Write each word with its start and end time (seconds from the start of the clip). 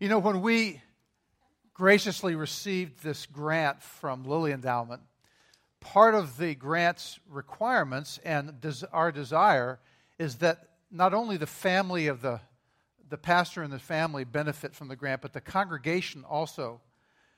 You 0.00 0.08
know, 0.08 0.20
when 0.20 0.42
we 0.42 0.80
graciously 1.74 2.36
received 2.36 3.02
this 3.02 3.26
grant 3.26 3.82
from 3.82 4.22
Lilly 4.22 4.52
Endowment, 4.52 5.02
part 5.80 6.14
of 6.14 6.38
the 6.38 6.54
grant's 6.54 7.18
requirements 7.28 8.20
and 8.24 8.60
des- 8.60 8.86
our 8.92 9.10
desire 9.10 9.80
is 10.16 10.36
that 10.36 10.68
not 10.92 11.14
only 11.14 11.36
the 11.36 11.48
family 11.48 12.06
of 12.06 12.22
the, 12.22 12.40
the 13.08 13.18
pastor 13.18 13.64
and 13.64 13.72
the 13.72 13.80
family 13.80 14.22
benefit 14.22 14.72
from 14.72 14.86
the 14.86 14.94
grant, 14.94 15.20
but 15.20 15.32
the 15.32 15.40
congregation 15.40 16.24
also 16.24 16.80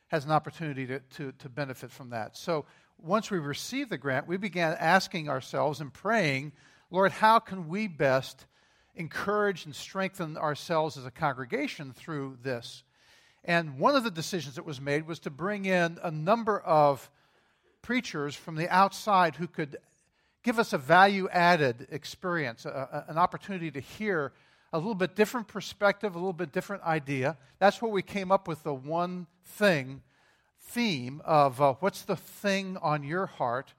has 0.08 0.26
an 0.26 0.30
opportunity 0.30 0.86
to, 0.86 1.00
to, 1.16 1.32
to 1.38 1.48
benefit 1.48 1.90
from 1.90 2.10
that. 2.10 2.36
So 2.36 2.66
once 2.98 3.30
we 3.30 3.38
received 3.38 3.88
the 3.88 3.96
grant, 3.96 4.28
we 4.28 4.36
began 4.36 4.76
asking 4.78 5.30
ourselves 5.30 5.80
and 5.80 5.90
praying, 5.90 6.52
Lord, 6.90 7.12
how 7.12 7.38
can 7.38 7.70
we 7.70 7.88
best 7.88 8.44
encourage 9.00 9.64
and 9.64 9.74
strengthen 9.74 10.36
ourselves 10.36 10.96
as 10.96 11.06
a 11.06 11.10
congregation 11.10 11.92
through 11.92 12.38
this. 12.42 12.84
And 13.44 13.78
one 13.78 13.96
of 13.96 14.04
the 14.04 14.10
decisions 14.10 14.56
that 14.56 14.66
was 14.66 14.80
made 14.80 15.06
was 15.06 15.18
to 15.20 15.30
bring 15.30 15.64
in 15.64 15.98
a 16.02 16.10
number 16.10 16.60
of 16.60 17.10
preachers 17.82 18.36
from 18.36 18.56
the 18.56 18.68
outside 18.68 19.36
who 19.36 19.46
could 19.46 19.78
give 20.42 20.58
us 20.58 20.72
a 20.72 20.78
value 20.78 21.28
added 21.30 21.88
experience, 21.90 22.66
a, 22.66 23.04
a, 23.08 23.10
an 23.10 23.18
opportunity 23.18 23.70
to 23.70 23.80
hear 23.80 24.32
a 24.72 24.78
little 24.78 24.94
bit 24.94 25.16
different 25.16 25.48
perspective, 25.48 26.14
a 26.14 26.18
little 26.18 26.32
bit 26.32 26.52
different 26.52 26.82
idea. 26.82 27.36
That's 27.58 27.80
where 27.80 27.90
we 27.90 28.02
came 28.02 28.30
up 28.30 28.46
with 28.46 28.62
the 28.62 28.74
one 28.74 29.26
thing 29.44 30.02
theme 30.60 31.20
of 31.24 31.60
uh, 31.60 31.74
what's 31.80 32.02
the 32.02 32.16
thing 32.16 32.76
on 32.80 33.02
your 33.02 33.26
heart 33.26 33.72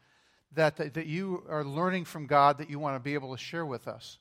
that, 0.56 0.76
that 0.78 1.06
you 1.06 1.44
are 1.48 1.64
learning 1.64 2.06
from 2.06 2.26
God 2.26 2.58
that 2.58 2.70
you 2.70 2.80
want 2.80 2.96
to 2.96 3.00
be 3.00 3.14
able 3.14 3.32
to 3.32 3.42
share 3.42 3.66
with 3.66 3.88
us. 3.88 4.18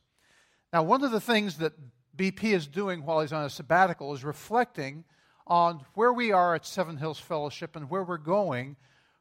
Now, 0.73 0.85
one 0.85 1.03
of 1.03 1.11
the 1.11 1.21
things 1.21 1.59
that 1.59 1.73
BP 2.17 2.45
is 2.45 2.69
doing 2.69 3.05
while 3.05 3.21
he's 3.21 3.33
on 3.33 3.45
a 3.45 3.51
sabbatical 3.51 4.15
is 4.15 4.23
reflecting 4.23 5.05
on 5.47 5.85
where 5.95 6.13
we 6.13 6.31
are 6.31 6.55
at 6.55 6.65
Seven 6.65 6.97
Hills 6.97 7.19
Fellowship 7.19 7.75
and 7.75 7.91
where 7.91 8.05
we're 8.05 8.19
going 8.19 8.77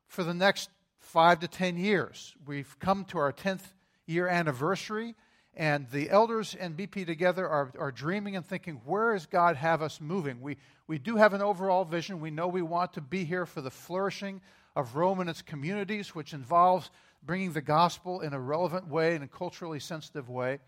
for 0.08 0.24
the 0.24 0.34
next 0.34 0.70
five 1.00 1.40
to 1.40 1.48
ten 1.48 1.76
years. 1.76 2.36
We've 2.46 2.78
come 2.80 3.04
to 3.06 3.18
our 3.18 3.34
10th 3.34 3.64
year 4.06 4.28
anniversary, 4.28 5.16
and 5.56 5.90
the 5.90 6.12
elders 6.12 6.56
and 6.60 6.78
BP 6.78 7.08
together 7.08 7.50
are, 7.50 7.72
are 7.80 7.92
dreaming 7.92 8.36
and 8.36 8.46
thinking, 8.46 8.82
where 8.86 9.14
does 9.14 9.26
God 9.26 9.56
have 9.56 9.82
us 9.82 10.00
moving? 10.00 10.42
We, 10.42 10.58
we 10.88 11.00
do 11.00 11.16
have 11.16 11.34
an 11.34 11.42
overall 11.42 11.84
vision. 11.84 12.20
We 12.20 12.30
know 12.30 12.48
we 12.48 12.62
want 12.62 12.94
to 12.94 13.02
be 13.02 13.24
here 13.24 13.48
for 13.48 13.62
the 13.62 13.72
flourishing 13.72 14.42
of 14.76 14.96
Rome 14.96 15.20
and 15.20 15.30
its 15.30 15.42
communities, 15.42 16.14
which 16.14 16.34
involves 16.34 16.92
bringing 17.24 17.54
the 17.54 17.62
gospel 17.62 18.22
in 18.22 18.34
a 18.34 18.40
relevant 18.40 18.88
way, 18.88 19.16
in 19.16 19.24
a 19.24 19.28
culturally 19.28 19.80
sensitive 19.80 20.30
way. 20.30 20.60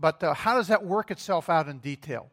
But 0.00 0.22
uh, 0.24 0.34
how 0.34 0.56
does 0.56 0.68
that 0.68 0.84
work 0.84 1.10
itself 1.10 1.50
out 1.50 1.68
in 1.68 1.78
detail? 1.78 2.30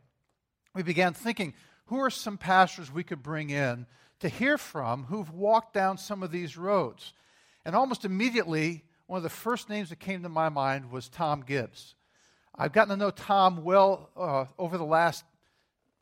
We 0.73 0.84
began 0.84 1.14
thinking 1.14 1.54
who 1.88 2.00
are 2.00 2.10
some 2.10 2.38
pastors 2.38 2.92
we 2.92 3.04
could 3.04 3.22
bring 3.22 3.50
in 3.50 3.86
to 4.20 4.30
hear 4.30 4.58
from 4.58 5.06
who've 5.06 5.32
walked 5.32 5.73
down 5.73 5.98
some 5.98 6.23
of 6.23 6.32
these 6.32 6.58
roads? 6.58 7.14
And 7.66 7.76
almost 7.76 8.06
immediately, 8.06 8.84
one 9.08 9.18
of 9.18 9.23
the 9.23 9.30
first 9.30 9.70
names 9.70 9.90
that 9.90 10.00
came 10.00 10.23
to 10.23 10.30
my 10.30 10.50
mind 10.50 10.92
was 10.92 11.10
Tom 11.10 11.44
Gibbs. 11.45 11.95
I've 12.56 12.73
gotten 12.73 12.90
to 12.90 12.98
know 12.98 13.12
Tom 13.12 13.64
well 13.64 14.10
uh, 14.16 14.45
over 14.58 14.78
the 14.78 14.86
last 14.86 15.23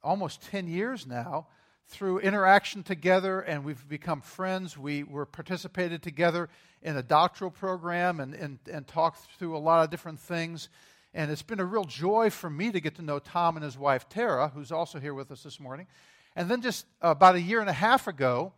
almost 0.04 0.44
10 0.44 0.68
years 0.68 1.08
now 1.08 1.48
through 1.88 2.20
interaction 2.20 2.84
together, 2.84 3.42
and 3.42 3.64
we've 3.64 3.88
become 3.88 4.22
friends. 4.22 4.78
We 4.78 5.04
were 5.04 5.26
participated 5.26 6.02
together 6.02 6.50
in 6.82 6.98
a 6.98 7.04
doctoral 7.04 7.52
program 7.52 8.20
and, 8.20 8.34
and, 8.34 8.60
and 8.72 8.88
talked 8.88 9.20
through 9.38 9.58
a 9.58 9.60
lot 9.60 9.84
of 9.84 9.90
different 9.90 10.20
things. 10.20 10.70
And 11.16 11.32
it's 11.32 11.42
been 11.42 11.62
a 11.62 11.66
real 11.66 11.86
joy 11.86 12.30
for 12.30 12.50
me 12.50 12.74
to 12.74 12.82
get 12.82 12.96
to 12.96 13.02
know 13.02 13.20
Tom 13.20 13.56
and 13.56 13.64
his 13.64 13.78
wife, 13.78 14.10
Tara, 14.10 14.50
who's 14.50 14.70
also 14.70 15.00
here 15.00 15.14
with 15.14 15.32
us 15.32 15.44
this 15.44 15.62
morning. 15.62 15.88
And 16.36 16.52
then 16.52 16.62
just 16.62 16.86
about 17.02 17.36
a 17.36 17.42
year 17.42 17.62
and 17.62 17.70
a 17.70 17.74
half 17.74 18.08
ago, 18.08 18.52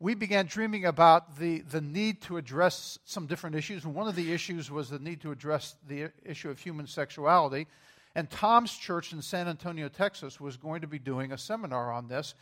we 0.00 0.14
began 0.14 0.46
dreaming 0.46 0.86
about 0.86 1.38
the, 1.38 1.60
the 1.60 1.82
need 1.82 2.22
to 2.22 2.38
address 2.38 2.98
some 3.04 3.26
different 3.26 3.54
issues. 3.54 3.84
And 3.84 3.94
one 3.94 4.08
of 4.08 4.16
the 4.16 4.32
issues 4.32 4.70
was 4.70 4.88
the 4.88 4.98
need 4.98 5.20
to 5.20 5.30
address 5.30 5.76
the 5.86 6.10
issue 6.24 6.48
of 6.48 6.58
human 6.58 6.86
sexuality. 6.86 7.66
And 8.14 8.30
Tom's 8.30 8.74
church 8.74 9.12
in 9.12 9.20
San 9.20 9.46
Antonio, 9.46 9.90
Texas, 9.90 10.40
was 10.40 10.56
going 10.56 10.80
to 10.80 10.86
be 10.86 10.98
doing 10.98 11.32
a 11.32 11.38
seminar 11.38 11.92
on 11.92 12.08
this. 12.08 12.34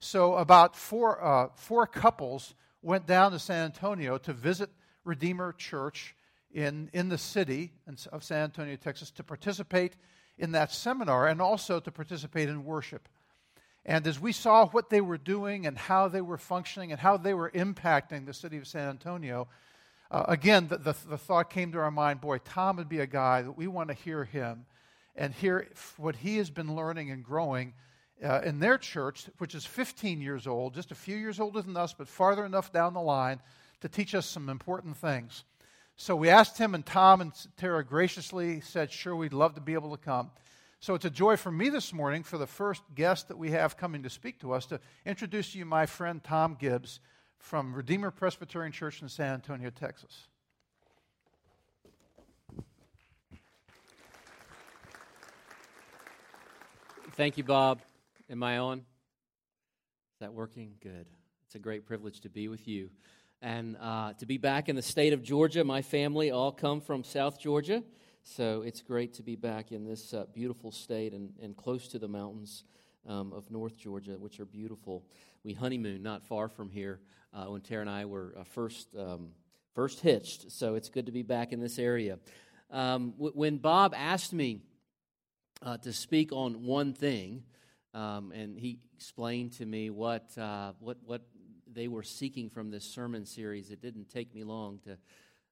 So, 0.00 0.34
about 0.34 0.74
four, 0.74 1.24
uh, 1.24 1.48
four 1.54 1.86
couples 1.86 2.54
went 2.82 3.06
down 3.06 3.30
to 3.30 3.38
San 3.38 3.66
Antonio 3.66 4.18
to 4.18 4.32
visit 4.32 4.70
Redeemer 5.04 5.52
Church 5.52 6.16
in, 6.54 6.88
in 6.92 7.08
the 7.08 7.18
city 7.18 7.72
of 8.12 8.22
San 8.22 8.44
Antonio, 8.44 8.76
Texas, 8.76 9.10
to 9.10 9.24
participate 9.24 9.96
in 10.38 10.52
that 10.52 10.72
seminar 10.72 11.26
and 11.26 11.42
also 11.42 11.80
to 11.80 11.90
participate 11.90 12.48
in 12.48 12.64
worship. 12.64 13.08
And 13.84 14.06
as 14.06 14.18
we 14.18 14.32
saw 14.32 14.66
what 14.68 14.88
they 14.88 15.00
were 15.00 15.18
doing 15.18 15.66
and 15.66 15.76
how 15.76 16.08
they 16.08 16.22
were 16.22 16.38
functioning 16.38 16.92
and 16.92 17.00
how 17.00 17.16
they 17.16 17.34
were 17.34 17.50
impacting 17.50 18.24
the 18.24 18.32
city 18.32 18.56
of 18.56 18.66
San 18.66 18.88
Antonio, 18.88 19.48
uh, 20.10 20.24
again, 20.28 20.68
the, 20.68 20.78
the, 20.78 20.94
the, 21.08 21.18
thought 21.18 21.50
came 21.50 21.72
to 21.72 21.78
our 21.78 21.90
mind 21.90 22.20
boy, 22.20 22.38
Tom 22.38 22.76
would 22.76 22.88
be 22.88 23.00
a 23.00 23.06
guy 23.06 23.42
that 23.42 23.58
we 23.58 23.66
want 23.66 23.88
to 23.88 23.94
hear 23.94 24.24
him 24.24 24.64
and 25.16 25.34
hear 25.34 25.68
what 25.96 26.16
he 26.16 26.36
has 26.36 26.50
been 26.50 26.74
learning 26.76 27.10
and 27.10 27.24
growing 27.24 27.74
uh, 28.22 28.40
in 28.44 28.60
their 28.60 28.78
church, 28.78 29.26
which 29.38 29.54
is 29.54 29.66
15 29.66 30.20
years 30.20 30.46
old, 30.46 30.72
just 30.72 30.92
a 30.92 30.94
few 30.94 31.16
years 31.16 31.40
older 31.40 31.60
than 31.62 31.76
us, 31.76 31.94
but 31.94 32.08
farther 32.08 32.44
enough 32.44 32.72
down 32.72 32.94
the 32.94 33.00
line 33.00 33.40
to 33.80 33.88
teach 33.88 34.14
us 34.14 34.24
some 34.24 34.48
important 34.48 34.96
things. 34.96 35.44
So 35.96 36.16
we 36.16 36.28
asked 36.28 36.58
him, 36.58 36.74
and 36.74 36.84
Tom 36.84 37.20
and 37.20 37.32
Tara 37.56 37.84
graciously 37.84 38.60
said, 38.60 38.90
Sure, 38.90 39.14
we'd 39.14 39.32
love 39.32 39.54
to 39.54 39.60
be 39.60 39.74
able 39.74 39.96
to 39.96 40.02
come. 40.02 40.30
So 40.80 40.94
it's 40.94 41.04
a 41.04 41.10
joy 41.10 41.36
for 41.36 41.52
me 41.52 41.68
this 41.68 41.92
morning, 41.92 42.24
for 42.24 42.36
the 42.36 42.46
first 42.46 42.82
guest 42.94 43.28
that 43.28 43.38
we 43.38 43.52
have 43.52 43.76
coming 43.76 44.02
to 44.02 44.10
speak 44.10 44.40
to 44.40 44.52
us, 44.52 44.66
to 44.66 44.80
introduce 45.06 45.52
to 45.52 45.58
you 45.58 45.64
my 45.64 45.86
friend 45.86 46.22
Tom 46.22 46.56
Gibbs 46.58 47.00
from 47.38 47.72
Redeemer 47.72 48.10
Presbyterian 48.10 48.72
Church 48.72 49.00
in 49.02 49.08
San 49.08 49.34
Antonio, 49.34 49.70
Texas. 49.70 50.26
Thank 57.12 57.38
you, 57.38 57.44
Bob. 57.44 57.80
Am 58.28 58.42
I 58.42 58.58
on? 58.58 58.78
Is 58.78 58.84
that 60.20 60.34
working? 60.34 60.74
Good. 60.82 61.06
It's 61.46 61.54
a 61.54 61.60
great 61.60 61.86
privilege 61.86 62.20
to 62.22 62.28
be 62.28 62.48
with 62.48 62.66
you 62.66 62.90
and 63.44 63.76
uh, 63.78 64.14
to 64.14 64.24
be 64.24 64.38
back 64.38 64.70
in 64.70 64.74
the 64.74 64.82
state 64.82 65.12
of 65.12 65.22
Georgia. 65.22 65.62
My 65.64 65.82
family 65.82 66.30
all 66.30 66.50
come 66.50 66.80
from 66.80 67.04
South 67.04 67.38
Georgia, 67.38 67.84
so 68.22 68.62
it's 68.62 68.80
great 68.80 69.12
to 69.14 69.22
be 69.22 69.36
back 69.36 69.70
in 69.70 69.84
this 69.84 70.14
uh, 70.14 70.24
beautiful 70.32 70.72
state 70.72 71.12
and, 71.12 71.30
and 71.42 71.54
close 71.54 71.86
to 71.88 71.98
the 71.98 72.08
mountains 72.08 72.64
um, 73.06 73.34
of 73.34 73.50
North 73.50 73.76
Georgia, 73.76 74.12
which 74.12 74.40
are 74.40 74.46
beautiful. 74.46 75.04
We 75.44 75.52
honeymoon 75.52 76.02
not 76.02 76.24
far 76.24 76.48
from 76.48 76.70
here 76.70 77.00
uh, 77.34 77.44
when 77.44 77.60
Tara 77.60 77.82
and 77.82 77.90
I 77.90 78.06
were 78.06 78.34
uh, 78.40 78.44
first 78.44 78.88
um, 78.98 79.28
first 79.74 80.00
hitched, 80.00 80.50
so 80.50 80.74
it's 80.74 80.88
good 80.88 81.04
to 81.04 81.12
be 81.12 81.22
back 81.22 81.52
in 81.52 81.60
this 81.60 81.78
area. 81.78 82.18
Um, 82.70 83.10
w- 83.10 83.32
when 83.34 83.58
Bob 83.58 83.92
asked 83.94 84.32
me 84.32 84.60
uh, 85.60 85.76
to 85.78 85.92
speak 85.92 86.32
on 86.32 86.64
one 86.64 86.94
thing, 86.94 87.42
um, 87.92 88.32
and 88.32 88.58
he 88.58 88.78
explained 88.96 89.52
to 89.58 89.66
me 89.66 89.90
what 89.90 90.30
uh, 90.38 90.72
what 90.80 90.96
what 91.04 91.20
they 91.74 91.88
were 91.88 92.02
seeking 92.02 92.48
from 92.48 92.70
this 92.70 92.84
sermon 92.84 93.26
series. 93.26 93.70
It 93.70 93.82
didn't 93.82 94.08
take 94.10 94.34
me 94.34 94.44
long 94.44 94.78
to 94.84 94.96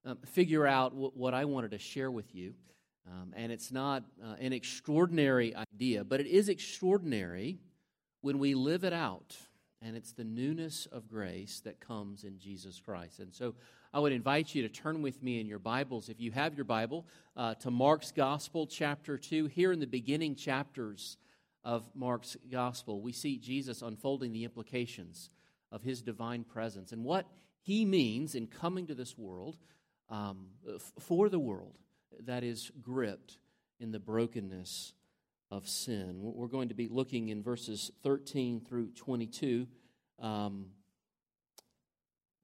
um, 0.04 0.18
figure 0.26 0.66
out 0.66 0.92
w- 0.92 1.12
what 1.14 1.34
I 1.34 1.44
wanted 1.44 1.72
to 1.72 1.78
share 1.78 2.10
with 2.10 2.34
you. 2.34 2.54
Um, 3.06 3.32
and 3.36 3.50
it's 3.50 3.72
not 3.72 4.04
uh, 4.22 4.34
an 4.40 4.52
extraordinary 4.52 5.54
idea, 5.54 6.04
but 6.04 6.20
it 6.20 6.26
is 6.26 6.48
extraordinary 6.48 7.58
when 8.20 8.38
we 8.38 8.54
live 8.54 8.84
it 8.84 8.92
out. 8.92 9.36
And 9.80 9.96
it's 9.96 10.12
the 10.12 10.24
newness 10.24 10.86
of 10.86 11.08
grace 11.08 11.60
that 11.64 11.80
comes 11.80 12.22
in 12.22 12.38
Jesus 12.38 12.80
Christ. 12.80 13.18
And 13.18 13.34
so 13.34 13.54
I 13.92 13.98
would 13.98 14.12
invite 14.12 14.54
you 14.54 14.62
to 14.62 14.68
turn 14.68 15.02
with 15.02 15.22
me 15.22 15.40
in 15.40 15.48
your 15.48 15.58
Bibles, 15.58 16.08
if 16.08 16.20
you 16.20 16.30
have 16.30 16.54
your 16.54 16.64
Bible, 16.64 17.04
uh, 17.36 17.54
to 17.56 17.70
Mark's 17.70 18.12
Gospel, 18.12 18.66
chapter 18.66 19.18
2. 19.18 19.46
Here 19.46 19.72
in 19.72 19.80
the 19.80 19.86
beginning 19.86 20.36
chapters 20.36 21.16
of 21.64 21.84
Mark's 21.96 22.36
Gospel, 22.50 23.00
we 23.00 23.12
see 23.12 23.38
Jesus 23.38 23.82
unfolding 23.82 24.32
the 24.32 24.44
implications 24.44 25.30
of 25.72 25.82
his 25.82 26.02
divine 26.02 26.44
presence 26.44 26.92
and 26.92 27.02
what 27.02 27.26
he 27.62 27.84
means 27.84 28.34
in 28.34 28.46
coming 28.46 28.86
to 28.86 28.94
this 28.94 29.16
world 29.18 29.56
um, 30.10 30.46
for 31.00 31.28
the 31.28 31.38
world 31.38 31.78
that 32.20 32.44
is 32.44 32.70
gripped 32.80 33.38
in 33.80 33.90
the 33.90 33.98
brokenness 33.98 34.92
of 35.50 35.66
sin. 35.68 36.18
We're 36.20 36.46
going 36.46 36.68
to 36.68 36.74
be 36.74 36.88
looking 36.88 37.30
in 37.30 37.42
verses 37.42 37.90
13 38.02 38.60
through 38.60 38.90
22. 38.90 39.66
Um, 40.20 40.66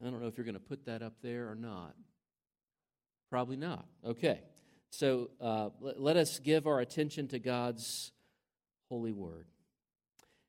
I 0.00 0.04
don't 0.04 0.20
know 0.20 0.28
if 0.28 0.36
you're 0.36 0.44
going 0.44 0.54
to 0.54 0.60
put 0.60 0.86
that 0.86 1.02
up 1.02 1.14
there 1.22 1.50
or 1.50 1.54
not. 1.54 1.94
Probably 3.30 3.56
not. 3.56 3.86
Okay. 4.04 4.40
So 4.90 5.30
uh, 5.40 5.68
let 5.80 6.16
us 6.16 6.38
give 6.38 6.66
our 6.66 6.80
attention 6.80 7.28
to 7.28 7.38
God's 7.38 8.12
holy 8.88 9.12
word. 9.12 9.46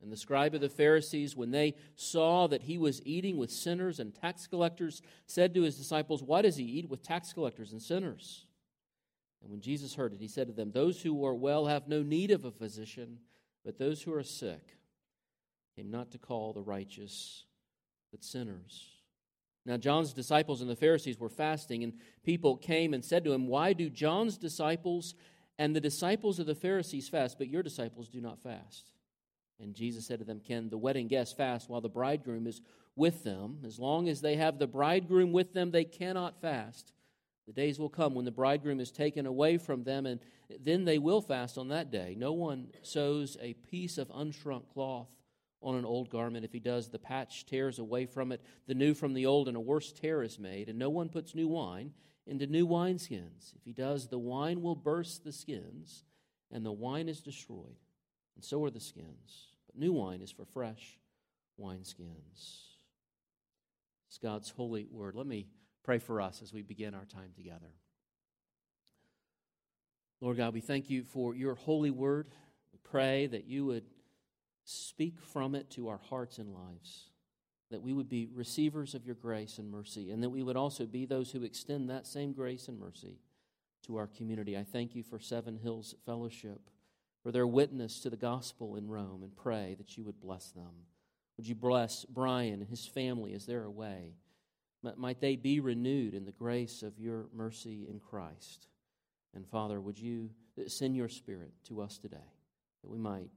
And 0.00 0.12
the 0.12 0.16
scribe 0.16 0.54
of 0.54 0.60
the 0.60 0.68
Pharisees, 0.68 1.36
when 1.36 1.50
they 1.50 1.74
saw 1.96 2.46
that 2.46 2.62
he 2.62 2.78
was 2.78 3.02
eating 3.04 3.36
with 3.36 3.50
sinners 3.50 3.98
and 3.98 4.14
tax 4.14 4.46
collectors, 4.46 5.02
said 5.26 5.54
to 5.54 5.62
his 5.62 5.76
disciples, 5.76 6.22
Why 6.22 6.42
does 6.42 6.56
he 6.56 6.64
eat 6.64 6.88
with 6.88 7.02
tax 7.02 7.32
collectors 7.32 7.72
and 7.72 7.82
sinners? 7.82 8.46
And 9.42 9.50
when 9.50 9.60
Jesus 9.60 9.94
heard 9.94 10.12
it, 10.12 10.20
he 10.20 10.28
said 10.28 10.46
to 10.46 10.52
them, 10.52 10.70
Those 10.70 11.02
who 11.02 11.24
are 11.24 11.34
well 11.34 11.66
have 11.66 11.88
no 11.88 12.02
need 12.02 12.30
of 12.30 12.44
a 12.44 12.50
physician, 12.50 13.18
but 13.64 13.78
those 13.78 14.02
who 14.02 14.12
are 14.14 14.22
sick 14.22 14.76
came 15.76 15.90
not 15.90 16.12
to 16.12 16.18
call 16.18 16.52
the 16.52 16.62
righteous, 16.62 17.44
but 18.10 18.24
sinners. 18.24 18.86
Now, 19.66 19.76
John's 19.76 20.12
disciples 20.12 20.60
and 20.60 20.70
the 20.70 20.76
Pharisees 20.76 21.18
were 21.18 21.28
fasting, 21.28 21.82
and 21.84 21.92
people 22.24 22.56
came 22.56 22.94
and 22.94 23.04
said 23.04 23.24
to 23.24 23.32
him, 23.32 23.48
Why 23.48 23.72
do 23.72 23.90
John's 23.90 24.38
disciples 24.38 25.14
and 25.58 25.74
the 25.74 25.80
disciples 25.80 26.38
of 26.38 26.46
the 26.46 26.54
Pharisees 26.54 27.08
fast, 27.08 27.36
but 27.36 27.48
your 27.48 27.62
disciples 27.62 28.08
do 28.08 28.20
not 28.20 28.40
fast? 28.40 28.90
And 29.60 29.74
Jesus 29.74 30.06
said 30.06 30.20
to 30.20 30.24
them, 30.24 30.40
Can 30.40 30.68
the 30.68 30.78
wedding 30.78 31.08
guests 31.08 31.34
fast 31.34 31.68
while 31.68 31.80
the 31.80 31.88
bridegroom 31.88 32.46
is 32.46 32.60
with 32.94 33.24
them? 33.24 33.58
As 33.64 33.78
long 33.78 34.08
as 34.08 34.20
they 34.20 34.36
have 34.36 34.58
the 34.58 34.66
bridegroom 34.66 35.32
with 35.32 35.52
them, 35.52 35.70
they 35.70 35.84
cannot 35.84 36.40
fast. 36.40 36.92
The 37.46 37.52
days 37.52 37.78
will 37.78 37.88
come 37.88 38.14
when 38.14 38.26
the 38.26 38.30
bridegroom 38.30 38.78
is 38.78 38.90
taken 38.90 39.24
away 39.24 39.56
from 39.56 39.82
them, 39.82 40.04
and 40.06 40.20
then 40.60 40.84
they 40.84 40.98
will 40.98 41.22
fast 41.22 41.56
on 41.56 41.68
that 41.68 41.90
day. 41.90 42.14
No 42.16 42.32
one 42.32 42.68
sews 42.82 43.36
a 43.40 43.54
piece 43.54 43.96
of 43.98 44.08
unshrunk 44.10 44.68
cloth 44.68 45.08
on 45.62 45.74
an 45.74 45.84
old 45.84 46.10
garment. 46.10 46.44
If 46.44 46.52
he 46.52 46.60
does, 46.60 46.88
the 46.88 46.98
patch 46.98 47.46
tears 47.46 47.78
away 47.78 48.06
from 48.06 48.32
it, 48.32 48.42
the 48.66 48.74
new 48.74 48.94
from 48.94 49.14
the 49.14 49.26
old, 49.26 49.48
and 49.48 49.56
a 49.56 49.60
worse 49.60 49.92
tear 49.92 50.22
is 50.22 50.38
made. 50.38 50.68
And 50.68 50.78
no 50.78 50.90
one 50.90 51.08
puts 51.08 51.34
new 51.34 51.48
wine 51.48 51.92
into 52.26 52.46
new 52.46 52.66
wineskins. 52.66 53.54
If 53.56 53.64
he 53.64 53.72
does, 53.72 54.08
the 54.08 54.18
wine 54.18 54.62
will 54.62 54.76
burst 54.76 55.24
the 55.24 55.32
skins, 55.32 56.04
and 56.52 56.64
the 56.64 56.72
wine 56.72 57.08
is 57.08 57.20
destroyed, 57.20 57.76
and 58.36 58.44
so 58.44 58.62
are 58.64 58.70
the 58.70 58.78
skins. 58.78 59.47
New 59.78 59.92
wine 59.92 60.20
is 60.20 60.30
for 60.30 60.44
fresh 60.44 60.98
wineskins. 61.60 62.64
It's 64.08 64.18
God's 64.22 64.50
holy 64.50 64.86
word. 64.90 65.14
Let 65.14 65.26
me 65.26 65.46
pray 65.84 65.98
for 65.98 66.20
us 66.20 66.42
as 66.42 66.52
we 66.52 66.62
begin 66.62 66.94
our 66.94 67.04
time 67.04 67.30
together. 67.36 67.72
Lord 70.20 70.36
God, 70.36 70.52
we 70.52 70.60
thank 70.60 70.90
you 70.90 71.04
for 71.04 71.34
your 71.34 71.54
holy 71.54 71.90
word. 71.90 72.28
We 72.72 72.78
pray 72.82 73.26
that 73.28 73.46
you 73.46 73.66
would 73.66 73.84
Speak 74.70 75.18
from 75.18 75.54
it 75.54 75.70
to 75.70 75.88
our 75.88 75.96
hearts 76.10 76.36
and 76.36 76.52
lives, 76.52 77.08
that 77.70 77.80
we 77.80 77.94
would 77.94 78.10
be 78.10 78.28
receivers 78.34 78.94
of 78.94 79.06
your 79.06 79.14
grace 79.14 79.56
and 79.56 79.70
mercy, 79.70 80.10
and 80.10 80.22
that 80.22 80.28
we 80.28 80.42
would 80.42 80.58
also 80.58 80.84
be 80.84 81.06
those 81.06 81.30
who 81.30 81.42
extend 81.42 81.88
that 81.88 82.06
same 82.06 82.34
grace 82.34 82.68
and 82.68 82.78
mercy 82.78 83.16
to 83.86 83.96
our 83.96 84.06
community. 84.06 84.58
I 84.58 84.64
thank 84.64 84.94
you 84.94 85.02
for 85.02 85.18
Seven 85.18 85.56
Hills 85.56 85.94
Fellowship, 86.04 86.68
for 87.22 87.32
their 87.32 87.46
witness 87.46 88.00
to 88.00 88.10
the 88.10 88.16
gospel 88.16 88.76
in 88.76 88.88
Rome, 88.88 89.22
and 89.22 89.34
pray 89.36 89.74
that 89.78 89.96
you 89.96 90.04
would 90.04 90.20
bless 90.20 90.50
them. 90.50 90.86
Would 91.36 91.46
you 91.46 91.54
bless 91.54 92.04
Brian 92.04 92.60
and 92.60 92.68
his 92.68 92.86
family 92.86 93.34
as 93.34 93.46
they're 93.46 93.64
away? 93.64 94.14
Might 94.96 95.20
they 95.20 95.36
be 95.36 95.60
renewed 95.60 96.14
in 96.14 96.24
the 96.24 96.32
grace 96.32 96.82
of 96.82 96.98
your 96.98 97.26
mercy 97.34 97.86
in 97.88 97.98
Christ. 97.98 98.68
And 99.34 99.46
Father, 99.46 99.80
would 99.80 99.98
you 99.98 100.30
send 100.66 100.96
your 100.96 101.08
Spirit 101.08 101.52
to 101.68 101.80
us 101.80 101.98
today 101.98 102.16
that 102.82 102.90
we 102.90 102.98
might 102.98 103.30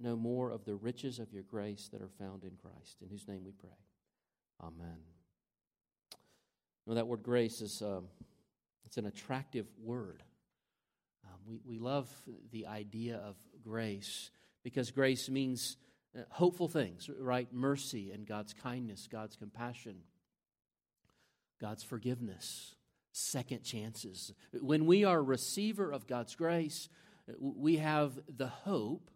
know 0.00 0.16
more 0.16 0.50
of 0.50 0.64
the 0.64 0.74
riches 0.74 1.18
of 1.18 1.32
your 1.32 1.42
grace 1.42 1.88
that 1.92 2.02
are 2.02 2.10
found 2.18 2.44
in 2.44 2.52
Christ, 2.56 2.98
in 3.02 3.08
whose 3.08 3.28
name 3.28 3.44
we 3.44 3.52
pray. 3.52 3.70
Amen. 4.62 4.98
Now, 6.86 6.94
that 6.94 7.06
word 7.06 7.22
grace 7.22 7.60
is 7.60 7.82
um, 7.82 8.06
it's 8.84 8.96
an 8.96 9.06
attractive 9.06 9.66
word. 9.82 10.22
Um, 11.42 11.58
we, 11.64 11.76
we 11.76 11.78
love 11.78 12.08
the 12.50 12.66
idea 12.66 13.16
of 13.16 13.36
grace 13.62 14.30
because 14.62 14.90
grace 14.90 15.28
means 15.28 15.76
uh, 16.16 16.22
hopeful 16.30 16.68
things, 16.68 17.08
right? 17.18 17.52
Mercy 17.52 18.10
and 18.12 18.26
God's 18.26 18.54
kindness, 18.54 19.08
God's 19.10 19.36
compassion, 19.36 19.96
God's 21.60 21.82
forgiveness, 21.82 22.74
second 23.12 23.62
chances. 23.62 24.32
When 24.60 24.86
we 24.86 25.04
are 25.04 25.18
a 25.18 25.22
receiver 25.22 25.90
of 25.90 26.06
God's 26.06 26.34
grace, 26.34 26.88
we 27.38 27.76
have 27.76 28.18
the 28.28 28.48
hope 28.48 29.10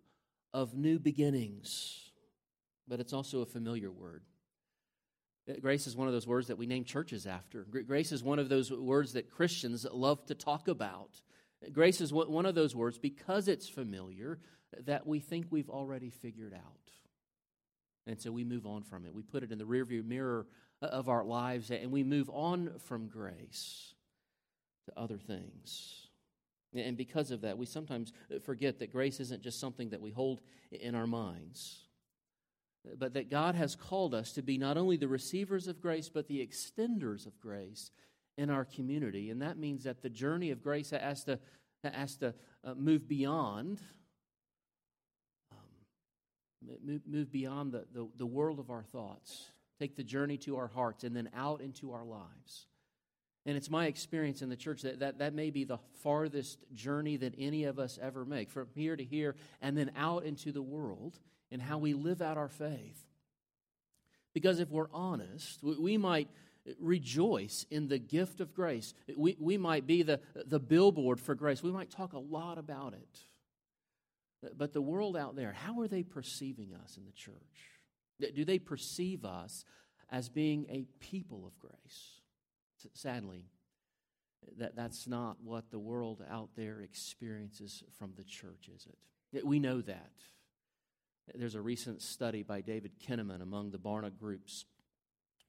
of 0.55 0.75
new 0.75 0.99
beginnings, 0.99 2.11
but 2.88 3.00
it's 3.00 3.12
also 3.12 3.40
a 3.40 3.46
familiar 3.46 3.90
word. 3.90 4.23
Uh, 5.49 5.55
grace 5.61 5.87
is 5.87 5.96
one 5.96 6.08
of 6.08 6.14
those 6.14 6.26
words 6.26 6.49
that 6.49 6.58
we 6.58 6.67
name 6.67 6.84
churches 6.84 7.26
after. 7.26 7.64
Grace 7.64 8.11
is 8.11 8.23
one 8.23 8.38
of 8.38 8.49
those 8.49 8.73
words 8.73 9.12
that 9.12 9.31
Christians 9.31 9.87
love 9.93 10.25
to 10.26 10.34
talk 10.34 10.69
about. 10.69 11.20
Grace 11.72 12.00
is 12.00 12.12
one 12.12 12.46
of 12.46 12.54
those 12.54 12.74
words, 12.74 12.98
because 12.98 13.48
it's 13.48 13.68
familiar, 13.68 14.38
that 14.84 15.06
we 15.06 15.20
think 15.20 15.46
we've 15.50 15.70
already 15.70 16.10
figured 16.10 16.54
out. 16.54 16.90
And 18.06 18.20
so 18.20 18.30
we 18.30 18.44
move 18.44 18.66
on 18.66 18.82
from 18.82 19.04
it. 19.04 19.14
We 19.14 19.22
put 19.22 19.42
it 19.42 19.50
in 19.50 19.58
the 19.58 19.64
rearview 19.64 20.04
mirror 20.04 20.46
of 20.82 21.08
our 21.08 21.24
lives 21.24 21.70
and 21.70 21.90
we 21.90 22.04
move 22.04 22.30
on 22.30 22.72
from 22.78 23.08
grace 23.08 23.94
to 24.84 24.98
other 24.98 25.16
things. 25.16 26.08
And 26.74 26.96
because 26.96 27.30
of 27.30 27.40
that, 27.40 27.58
we 27.58 27.66
sometimes 27.66 28.12
forget 28.44 28.78
that 28.78 28.92
grace 28.92 29.18
isn't 29.18 29.42
just 29.42 29.58
something 29.58 29.90
that 29.90 30.00
we 30.00 30.10
hold 30.10 30.40
in 30.70 30.94
our 30.94 31.06
minds, 31.06 31.86
but 32.98 33.14
that 33.14 33.30
God 33.30 33.54
has 33.54 33.74
called 33.74 34.14
us 34.14 34.32
to 34.34 34.42
be 34.42 34.58
not 34.58 34.76
only 34.76 34.96
the 34.96 35.08
receivers 35.08 35.66
of 35.66 35.80
grace, 35.80 36.08
but 36.08 36.28
the 36.28 36.46
extenders 36.46 37.26
of 37.26 37.40
grace 37.40 37.90
in 38.37 38.50
our 38.50 38.65
community. 38.65 39.31
And 39.31 39.43
that 39.43 39.59
means 39.59 39.85
that 39.85 40.03
the 40.03 40.11
journey 40.11 40.50
of 40.50 40.62
grace 40.62 40.91
has 40.91 41.25
to, 41.25 41.38
has 41.85 42.17
to 42.17 42.35
uh, 42.65 42.75
move 42.75 43.09
beyond. 43.09 43.81
Um, 45.53 47.00
move 47.06 47.31
beyond 47.31 47.73
the, 47.73 47.87
the, 47.93 48.09
the 48.17 48.27
world 48.27 48.59
of 48.59 48.71
our 48.71 48.83
thoughts, 48.83 49.50
take 49.79 49.97
the 49.97 50.05
journey 50.05 50.37
to 50.38 50.56
our 50.56 50.69
hearts, 50.69 51.05
and 51.05 51.15
then 51.15 51.31
out 51.35 51.61
into 51.61 51.93
our 51.93 52.05
lives. 52.05 52.67
And 53.47 53.56
it's 53.56 53.71
my 53.71 53.87
experience 53.87 54.43
in 54.43 54.49
the 54.49 54.56
church 54.56 54.83
that, 54.83 54.99
that 54.99 55.19
that 55.19 55.33
may 55.33 55.50
be 55.50 55.62
the 55.62 55.79
farthest 56.03 56.59
journey 56.75 57.17
that 57.19 57.35
any 57.38 57.65
of 57.65 57.79
us 57.79 57.97
ever 58.03 58.25
make, 58.25 58.50
from 58.50 58.67
here 58.75 58.97
to 58.97 59.05
here 59.05 59.37
and 59.62 59.79
then 59.79 59.93
out 59.97 60.25
into 60.25 60.50
the 60.50 60.62
world 60.62 61.21
and 61.53 61.62
how 61.62 61.79
we 61.79 61.94
live 61.94 62.21
out 62.21 62.37
our 62.37 62.49
faith. 62.49 63.06
Because 64.35 64.59
if 64.59 64.69
we're 64.69 64.91
honest, 64.93 65.62
we, 65.62 65.79
we 65.79 65.97
might 65.97 66.29
rejoice 66.78 67.66
in 67.70 67.88
the 67.88 67.99
gift 67.99 68.40
of 68.40 68.54
grace. 68.54 68.94
We, 69.16 69.37
we 69.38 69.56
might 69.56 69.87
be 69.87 70.02
the, 70.02 70.20
the 70.46 70.61
billboard 70.61 71.20
for 71.20 71.35
grace. 71.35 71.62
We 71.62 71.73
might 71.73 71.90
talk 71.90 72.12
a 72.12 72.18
lot 72.18 72.58
about 72.58 72.94
it. 72.94 73.20
But 74.56 74.73
the 74.73 74.82
world 74.82 75.16
out 75.16 75.35
there, 75.37 75.52
how 75.52 75.80
are 75.80 75.88
they 75.88 76.02
perceiving 76.02 76.75
us 76.75 76.96
in 76.96 77.04
the 77.04 77.12
church? 77.12 78.35
Do 78.35 78.44
they 78.44 78.58
perceive 78.58 79.25
us 79.25 79.64
as 80.11 80.28
being 80.28 80.66
a 80.70 80.87
people 81.00 81.46
of 81.46 81.58
grace? 81.58 82.12
sadly, 82.94 83.46
that, 84.58 84.76
that's 84.76 85.08
not 85.08 85.37
what 85.42 85.70
the 85.70 85.78
world 85.78 86.23
out 86.30 86.50
there 86.56 86.80
experiences 86.80 87.82
from 87.99 88.12
the 88.16 88.23
church, 88.23 88.68
is 88.75 88.87
it? 89.32 89.44
We 89.44 89.58
know 89.58 89.80
that. 89.80 90.12
There's 91.35 91.56
a 91.56 91.61
recent 91.61 92.00
study 92.02 92.42
by 92.42 92.61
David 92.61 92.92
Kinnaman 93.00 93.42
among 93.42 93.70
the 93.70 93.78
Barna 93.78 94.16
Group's 94.16 94.64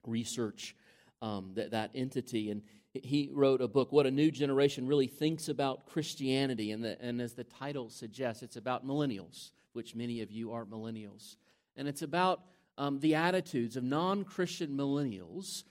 research 0.04 0.74
um, 1.20 1.52
that, 1.54 1.72
that 1.72 1.90
entity, 1.94 2.50
and 2.50 2.62
he 2.94 3.30
wrote 3.32 3.60
a 3.60 3.68
book, 3.68 3.92
What 3.92 4.06
a 4.06 4.10
New 4.10 4.30
Generation 4.30 4.86
Really 4.86 5.06
Thinks 5.06 5.48
About 5.48 5.86
Christianity. 5.86 6.72
And, 6.72 6.82
the, 6.82 7.00
and 7.00 7.20
as 7.20 7.34
the 7.34 7.44
title 7.44 7.90
suggests, 7.90 8.42
it's 8.42 8.56
about 8.56 8.86
millennials, 8.86 9.50
which 9.72 9.94
many 9.94 10.22
of 10.22 10.30
you 10.30 10.52
are 10.52 10.64
millennials. 10.64 11.36
And 11.76 11.86
it's 11.86 12.02
about 12.02 12.42
um, 12.76 13.00
the 13.00 13.14
attitudes 13.14 13.76
of 13.76 13.84
non 13.84 14.24
Christian 14.24 14.70
millennials 14.76 15.64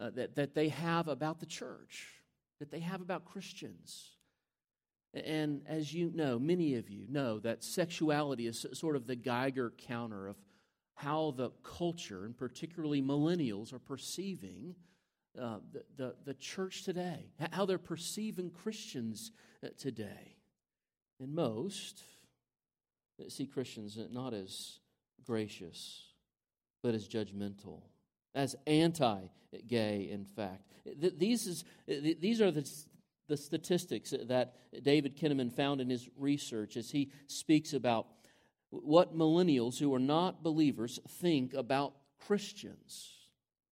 uh, 0.00 0.10
that, 0.10 0.36
that 0.36 0.54
they 0.54 0.68
have 0.68 1.08
about 1.08 1.40
the 1.40 1.46
church, 1.46 2.08
that 2.58 2.70
they 2.70 2.80
have 2.80 3.00
about 3.00 3.24
Christians. 3.24 4.12
And 5.14 5.62
as 5.66 5.92
you 5.92 6.10
know, 6.14 6.38
many 6.38 6.76
of 6.76 6.88
you 6.88 7.04
know 7.08 7.38
that 7.40 7.62
sexuality 7.62 8.46
is 8.46 8.64
sort 8.72 8.96
of 8.96 9.06
the 9.06 9.16
Geiger 9.16 9.72
counter 9.76 10.26
of 10.26 10.36
how 10.94 11.34
the 11.36 11.50
culture, 11.62 12.24
and 12.24 12.36
particularly 12.36 13.02
millennials, 13.02 13.74
are 13.74 13.78
perceiving 13.78 14.74
uh, 15.40 15.58
the, 15.72 15.84
the, 15.96 16.14
the, 16.24 16.34
church 16.34 16.84
today, 16.84 17.30
how 17.52 17.64
they're 17.64 17.78
perceiving 17.78 18.50
Christians 18.50 19.32
uh, 19.64 19.68
today. 19.78 20.36
And 21.20 21.34
most 21.34 22.02
see 23.28 23.46
Christians 23.46 23.98
not 24.10 24.34
as 24.34 24.80
gracious, 25.24 26.02
but 26.82 26.94
as 26.94 27.08
judgmental 27.08 27.82
as 28.34 28.56
anti 28.66 29.20
gay, 29.66 30.08
in 30.10 30.24
fact. 30.24 30.62
These, 30.96 31.46
is, 31.46 31.64
these 31.86 32.40
are 32.40 32.50
the, 32.50 32.68
the 33.28 33.36
statistics 33.36 34.14
that 34.26 34.54
David 34.82 35.16
Kinnaman 35.16 35.52
found 35.52 35.80
in 35.80 35.90
his 35.90 36.08
research 36.16 36.76
as 36.76 36.90
he 36.90 37.12
speaks 37.26 37.72
about 37.72 38.06
what 38.70 39.16
millennials 39.16 39.78
who 39.78 39.94
are 39.94 40.00
not 40.00 40.42
believers 40.42 40.98
think 41.06 41.54
about 41.54 41.94
Christians. 42.26 43.11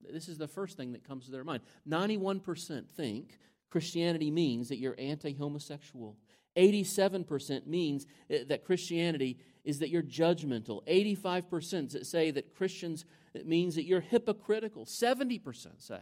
This 0.09 0.29
is 0.29 0.39
the 0.39 0.49
first 0.49 0.77
thing 0.77 0.93
that 0.93 1.07
comes 1.07 1.27
to 1.27 1.31
their 1.31 1.45
mind. 1.45 1.63
91% 1.89 2.89
think 2.89 3.39
Christianity 3.71 4.31
means 4.31 4.69
that 4.69 4.79
you're 4.79 4.97
anti 4.99 5.33
homosexual. 5.33 6.17
87% 6.57 7.67
means 7.67 8.07
eh, 8.29 8.45
that 8.49 8.65
Christianity 8.65 9.39
is 9.65 9.79
that 9.79 9.91
you're 9.91 10.03
judgmental. 10.03 10.85
85% 10.87 12.05
say 12.05 12.31
that 12.31 12.55
Christians 12.57 13.05
it 13.33 13.47
means 13.47 13.77
that 13.77 13.85
you're 13.85 14.01
hypocritical. 14.01 14.85
70% 14.87 15.81
say 15.81 16.01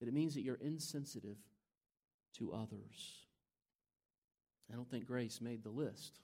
that 0.00 0.08
it 0.08 0.12
means 0.12 0.34
that 0.34 0.42
you're 0.42 0.56
insensitive 0.56 1.38
to 2.38 2.52
others. 2.52 3.26
I 4.70 4.76
don't 4.76 4.90
think 4.90 5.06
grace 5.06 5.40
made 5.40 5.62
the 5.62 5.70
list. 5.70 6.20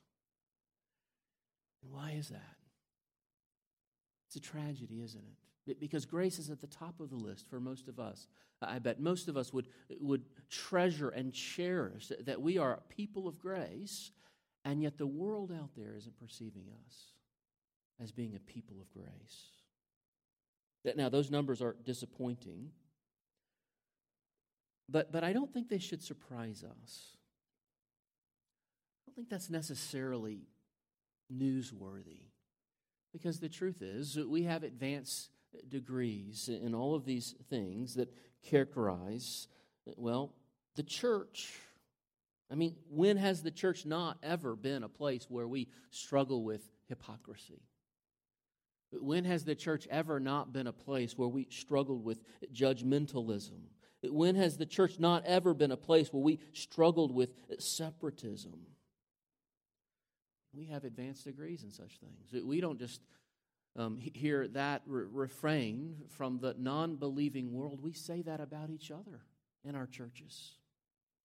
why 1.88 2.12
is 2.18 2.28
that? 2.28 2.59
It's 4.30 4.36
a 4.36 4.40
tragedy, 4.48 5.00
isn't 5.02 5.24
it? 5.66 5.80
Because 5.80 6.04
grace 6.04 6.38
is 6.38 6.50
at 6.50 6.60
the 6.60 6.68
top 6.68 7.00
of 7.00 7.10
the 7.10 7.16
list 7.16 7.50
for 7.50 7.58
most 7.58 7.88
of 7.88 7.98
us. 7.98 8.28
I 8.62 8.78
bet 8.78 9.00
most 9.00 9.26
of 9.26 9.36
us 9.36 9.52
would, 9.52 9.66
would 10.00 10.22
treasure 10.48 11.08
and 11.08 11.32
cherish 11.32 12.12
that 12.24 12.40
we 12.40 12.56
are 12.56 12.74
a 12.74 12.94
people 12.94 13.26
of 13.26 13.40
grace, 13.40 14.12
and 14.64 14.84
yet 14.84 14.98
the 14.98 15.06
world 15.06 15.50
out 15.50 15.70
there 15.76 15.96
isn't 15.96 16.16
perceiving 16.16 16.66
us 16.86 17.06
as 18.00 18.12
being 18.12 18.36
a 18.36 18.38
people 18.38 18.76
of 18.80 18.88
grace. 18.92 19.48
Now, 20.96 21.08
those 21.08 21.28
numbers 21.28 21.60
are 21.60 21.74
disappointing, 21.84 22.70
but, 24.88 25.10
but 25.10 25.24
I 25.24 25.32
don't 25.32 25.52
think 25.52 25.68
they 25.68 25.78
should 25.78 26.04
surprise 26.04 26.62
us. 26.62 27.16
I 28.96 29.10
don't 29.10 29.16
think 29.16 29.28
that's 29.28 29.50
necessarily 29.50 30.42
newsworthy. 31.32 32.29
Because 33.12 33.40
the 33.40 33.48
truth 33.48 33.82
is, 33.82 34.18
we 34.18 34.44
have 34.44 34.62
advanced 34.62 35.30
degrees 35.68 36.48
in 36.48 36.74
all 36.74 36.94
of 36.94 37.04
these 37.04 37.34
things 37.48 37.94
that 37.94 38.12
characterize, 38.42 39.48
well, 39.96 40.32
the 40.76 40.82
church. 40.82 41.52
I 42.50 42.54
mean, 42.54 42.76
when 42.88 43.16
has 43.16 43.42
the 43.42 43.50
church 43.50 43.84
not 43.84 44.18
ever 44.22 44.54
been 44.56 44.82
a 44.82 44.88
place 44.88 45.26
where 45.28 45.48
we 45.48 45.68
struggle 45.90 46.44
with 46.44 46.68
hypocrisy? 46.88 47.62
When 48.92 49.24
has 49.24 49.44
the 49.44 49.54
church 49.54 49.86
ever 49.90 50.18
not 50.18 50.52
been 50.52 50.66
a 50.66 50.72
place 50.72 51.16
where 51.16 51.28
we 51.28 51.46
struggled 51.50 52.04
with 52.04 52.22
judgmentalism? 52.52 53.60
When 54.02 54.34
has 54.34 54.56
the 54.56 54.66
church 54.66 54.98
not 54.98 55.24
ever 55.26 55.54
been 55.54 55.70
a 55.70 55.76
place 55.76 56.12
where 56.12 56.22
we 56.22 56.40
struggled 56.52 57.14
with 57.14 57.34
separatism? 57.58 58.66
We 60.52 60.66
have 60.66 60.84
advanced 60.84 61.24
degrees 61.24 61.62
in 61.62 61.70
such 61.70 61.98
things. 61.98 62.44
We 62.44 62.60
don't 62.60 62.78
just 62.78 63.00
um, 63.76 63.98
hear 63.98 64.48
that 64.48 64.82
re- 64.86 65.04
refrain 65.10 65.96
from 66.08 66.38
the 66.40 66.54
non 66.58 66.96
believing 66.96 67.52
world. 67.52 67.80
We 67.80 67.92
say 67.92 68.22
that 68.22 68.40
about 68.40 68.70
each 68.70 68.90
other 68.90 69.20
in 69.64 69.74
our 69.74 69.86
churches. 69.86 70.56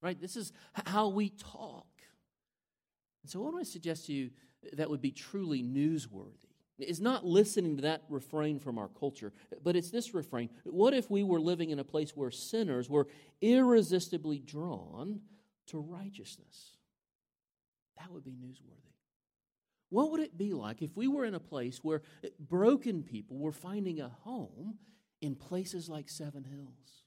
Right? 0.01 0.19
This 0.19 0.35
is 0.35 0.51
how 0.85 1.07
we 1.07 1.29
talk. 1.29 1.87
And 3.23 3.31
so, 3.31 3.39
what 3.39 3.49
I 3.49 3.53
want 3.53 3.65
to 3.65 3.71
suggest 3.71 4.05
to 4.07 4.13
you 4.13 4.29
that 4.73 4.89
would 4.89 5.01
be 5.01 5.11
truly 5.11 5.63
newsworthy 5.63 6.45
is 6.77 6.99
not 6.99 7.25
listening 7.25 7.77
to 7.77 7.83
that 7.83 8.03
refrain 8.09 8.59
from 8.59 8.77
our 8.77 8.89
culture, 8.89 9.31
but 9.63 9.75
it's 9.75 9.91
this 9.91 10.13
refrain. 10.13 10.49
What 10.63 10.93
if 10.93 11.09
we 11.09 11.23
were 11.23 11.39
living 11.39 11.69
in 11.69 11.79
a 11.79 11.83
place 11.83 12.15
where 12.15 12.31
sinners 12.31 12.89
were 12.89 13.07
irresistibly 13.41 14.39
drawn 14.39 15.21
to 15.67 15.79
righteousness? 15.79 16.77
That 17.97 18.11
would 18.11 18.25
be 18.25 18.31
newsworthy. 18.31 18.84
What 19.89 20.11
would 20.11 20.19
it 20.19 20.37
be 20.37 20.53
like 20.53 20.81
if 20.81 20.97
we 20.97 21.07
were 21.07 21.25
in 21.25 21.35
a 21.35 21.39
place 21.39 21.79
where 21.83 22.01
eh, 22.23 22.29
broken 22.39 23.03
people 23.03 23.37
were 23.37 23.51
finding 23.51 24.01
a 24.01 24.09
home 24.09 24.75
in 25.21 25.35
places 25.35 25.89
like 25.89 26.09
Seven 26.09 26.43
Hills? 26.43 27.03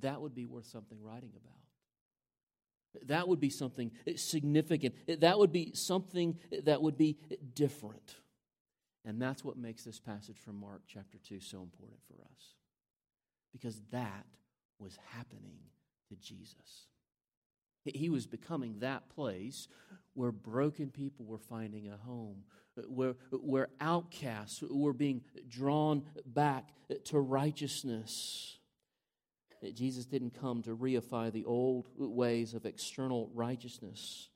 That 0.00 0.20
would 0.20 0.34
be 0.34 0.46
worth 0.46 0.66
something 0.66 0.98
writing 1.02 1.32
about. 1.36 3.06
That 3.06 3.28
would 3.28 3.40
be 3.40 3.50
something 3.50 3.90
eh, 4.06 4.14
significant. 4.16 4.94
Eh, 5.06 5.16
that 5.20 5.38
would 5.38 5.52
be 5.52 5.72
something 5.74 6.38
that 6.64 6.80
would 6.80 6.96
be 6.96 7.18
different. 7.54 8.16
And 9.04 9.20
that's 9.20 9.44
what 9.44 9.56
makes 9.56 9.84
this 9.84 10.00
passage 10.00 10.38
from 10.38 10.60
Mark 10.60 10.82
chapter 10.86 11.18
2 11.18 11.40
so 11.40 11.62
important 11.62 12.00
for 12.06 12.22
us. 12.24 12.54
Because 13.52 13.80
that 13.90 14.26
was 14.78 14.98
happening 15.14 15.58
to 16.08 16.16
Jesus. 16.16 16.88
He 17.84 18.10
was 18.10 18.26
becoming 18.26 18.80
that 18.80 19.08
place 19.08 19.68
where 20.14 20.32
broken 20.32 20.90
people 20.90 21.24
were 21.24 21.38
finding 21.38 21.88
a 21.88 21.96
home, 21.96 22.42
where, 22.88 23.14
where 23.30 23.68
outcasts 23.80 24.62
were 24.68 24.92
being 24.92 25.22
drawn 25.48 26.02
back 26.26 26.70
to 27.04 27.18
righteousness. 27.18 28.58
Jesus 29.74 30.06
didn't 30.06 30.38
come 30.40 30.62
to 30.62 30.76
reify 30.76 31.32
the 31.32 31.44
old 31.44 31.88
ways 31.96 32.54
of 32.54 32.66
external 32.66 33.30
righteousness, 33.34 34.28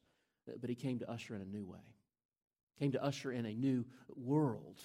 but 0.61 0.71
he 0.71 0.77
came 0.77 0.99
to 1.01 1.11
usher 1.11 1.35
in 1.35 1.43
a 1.43 1.47
new 1.47 1.65
way. 1.65 1.79
Came 2.79 2.93
to 2.93 3.05
usher 3.05 3.33
in 3.33 3.47
a 3.47 3.55
new 3.55 3.85
world, 4.17 4.81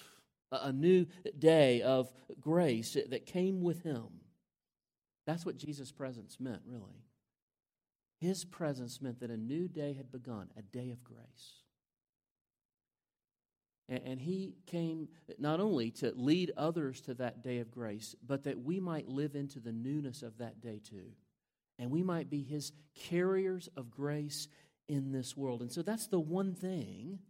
a 0.52 0.72
new 0.72 1.06
day 1.38 1.82
of 1.82 2.12
grace 2.40 2.96
that 3.08 3.26
came 3.26 3.62
with 3.62 3.82
him. 3.82 4.06
That's 5.26 5.44
what 5.44 5.56
Jesus' 5.56 5.90
presence 5.90 6.38
meant, 6.38 6.62
really. 6.66 7.04
His 8.20 8.44
presence 8.44 9.00
meant 9.00 9.20
that 9.20 9.30
a 9.30 9.36
new 9.36 9.68
day 9.68 9.92
had 9.94 10.10
begun, 10.10 10.48
a 10.56 10.62
day 10.62 10.90
of 10.90 11.04
grace. 11.04 11.62
And 13.88 14.20
he 14.20 14.54
came 14.66 15.08
not 15.38 15.60
only 15.60 15.90
to 15.92 16.12
lead 16.14 16.52
others 16.58 17.00
to 17.02 17.14
that 17.14 17.42
day 17.42 17.58
of 17.58 17.70
grace, 17.70 18.14
but 18.26 18.44
that 18.44 18.62
we 18.62 18.80
might 18.80 19.08
live 19.08 19.34
into 19.34 19.60
the 19.60 19.72
newness 19.72 20.22
of 20.22 20.36
that 20.38 20.60
day 20.60 20.78
too. 20.82 21.12
And 21.78 21.90
we 21.90 22.02
might 22.02 22.28
be 22.28 22.42
his 22.42 22.72
carriers 22.94 23.68
of 23.76 23.90
grace 23.90 24.48
in 24.88 25.12
this 25.12 25.36
world. 25.36 25.62
And 25.62 25.72
so 25.72 25.80
that's 25.80 26.06
the 26.08 26.20
one 26.20 26.54
thing 26.54 27.20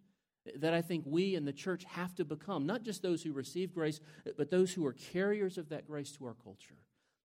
that 0.56 0.74
I 0.74 0.82
think 0.82 1.04
we 1.06 1.34
in 1.34 1.44
the 1.44 1.52
church 1.52 1.84
have 1.84 2.14
to 2.16 2.24
become 2.24 2.66
not 2.66 2.82
just 2.82 3.02
those 3.02 3.22
who 3.22 3.32
receive 3.32 3.72
grace, 3.72 4.00
but 4.36 4.50
those 4.50 4.72
who 4.72 4.84
are 4.86 4.94
carriers 4.94 5.58
of 5.58 5.68
that 5.68 5.86
grace 5.86 6.12
to 6.12 6.24
our 6.24 6.34
culture, 6.42 6.78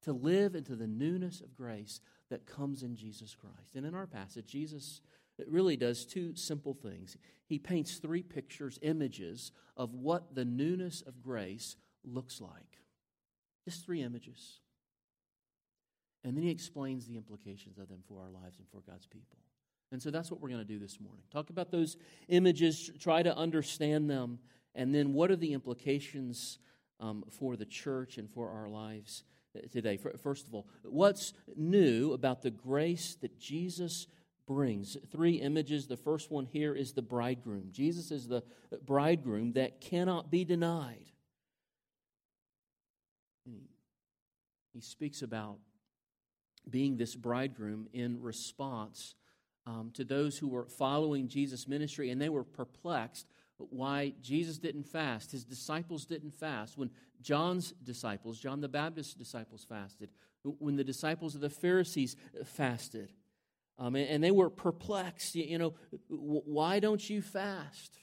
to 0.03 0.13
live 0.13 0.55
into 0.55 0.75
the 0.75 0.87
newness 0.87 1.41
of 1.41 1.55
grace 1.55 2.01
that 2.29 2.45
comes 2.45 2.83
in 2.83 2.95
Jesus 2.95 3.35
Christ. 3.35 3.75
And 3.75 3.85
in 3.85 3.95
our 3.95 4.07
passage, 4.07 4.45
Jesus 4.45 5.01
really 5.47 5.77
does 5.77 6.05
two 6.05 6.35
simple 6.35 6.73
things. 6.73 7.17
He 7.45 7.59
paints 7.59 7.97
three 7.97 8.23
pictures, 8.23 8.79
images 8.81 9.51
of 9.75 9.93
what 9.93 10.35
the 10.35 10.45
newness 10.45 11.01
of 11.01 11.21
grace 11.21 11.75
looks 12.03 12.41
like. 12.41 12.79
Just 13.65 13.85
three 13.85 14.01
images. 14.01 14.59
And 16.23 16.37
then 16.37 16.43
he 16.43 16.51
explains 16.51 17.05
the 17.05 17.17
implications 17.17 17.77
of 17.77 17.89
them 17.89 18.03
for 18.07 18.21
our 18.21 18.29
lives 18.29 18.57
and 18.59 18.67
for 18.69 18.81
God's 18.89 19.05
people. 19.05 19.39
And 19.91 20.01
so 20.01 20.09
that's 20.09 20.31
what 20.31 20.41
we're 20.41 20.49
going 20.49 20.61
to 20.61 20.65
do 20.65 20.79
this 20.79 20.99
morning. 20.99 21.23
Talk 21.31 21.49
about 21.49 21.69
those 21.69 21.97
images, 22.27 22.89
try 22.99 23.21
to 23.21 23.35
understand 23.35 24.09
them, 24.09 24.39
and 24.73 24.93
then 24.93 25.13
what 25.13 25.29
are 25.29 25.35
the 25.35 25.53
implications 25.53 26.57
um, 26.99 27.23
for 27.29 27.55
the 27.55 27.65
church 27.65 28.17
and 28.17 28.29
for 28.29 28.49
our 28.49 28.69
lives 28.69 29.23
today? 29.71 29.97
First 29.97 30.47
of 30.47 30.53
all, 30.53 30.67
what's 30.83 31.33
new 31.55 32.13
about 32.13 32.41
the 32.41 32.51
grace 32.51 33.17
that 33.21 33.39
Jesus 33.39 34.07
brings. 34.45 34.97
Three 35.11 35.35
images. 35.35 35.87
The 35.87 35.97
first 35.97 36.31
one 36.31 36.45
here 36.45 36.75
is 36.75 36.93
the 36.93 37.01
bridegroom. 37.01 37.69
Jesus 37.71 38.11
is 38.11 38.27
the 38.27 38.43
bridegroom 38.85 39.53
that 39.53 39.81
cannot 39.81 40.29
be 40.29 40.43
denied. 40.43 41.11
He 44.73 44.81
speaks 44.81 45.21
about 45.21 45.57
being 46.67 46.97
this 46.97 47.15
bridegroom 47.15 47.87
in 47.93 48.21
response 48.21 49.13
um, 49.67 49.91
to 49.93 50.03
those 50.03 50.37
who 50.37 50.47
were 50.47 50.65
following 50.65 51.27
Jesus' 51.27 51.67
ministry, 51.67 52.09
and 52.09 52.19
they 52.19 52.29
were 52.29 52.43
perplexed 52.43 53.27
why 53.69 54.13
Jesus 54.21 54.57
didn't 54.57 54.83
fast. 54.83 55.31
His 55.31 55.43
disciples 55.43 56.05
didn't 56.05 56.33
fast. 56.33 56.77
When 56.77 56.89
John's 57.21 57.73
disciples, 57.83 58.39
John 58.39 58.61
the 58.61 58.67
Baptist's 58.67 59.13
disciples, 59.13 59.65
fasted, 59.67 60.09
when 60.43 60.75
the 60.75 60.83
disciples 60.83 61.35
of 61.35 61.41
the 61.41 61.49
Pharisees 61.49 62.15
fasted, 62.45 63.11
um, 63.79 63.95
and, 63.95 64.07
and, 64.07 64.23
they 64.23 64.31
were 64.31 64.49
perplexed. 64.51 65.33
You, 65.33 65.57
know, 65.57 65.73
why 66.07 66.79
don't 66.79 67.09
you 67.09 67.21
fast? 67.23 67.97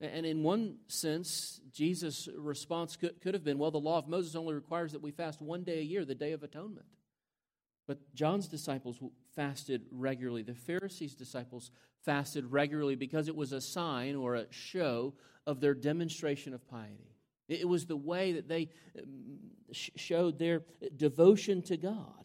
And 0.00 0.24
in 0.24 0.44
one 0.44 0.76
sense, 0.86 1.60
Jesus' 1.72 2.28
response 2.36 2.96
could, 2.96 3.20
could 3.20 3.34
have 3.34 3.42
been, 3.42 3.58
well, 3.58 3.72
the 3.72 3.80
law 3.80 3.98
of 3.98 4.06
Moses 4.06 4.36
only 4.36 4.54
requires 4.54 4.92
that 4.92 5.02
we 5.02 5.10
fast 5.10 5.42
one 5.42 5.64
day 5.64 5.80
a 5.80 5.82
year, 5.82 6.04
the 6.04 6.14
Day 6.14 6.32
of 6.32 6.44
Atonement. 6.44 6.86
But 7.88 8.14
John's 8.14 8.46
disciples 8.46 9.00
fasted 9.34 9.86
regularly. 9.90 10.42
The 10.42 10.54
Pharisees' 10.54 11.14
disciples 11.14 11.70
fasted 12.04 12.44
regularly 12.52 12.94
because 12.94 13.28
it 13.28 13.34
was 13.34 13.52
a 13.52 13.62
sign 13.62 14.14
or 14.14 14.34
a 14.34 14.46
show 14.50 15.14
of 15.46 15.60
their 15.60 15.72
demonstration 15.72 16.52
of 16.52 16.68
piety. 16.68 17.16
It 17.48 17.66
was 17.66 17.86
the 17.86 17.96
way 17.96 18.32
that 18.32 18.46
they 18.46 18.68
um, 18.96 19.38
showed 19.72 20.38
their 20.38 20.64
devotion 20.94 21.62
to 21.62 21.78
God. 21.78 22.24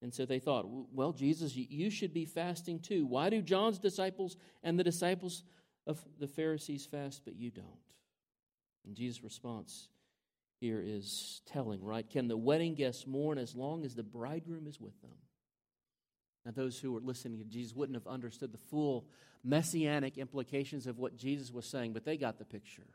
And 0.00 0.14
so 0.14 0.24
they 0.24 0.38
thought, 0.38 0.66
well, 0.92 1.12
Jesus, 1.12 1.56
you 1.56 1.90
should 1.90 2.14
be 2.14 2.24
fasting 2.24 2.78
too. 2.78 3.04
Why 3.04 3.30
do 3.30 3.42
John's 3.42 3.80
disciples 3.80 4.36
and 4.62 4.78
the 4.78 4.84
disciples 4.84 5.42
of 5.88 5.98
the 6.20 6.28
Pharisees 6.28 6.86
fast, 6.86 7.22
but 7.24 7.34
you 7.34 7.50
don't? 7.50 7.66
And 8.86 8.94
Jesus' 8.94 9.24
response 9.24 9.88
here 10.64 10.82
is 10.82 11.42
telling, 11.44 11.84
right? 11.84 12.08
Can 12.08 12.26
the 12.26 12.38
wedding 12.38 12.74
guests 12.74 13.06
mourn 13.06 13.36
as 13.36 13.54
long 13.54 13.84
as 13.84 13.94
the 13.94 14.02
bridegroom 14.02 14.66
is 14.66 14.80
with 14.80 14.98
them? 15.02 15.10
Now, 16.46 16.52
those 16.52 16.78
who 16.78 16.92
were 16.92 17.00
listening 17.00 17.38
to 17.38 17.44
Jesus 17.44 17.76
wouldn't 17.76 17.96
have 17.96 18.06
understood 18.06 18.50
the 18.50 18.58
full 18.70 19.04
messianic 19.42 20.16
implications 20.16 20.86
of 20.86 20.98
what 20.98 21.18
Jesus 21.18 21.52
was 21.52 21.66
saying, 21.66 21.92
but 21.92 22.06
they 22.06 22.16
got 22.16 22.38
the 22.38 22.46
picture. 22.46 22.86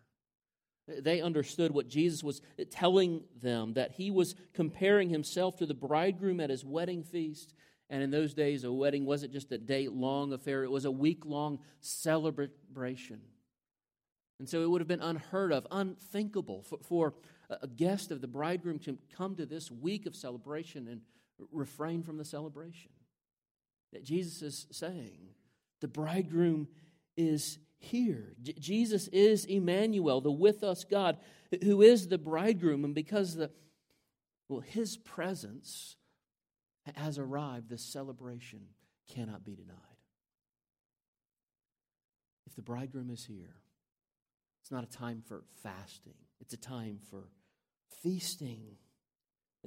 They 0.88 1.22
understood 1.22 1.72
what 1.72 1.88
Jesus 1.88 2.24
was 2.24 2.42
telling 2.72 3.22
them, 3.40 3.74
that 3.74 3.92
he 3.92 4.10
was 4.10 4.34
comparing 4.56 5.10
himself 5.10 5.58
to 5.58 5.68
the 5.68 5.76
bridegroom 5.76 6.40
at 6.40 6.50
his 6.50 6.66
wedding 6.66 7.04
feast. 7.04 7.54
And 7.92 8.02
in 8.02 8.10
those 8.10 8.34
days, 8.34 8.64
a 8.64 8.74
wedding 8.74 9.06
wasn't 9.06 9.34
just 9.34 9.52
a 9.52 9.60
day 9.60 9.90
long 9.90 10.34
affair, 10.34 10.64
it 10.64 10.72
was 10.72 10.86
a 10.86 10.92
week 10.92 11.24
long 11.24 11.60
celebration. 11.82 13.22
And 14.40 14.50
so 14.50 14.64
it 14.64 14.70
would 14.70 14.82
have 14.82 14.88
been 14.88 15.02
unheard 15.02 15.52
of, 15.52 15.68
unthinkable 15.70 16.64
for, 16.64 16.80
for 16.82 17.14
a 17.50 17.68
guest 17.68 18.12
of 18.12 18.22
the 18.22 18.28
bridegroom 18.28 18.80
to 18.80 18.98
come 19.16 19.36
to 19.36 19.46
this 19.46 19.72
week 19.72 20.06
of 20.06 20.16
celebration 20.16 20.88
and 20.88 21.02
refrain 21.52 22.04
from 22.04 22.18
the 22.18 22.26
celebration. 22.26 22.92
That 23.94 24.04
Jesus 24.04 24.42
is 24.42 24.68
saying, 24.72 25.20
the 25.82 25.88
bridegroom 25.88 26.68
is 27.18 27.58
here. 27.80 28.34
J- 28.42 28.54
Jesus 28.60 29.08
is 29.08 29.46
Emmanuel, 29.46 30.22
the 30.22 30.32
with 30.32 30.64
us 30.64 30.84
God, 30.84 31.18
who 31.64 31.82
is 31.82 32.08
the 32.08 32.18
bridegroom, 32.18 32.86
and 32.86 32.94
because 32.94 33.36
the 33.36 33.50
well, 34.48 34.62
his 34.62 34.98
presence 34.98 35.96
has 36.96 37.20
arrived, 37.20 37.70
this 37.70 37.84
celebration 37.84 38.62
cannot 39.08 39.46
be 39.46 39.56
denied. 39.56 39.76
If 42.48 42.56
the 42.56 42.64
bridegroom 42.64 43.12
is 43.12 43.24
here, 43.26 43.62
it's 44.62 44.72
not 44.72 44.84
a 44.84 44.88
time 44.88 45.22
for 45.26 45.44
fasting, 45.62 46.16
it's 46.42 46.54
a 46.54 46.58
time 46.58 46.98
for 47.12 47.26
feasting. 48.04 48.78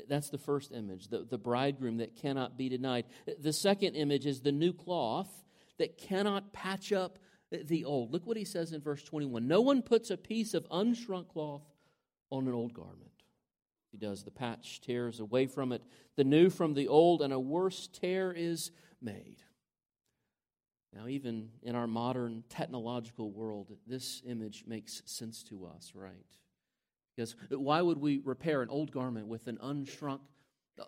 That's 0.09 0.31
the 0.31 0.39
first 0.39 0.73
image, 0.73 1.09
the, 1.09 1.27
the 1.29 1.39
bridegroom 1.39 1.99
that 1.99 2.17
cannot 2.17 2.57
be 2.57 2.69
denied. 2.69 3.05
The 3.39 3.53
second 3.53 3.95
image 3.95 4.27
is 4.27 4.41
the 4.41 4.53
new 4.53 4.73
cloth 4.73 5.31
that 5.79 5.99
cannot 5.99 6.53
patch 6.53 6.93
up 6.93 7.19
the 7.51 7.85
old. 7.85 8.13
Look 8.13 8.27
what 8.27 8.37
he 8.37 8.45
says 8.45 8.73
in 8.73 8.81
verse 8.81 9.03
21 9.03 9.47
No 9.47 9.61
one 9.61 9.83
puts 9.83 10.11
a 10.11 10.17
piece 10.17 10.55
of 10.55 10.69
unshrunk 10.71 11.29
cloth 11.29 11.63
on 12.31 12.49
an 12.49 12.55
old 12.55 12.73
garment. 12.73 13.11
He 13.91 13.99
does. 13.99 14.25
The 14.25 14.31
patch 14.31 14.81
tears 14.81 15.21
away 15.21 15.47
from 15.47 15.71
it, 15.73 15.83
the 16.17 16.25
new 16.25 16.49
from 16.49 16.73
the 16.73 16.89
old, 16.89 17.21
and 17.21 17.33
a 17.33 17.39
worse 17.39 17.89
tear 17.93 18.33
is 18.33 18.71
made. 19.03 19.43
Now, 20.95 21.07
even 21.09 21.51
in 21.63 21.75
our 21.75 21.87
modern 21.87 22.45
technological 22.49 23.31
world, 23.31 23.77
this 23.87 24.23
image 24.27 24.65
makes 24.67 25.03
sense 25.07 25.43
to 25.45 25.67
us, 25.67 25.93
right? 25.95 26.27
Because 27.17 27.37
why 27.51 27.83
would 27.83 27.99
we 27.99 28.19
repair 28.25 28.63
an 28.63 28.71
old 28.71 28.91
garment 28.91 29.27
with 29.27 29.47
an 29.47 29.59
unshrunk, 29.63 30.21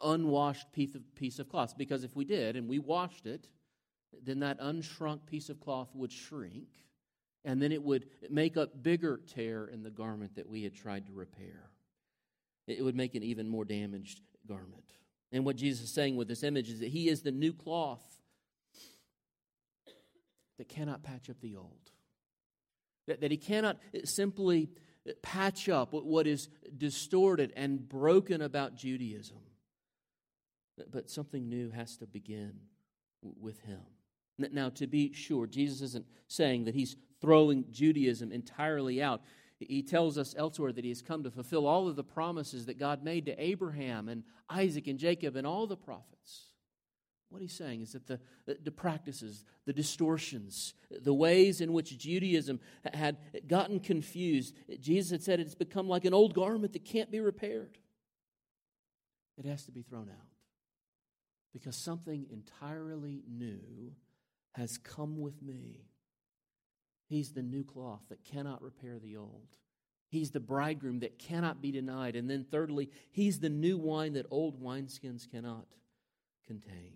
unwashed 0.02 0.72
piece 0.72 0.94
of, 0.94 1.02
piece 1.14 1.38
of 1.38 1.48
cloth? 1.48 1.76
Because 1.76 2.04
if 2.04 2.16
we 2.16 2.24
did 2.24 2.56
and 2.56 2.68
we 2.68 2.78
washed 2.78 3.26
it, 3.26 3.48
then 4.22 4.40
that 4.40 4.58
unshrunk 4.60 5.26
piece 5.26 5.48
of 5.48 5.60
cloth 5.60 5.90
would 5.94 6.12
shrink, 6.12 6.68
and 7.44 7.60
then 7.60 7.72
it 7.72 7.82
would 7.82 8.06
make 8.30 8.56
a 8.56 8.66
bigger 8.66 9.20
tear 9.34 9.66
in 9.66 9.82
the 9.82 9.90
garment 9.90 10.36
that 10.36 10.48
we 10.48 10.62
had 10.62 10.74
tried 10.74 11.06
to 11.06 11.12
repair. 11.12 11.70
It 12.66 12.82
would 12.82 12.96
make 12.96 13.14
an 13.14 13.22
even 13.22 13.48
more 13.48 13.64
damaged 13.64 14.20
garment. 14.46 14.84
And 15.32 15.44
what 15.44 15.56
Jesus 15.56 15.84
is 15.84 15.92
saying 15.92 16.16
with 16.16 16.28
this 16.28 16.42
image 16.42 16.70
is 16.70 16.80
that 16.80 16.88
He 16.88 17.08
is 17.08 17.22
the 17.22 17.32
new 17.32 17.52
cloth 17.52 18.02
that 20.58 20.68
cannot 20.68 21.02
patch 21.02 21.28
up 21.28 21.40
the 21.40 21.56
old. 21.56 21.90
That, 23.06 23.20
that 23.20 23.30
He 23.30 23.36
cannot 23.36 23.78
simply 24.04 24.70
patch 25.22 25.68
up 25.68 25.92
what 25.92 26.26
is 26.26 26.48
distorted 26.76 27.52
and 27.56 27.88
broken 27.88 28.42
about 28.42 28.74
Judaism. 28.74 29.38
But 30.90 31.10
something 31.10 31.48
new 31.48 31.70
has 31.70 31.96
to 31.98 32.06
begin 32.06 32.54
with 33.22 33.60
Him. 33.60 33.80
Now, 34.38 34.70
to 34.70 34.86
be 34.86 35.12
sure, 35.12 35.46
Jesus 35.46 35.80
isn't 35.80 36.06
saying 36.26 36.64
that 36.64 36.74
he's 36.74 36.96
throwing 37.20 37.64
Judaism 37.70 38.32
entirely 38.32 39.02
out. 39.02 39.22
He 39.60 39.82
tells 39.82 40.18
us 40.18 40.34
elsewhere 40.36 40.72
that 40.72 40.84
he 40.84 40.90
has 40.90 41.00
come 41.00 41.22
to 41.22 41.30
fulfill 41.30 41.66
all 41.66 41.86
of 41.86 41.94
the 41.94 42.02
promises 42.02 42.66
that 42.66 42.78
God 42.78 43.04
made 43.04 43.26
to 43.26 43.42
Abraham 43.42 44.08
and 44.08 44.24
Isaac 44.50 44.88
and 44.88 44.98
Jacob 44.98 45.36
and 45.36 45.46
all 45.46 45.66
the 45.66 45.76
prophets. 45.76 46.53
What 47.34 47.42
he's 47.42 47.52
saying 47.52 47.82
is 47.82 47.94
that 47.94 48.06
the, 48.06 48.20
the 48.46 48.70
practices, 48.70 49.44
the 49.66 49.72
distortions, 49.72 50.72
the 50.88 51.12
ways 51.12 51.60
in 51.60 51.72
which 51.72 51.98
Judaism 51.98 52.60
had 52.84 53.16
gotten 53.48 53.80
confused, 53.80 54.54
Jesus 54.80 55.10
had 55.10 55.22
said 55.24 55.40
it's 55.40 55.56
become 55.56 55.88
like 55.88 56.04
an 56.04 56.14
old 56.14 56.32
garment 56.32 56.74
that 56.74 56.84
can't 56.84 57.10
be 57.10 57.18
repaired. 57.18 57.76
It 59.36 59.46
has 59.46 59.64
to 59.64 59.72
be 59.72 59.82
thrown 59.82 60.08
out 60.08 60.28
because 61.52 61.74
something 61.74 62.24
entirely 62.30 63.24
new 63.28 63.94
has 64.52 64.78
come 64.78 65.18
with 65.18 65.42
me. 65.42 65.88
He's 67.08 67.32
the 67.32 67.42
new 67.42 67.64
cloth 67.64 68.02
that 68.10 68.22
cannot 68.22 68.62
repair 68.62 69.00
the 69.00 69.16
old. 69.16 69.48
He's 70.08 70.30
the 70.30 70.38
bridegroom 70.38 71.00
that 71.00 71.18
cannot 71.18 71.60
be 71.60 71.72
denied. 71.72 72.14
And 72.14 72.30
then, 72.30 72.46
thirdly, 72.48 72.90
he's 73.10 73.40
the 73.40 73.50
new 73.50 73.76
wine 73.76 74.12
that 74.12 74.26
old 74.30 74.62
wineskins 74.62 75.28
cannot 75.28 75.66
contain. 76.46 76.92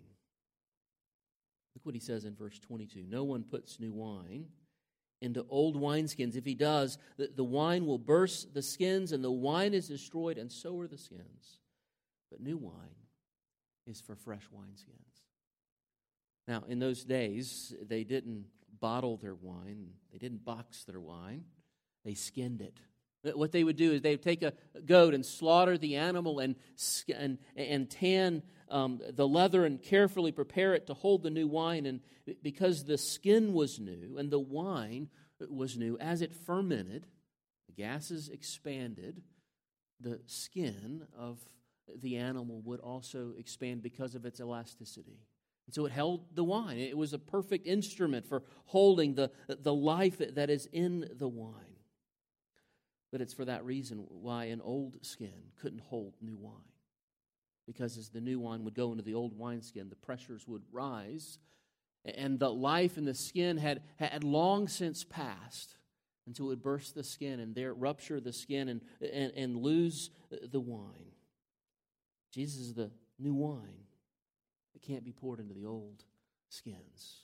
Look 1.79 1.85
what 1.85 1.95
he 1.95 2.01
says 2.01 2.25
in 2.25 2.35
verse 2.35 2.59
22 2.59 3.05
No 3.07 3.23
one 3.23 3.43
puts 3.43 3.79
new 3.79 3.93
wine 3.93 4.47
into 5.21 5.45
old 5.49 5.77
wineskins. 5.77 6.35
If 6.35 6.43
he 6.43 6.53
does, 6.53 6.97
the, 7.15 7.29
the 7.33 7.43
wine 7.43 7.85
will 7.85 7.97
burst 7.97 8.53
the 8.53 8.61
skins, 8.61 9.13
and 9.13 9.23
the 9.23 9.31
wine 9.31 9.73
is 9.73 9.87
destroyed, 9.87 10.37
and 10.37 10.51
so 10.51 10.77
are 10.79 10.87
the 10.87 10.97
skins. 10.97 11.59
But 12.29 12.41
new 12.41 12.57
wine 12.57 12.73
is 13.87 14.01
for 14.01 14.17
fresh 14.17 14.43
wineskins. 14.53 15.21
Now, 16.49 16.65
in 16.67 16.79
those 16.79 17.05
days, 17.05 17.73
they 17.81 18.03
didn't 18.03 18.47
bottle 18.81 19.15
their 19.15 19.35
wine, 19.35 19.91
they 20.11 20.17
didn't 20.17 20.43
box 20.43 20.83
their 20.83 20.99
wine, 20.99 21.45
they 22.03 22.13
skinned 22.13 22.59
it. 22.59 22.77
What 23.37 23.53
they 23.53 23.63
would 23.63 23.77
do 23.77 23.93
is 23.93 24.01
they 24.01 24.11
would 24.11 24.21
take 24.21 24.43
a 24.43 24.53
goat 24.85 25.13
and 25.13 25.25
slaughter 25.25 25.77
the 25.77 25.95
animal 25.95 26.39
and, 26.39 26.55
and, 27.13 27.37
and 27.55 27.89
tan 27.89 28.43
um, 28.69 28.99
the 29.13 29.27
leather 29.27 29.65
and 29.65 29.81
carefully 29.81 30.31
prepare 30.31 30.73
it 30.73 30.87
to 30.87 30.93
hold 30.93 31.23
the 31.23 31.29
new 31.29 31.47
wine. 31.47 31.85
And 31.85 32.01
because 32.41 32.85
the 32.85 32.97
skin 32.97 33.53
was 33.53 33.79
new 33.79 34.17
and 34.17 34.31
the 34.31 34.39
wine 34.39 35.09
was 35.49 35.77
new, 35.77 35.97
as 35.99 36.21
it 36.21 36.33
fermented, 36.33 37.07
the 37.67 37.73
gases 37.73 38.29
expanded, 38.29 39.21
the 39.99 40.19
skin 40.25 41.07
of 41.17 41.39
the 42.01 42.17
animal 42.17 42.61
would 42.65 42.79
also 42.79 43.33
expand 43.37 43.81
because 43.81 44.15
of 44.15 44.25
its 44.25 44.39
elasticity. 44.39 45.19
And 45.65 45.73
so 45.73 45.85
it 45.85 45.91
held 45.91 46.25
the 46.33 46.43
wine. 46.43 46.77
It 46.77 46.97
was 46.97 47.13
a 47.13 47.19
perfect 47.19 47.67
instrument 47.67 48.27
for 48.27 48.43
holding 48.65 49.13
the, 49.13 49.31
the 49.47 49.73
life 49.73 50.17
that 50.17 50.49
is 50.49 50.67
in 50.71 51.09
the 51.15 51.27
wine. 51.27 51.53
But 53.11 53.21
it's 53.21 53.33
for 53.33 53.45
that 53.45 53.65
reason 53.65 54.05
why 54.09 54.45
an 54.45 54.61
old 54.61 54.97
skin 55.01 55.51
couldn't 55.61 55.81
hold 55.81 56.15
new 56.21 56.37
wine. 56.37 56.68
Because 57.69 57.99
as 57.99 58.09
the 58.09 58.19
new 58.19 58.39
wine 58.39 58.63
would 58.63 58.73
go 58.73 58.91
into 58.91 59.03
the 59.03 59.13
old 59.13 59.37
wineskin, 59.37 59.89
the 59.89 59.95
pressures 59.95 60.47
would 60.47 60.63
rise, 60.71 61.37
and 62.03 62.39
the 62.39 62.49
life 62.49 62.97
in 62.97 63.05
the 63.05 63.13
skin 63.13 63.57
had, 63.57 63.83
had 63.97 64.23
long 64.23 64.67
since 64.67 65.03
passed 65.03 65.77
until 66.25 66.47
it 66.47 66.49
would 66.49 66.63
burst 66.63 66.95
the 66.95 67.03
skin 67.03 67.39
and 67.39 67.53
there 67.53 67.71
rupture 67.71 68.19
the 68.19 68.33
skin 68.33 68.69
and, 68.69 68.81
and, 69.13 69.33
and 69.35 69.57
lose 69.57 70.09
the 70.51 70.59
wine. 70.59 71.13
Jesus 72.31 72.59
is 72.61 72.73
the 72.73 72.89
new 73.19 73.35
wine 73.35 73.85
that 74.73 74.81
can't 74.81 75.05
be 75.05 75.11
poured 75.11 75.39
into 75.39 75.53
the 75.53 75.67
old 75.67 76.03
skins 76.49 77.17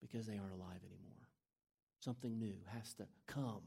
because 0.00 0.26
they 0.26 0.36
aren't 0.36 0.52
alive 0.52 0.80
anymore. 0.84 1.28
Something 2.00 2.40
new 2.40 2.56
has 2.76 2.92
to 2.94 3.06
come. 3.28 3.62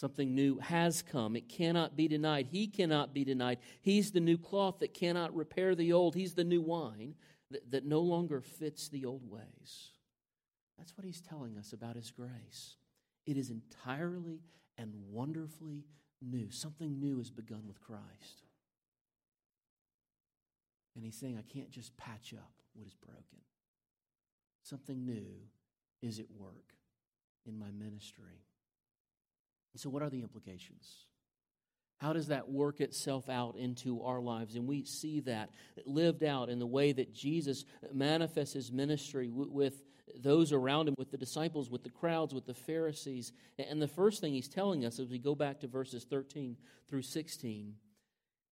Something 0.00 0.34
new 0.34 0.58
has 0.60 1.02
come. 1.02 1.36
It 1.36 1.50
cannot 1.50 1.94
be 1.94 2.08
denied. 2.08 2.46
He 2.46 2.68
cannot 2.68 3.12
be 3.12 3.22
denied. 3.22 3.58
He's 3.82 4.12
the 4.12 4.18
new 4.18 4.38
cloth 4.38 4.78
that 4.78 4.94
cannot 4.94 5.36
repair 5.36 5.74
the 5.74 5.92
old. 5.92 6.14
He's 6.14 6.32
the 6.32 6.42
new 6.42 6.62
wine 6.62 7.16
that, 7.50 7.70
that 7.70 7.84
no 7.84 8.00
longer 8.00 8.40
fits 8.40 8.88
the 8.88 9.04
old 9.04 9.30
ways. 9.30 9.90
That's 10.78 10.96
what 10.96 11.04
he's 11.04 11.20
telling 11.20 11.58
us 11.58 11.74
about 11.74 11.96
his 11.96 12.10
grace. 12.10 12.76
It 13.26 13.36
is 13.36 13.50
entirely 13.50 14.40
and 14.78 14.94
wonderfully 15.10 15.84
new. 16.22 16.50
Something 16.50 16.98
new 16.98 17.18
has 17.18 17.30
begun 17.30 17.64
with 17.68 17.82
Christ. 17.82 18.44
And 20.96 21.04
he's 21.04 21.18
saying, 21.18 21.36
I 21.36 21.52
can't 21.52 21.70
just 21.70 21.94
patch 21.98 22.32
up 22.32 22.52
what 22.72 22.86
is 22.86 22.94
broken. 22.94 23.42
Something 24.62 25.04
new 25.04 25.42
is 26.00 26.18
at 26.18 26.30
work 26.38 26.72
in 27.44 27.58
my 27.58 27.70
ministry. 27.70 28.46
So, 29.76 29.88
what 29.88 30.02
are 30.02 30.10
the 30.10 30.22
implications? 30.22 31.06
How 31.98 32.14
does 32.14 32.28
that 32.28 32.48
work 32.48 32.80
itself 32.80 33.28
out 33.28 33.56
into 33.56 34.02
our 34.02 34.20
lives? 34.20 34.56
And 34.56 34.66
we 34.66 34.84
see 34.84 35.20
that 35.20 35.50
lived 35.84 36.24
out 36.24 36.48
in 36.48 36.58
the 36.58 36.66
way 36.66 36.92
that 36.92 37.12
Jesus 37.12 37.64
manifests 37.92 38.54
his 38.54 38.72
ministry 38.72 39.28
with 39.30 39.82
those 40.16 40.52
around 40.52 40.88
him, 40.88 40.94
with 40.96 41.10
the 41.10 41.18
disciples, 41.18 41.70
with 41.70 41.84
the 41.84 41.90
crowds, 41.90 42.34
with 42.34 42.46
the 42.46 42.54
Pharisees. 42.54 43.32
And 43.58 43.80
the 43.80 43.86
first 43.86 44.20
thing 44.20 44.32
he's 44.32 44.48
telling 44.48 44.84
us 44.84 44.98
as 44.98 45.08
we 45.08 45.18
go 45.18 45.34
back 45.34 45.60
to 45.60 45.68
verses 45.68 46.04
13 46.04 46.56
through 46.88 47.02
16 47.02 47.74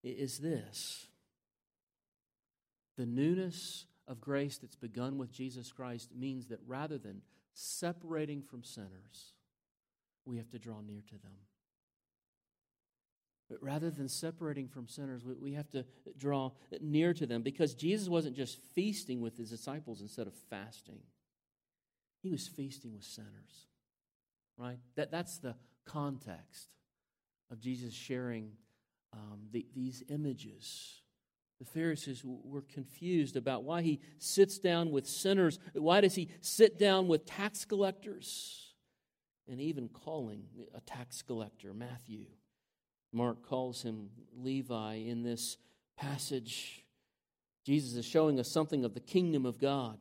is 0.04 0.38
this 0.40 1.08
the 2.98 3.06
newness 3.06 3.86
of 4.08 4.20
grace 4.20 4.58
that's 4.58 4.76
begun 4.76 5.18
with 5.18 5.32
Jesus 5.32 5.72
Christ 5.72 6.12
means 6.16 6.48
that 6.48 6.60
rather 6.66 6.98
than 6.98 7.22
separating 7.54 8.42
from 8.42 8.64
sinners, 8.64 9.34
we 10.28 10.38
have 10.38 10.50
to 10.50 10.60
draw 10.60 10.82
near 10.82 11.02
to 11.08 11.18
them. 11.18 11.38
But 13.50 13.64
rather 13.64 13.90
than 13.90 14.10
separating 14.10 14.68
from 14.68 14.90
sinners, 14.90 15.24
we 15.24 15.54
have 15.54 15.70
to 15.70 15.86
draw 16.18 16.52
near 16.82 17.14
to 17.14 17.26
them 17.26 17.44
because 17.44 17.74
Jesus 17.74 18.10
wasn't 18.10 18.36
just 18.36 18.60
feasting 18.76 19.22
with 19.22 19.38
his 19.38 19.50
disciples 19.50 20.02
instead 20.02 20.28
of 20.28 20.34
fasting. 20.50 21.00
He 22.22 22.30
was 22.30 22.48
feasting 22.48 22.94
with 22.94 23.06
sinners, 23.06 23.68
right? 24.58 24.80
That, 24.96 25.12
that's 25.12 25.38
the 25.38 25.56
context 25.86 26.68
of 27.50 27.62
Jesus 27.62 27.94
sharing 27.94 28.52
um, 29.14 29.40
the, 29.52 29.66
these 29.74 30.04
images. 30.10 31.02
The 31.60 31.66
Pharisees 31.66 32.22
were 32.26 32.64
confused 32.64 33.38
about 33.38 33.64
why 33.64 33.82
he 33.82 34.02
sits 34.20 34.60
down 34.60 34.92
with 34.92 35.08
sinners. 35.08 35.58
Why 35.74 36.02
does 36.02 36.16
he 36.16 36.30
sit 36.42 36.78
down 36.78 37.08
with 37.08 37.26
tax 37.26 37.64
collectors? 37.64 38.67
And 39.50 39.62
even 39.62 39.88
calling 39.88 40.44
a 40.76 40.82
tax 40.82 41.22
collector, 41.22 41.74
Matthew. 41.74 42.26
Mark 43.14 43.48
calls 43.48 43.84
him 43.84 44.10
Levi 44.36 44.96
in 44.96 45.24
this 45.24 45.58
passage. 45.96 46.84
Jesus 47.66 47.96
is 47.96 48.06
showing 48.06 48.40
us 48.40 48.52
something 48.52 48.84
of 48.84 48.94
the 48.94 49.00
kingdom 49.00 49.46
of 49.46 49.60
God. 49.60 49.98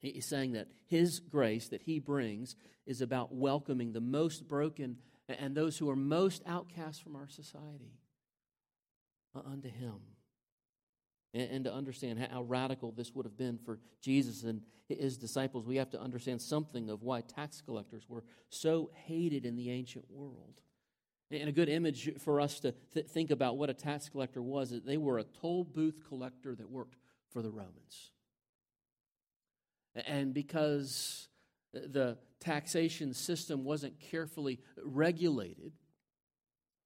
He's 0.00 0.28
saying 0.28 0.52
that 0.52 0.68
his 0.86 1.20
grace 1.20 1.68
that 1.68 1.82
he 1.82 1.98
brings 1.98 2.56
is 2.86 3.00
about 3.00 3.34
welcoming 3.34 3.92
the 3.92 4.00
most 4.00 4.46
broken 4.46 4.98
and 5.28 5.56
those 5.56 5.78
who 5.78 5.90
are 5.90 5.96
most 5.96 6.42
outcast 6.46 7.02
from 7.02 7.16
our 7.16 7.28
society 7.28 7.98
uh, 9.34 9.40
unto 9.44 9.68
him. 9.68 9.94
And, 11.36 11.64
to 11.64 11.74
understand 11.74 12.26
how 12.30 12.42
radical 12.42 12.92
this 12.92 13.14
would 13.14 13.26
have 13.26 13.36
been 13.36 13.58
for 13.58 13.78
Jesus 14.00 14.42
and 14.42 14.62
his 14.88 15.18
disciples, 15.18 15.66
we 15.66 15.76
have 15.76 15.90
to 15.90 16.00
understand 16.00 16.40
something 16.40 16.88
of 16.88 17.02
why 17.02 17.20
tax 17.20 17.60
collectors 17.60 18.08
were 18.08 18.24
so 18.48 18.90
hated 18.94 19.44
in 19.44 19.54
the 19.54 19.70
ancient 19.70 20.06
world. 20.10 20.60
And 21.30 21.48
a 21.48 21.52
good 21.52 21.68
image 21.68 22.10
for 22.20 22.40
us 22.40 22.60
to 22.60 22.72
th- 22.94 23.06
think 23.08 23.30
about 23.30 23.58
what 23.58 23.68
a 23.68 23.74
tax 23.74 24.08
collector 24.08 24.40
was 24.40 24.72
is 24.72 24.82
they 24.82 24.96
were 24.96 25.18
a 25.18 25.24
toll 25.24 25.64
booth 25.64 26.00
collector 26.08 26.54
that 26.54 26.70
worked 26.70 26.96
for 27.30 27.42
the 27.42 27.50
Romans. 27.50 28.12
And 29.94 30.32
because 30.32 31.28
the 31.72 32.16
taxation 32.40 33.12
system 33.12 33.64
wasn't 33.64 33.98
carefully 33.98 34.60
regulated, 34.82 35.72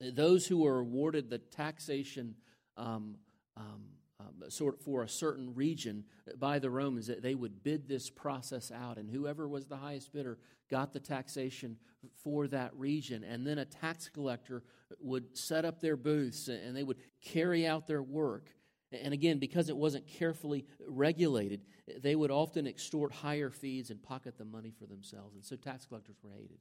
those 0.00 0.46
who 0.46 0.62
were 0.62 0.78
awarded 0.78 1.28
the 1.28 1.38
taxation 1.38 2.34
um, 2.76 3.16
um, 3.56 3.82
Um, 4.31 4.51
sort 4.51 4.81
for 4.81 5.03
a 5.03 5.09
certain 5.09 5.55
region 5.55 6.05
by 6.38 6.59
the 6.59 6.71
Romans, 6.71 7.07
that 7.07 7.23
they 7.23 7.35
would 7.35 7.62
bid 7.62 7.88
this 7.88 8.11
process 8.11 8.71
out, 8.71 8.97
and 8.99 9.09
whoever 9.11 9.49
was 9.49 9.66
the 9.66 9.77
highest 9.77 10.12
bidder 10.12 10.38
got 10.71 10.93
the 10.93 11.01
taxation 11.01 11.77
for 12.23 12.47
that 12.49 12.75
region. 12.75 13.25
And 13.25 13.47
then 13.47 13.59
a 13.59 13.64
tax 13.64 14.09
collector 14.09 14.62
would 15.01 15.37
set 15.37 15.64
up 15.64 15.81
their 15.81 15.97
booths 15.97 16.49
and 16.49 16.75
they 16.75 16.83
would 16.83 16.99
carry 17.23 17.66
out 17.66 17.87
their 17.87 18.03
work. 18.03 18.55
And 18.93 19.12
again, 19.12 19.38
because 19.38 19.69
it 19.69 19.77
wasn't 19.77 20.07
carefully 20.07 20.66
regulated, 20.87 21.62
they 22.01 22.16
would 22.16 22.31
often 22.31 22.66
extort 22.66 23.12
higher 23.12 23.51
fees 23.51 23.90
and 23.90 24.03
pocket 24.03 24.38
the 24.38 24.45
money 24.45 24.71
for 24.71 24.87
themselves. 24.87 25.35
And 25.35 25.45
so 25.45 25.57
tax 25.57 25.87
collectors 25.87 26.16
were 26.23 26.31
hated. 26.31 26.59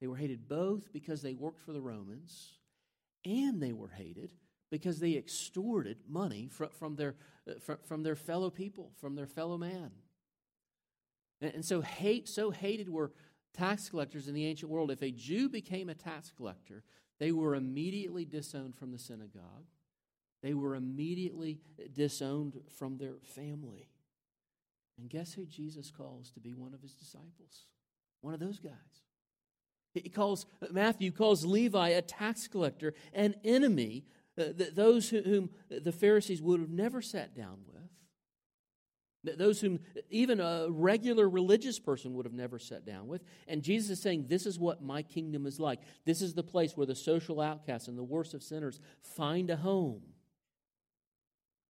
They 0.00 0.06
were 0.06 0.16
hated 0.16 0.48
both 0.48 0.92
because 0.92 1.22
they 1.22 1.34
worked 1.34 1.60
for 1.60 1.72
the 1.72 1.80
Romans 1.80 2.54
and 3.24 3.62
they 3.62 3.72
were 3.72 3.88
hated 3.88 4.30
because 4.70 4.98
they 4.98 5.14
extorted 5.14 5.98
money 6.08 6.48
from, 6.50 6.70
from, 6.70 6.96
their, 6.96 7.14
uh, 7.48 7.54
from, 7.60 7.78
from 7.84 8.02
their 8.02 8.16
fellow 8.16 8.50
people, 8.50 8.92
from 9.00 9.14
their 9.14 9.26
fellow 9.26 9.56
man. 9.56 9.90
And, 11.40 11.54
and 11.54 11.64
so, 11.64 11.80
hate, 11.80 12.28
so 12.28 12.50
hated 12.50 12.88
were 12.88 13.12
tax 13.54 13.88
collectors 13.88 14.28
in 14.28 14.34
the 14.34 14.46
ancient 14.46 14.70
world. 14.70 14.90
If 14.90 15.02
a 15.02 15.10
Jew 15.10 15.48
became 15.48 15.88
a 15.88 15.94
tax 15.94 16.32
collector, 16.36 16.82
they 17.18 17.32
were 17.32 17.54
immediately 17.54 18.24
disowned 18.24 18.76
from 18.76 18.92
the 18.92 18.98
synagogue. 18.98 19.66
They 20.42 20.54
were 20.54 20.74
immediately 20.74 21.60
disowned 21.92 22.60
from 22.78 22.98
their 22.98 23.14
family. 23.22 23.88
And 24.98 25.08
guess 25.08 25.32
who 25.32 25.46
Jesus 25.46 25.90
calls 25.90 26.30
to 26.32 26.40
be 26.40 26.54
one 26.54 26.74
of 26.74 26.82
his 26.82 26.94
disciples? 26.94 27.66
One 28.20 28.34
of 28.34 28.40
those 28.40 28.58
guys. 28.58 28.72
He 29.94 30.10
calls 30.10 30.46
Matthew 30.70 31.10
calls 31.10 31.44
Levi 31.44 31.88
a 31.88 32.02
tax 32.02 32.48
collector, 32.48 32.92
an 33.14 33.34
enemy 33.44 34.04
uh, 34.38 34.44
those 34.74 35.08
whom 35.08 35.50
the 35.68 35.92
Pharisees 35.92 36.42
would 36.42 36.60
have 36.60 36.70
never 36.70 37.00
sat 37.00 37.34
down 37.34 37.58
with, 37.66 37.76
those 39.38 39.60
whom 39.60 39.80
even 40.10 40.40
a 40.40 40.66
regular 40.70 41.28
religious 41.28 41.78
person 41.78 42.14
would 42.14 42.26
have 42.26 42.34
never 42.34 42.58
sat 42.58 42.84
down 42.84 43.08
with. 43.08 43.24
And 43.48 43.62
Jesus 43.62 43.90
is 43.90 44.02
saying, 44.02 44.26
This 44.28 44.46
is 44.46 44.58
what 44.58 44.82
my 44.82 45.02
kingdom 45.02 45.46
is 45.46 45.58
like. 45.58 45.80
This 46.04 46.22
is 46.22 46.34
the 46.34 46.42
place 46.42 46.76
where 46.76 46.86
the 46.86 46.94
social 46.94 47.40
outcasts 47.40 47.88
and 47.88 47.98
the 47.98 48.04
worst 48.04 48.34
of 48.34 48.42
sinners 48.42 48.78
find 49.02 49.50
a 49.50 49.56
home. 49.56 50.02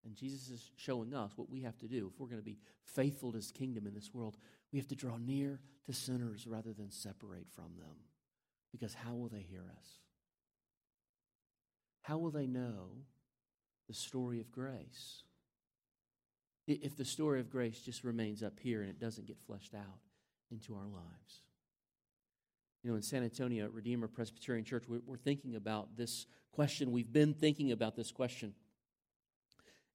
And 0.06 0.15
Jesus 0.15 0.49
is 0.49 0.71
showing 0.75 1.13
us 1.13 1.32
what 1.36 1.49
we 1.49 1.62
have 1.62 1.78
to 1.80 1.88
do 1.88 2.12
if 2.13 2.19
we're 2.19 2.28
going 2.28 2.41
to 2.41 2.45
be 2.45 2.60
faithful 2.84 3.32
to 3.32 3.38
his 3.38 3.51
kingdom 3.51 3.88
in 3.88 3.93
this 3.93 4.13
world. 4.13 4.38
We 4.71 4.80
have 4.80 4.88
to 4.89 4.95
draw 4.95 5.17
near 5.17 5.60
to 5.86 5.93
sinners 5.93 6.45
rather 6.45 6.73
than 6.73 6.91
separate 6.91 7.47
from 7.56 7.75
them. 7.78 7.95
Because 8.71 8.93
how 8.93 9.13
will 9.13 9.30
they 9.30 9.41
hear 9.41 9.63
us? 9.80 9.88
How 12.08 12.20
will 12.20 12.30
they 12.30 12.46
know 12.46 12.89
the 13.88 13.94
story 13.94 14.39
of 14.39 14.52
grace? 14.52 15.24
If 16.68 16.96
the 16.96 17.06
story 17.06 17.39
of 17.39 17.50
grace 17.50 17.80
just 17.80 18.04
remains 18.04 18.44
up 18.44 18.60
here 18.60 18.82
and 18.82 18.89
it 18.89 19.00
doesn't 19.00 19.28
get 19.28 19.38
fleshed 19.46 19.74
out 19.74 20.00
into 20.52 20.76
our 20.76 20.88
lives. 20.88 21.41
You 22.84 22.91
know, 22.91 22.96
in 22.96 23.02
San 23.02 23.24
Antonio 23.24 23.65
at 23.65 23.74
Redeemer 23.74 24.08
Presbyterian 24.08 24.65
Church, 24.65 24.84
we're 24.88 25.18
thinking 25.18 25.56
about 25.56 25.98
this 25.98 26.28
question. 26.52 26.91
We've 26.91 27.12
been 27.12 27.34
thinking 27.34 27.72
about 27.72 27.96
this 27.96 28.12
question. 28.12 28.54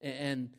And 0.01 0.49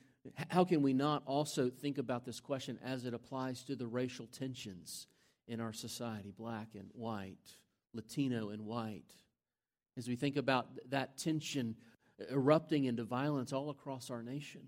how 0.49 0.65
can 0.65 0.81
we 0.81 0.95
not 0.95 1.23
also 1.27 1.69
think 1.69 1.99
about 1.99 2.25
this 2.25 2.41
question 2.41 2.79
as 2.83 3.05
it 3.05 3.12
applies 3.12 3.62
to 3.65 3.77
the 3.77 3.87
racial 3.87 4.27
tensions 4.27 5.07
in 5.47 5.61
our 5.61 5.75
society, 5.75 6.33
black 6.35 6.69
and 6.75 6.88
white, 6.95 7.57
Latino 7.93 8.49
and 8.49 8.65
white? 8.65 9.12
As 9.96 10.09
we 10.09 10.16
think 10.16 10.37
about 10.37 10.68
that 10.90 11.18
tension 11.18 11.76
erupting 12.31 12.85
into 12.85 13.05
violence 13.05 13.52
all 13.52 13.70
across 13.70 14.11
our 14.11 14.22
nation. 14.22 14.62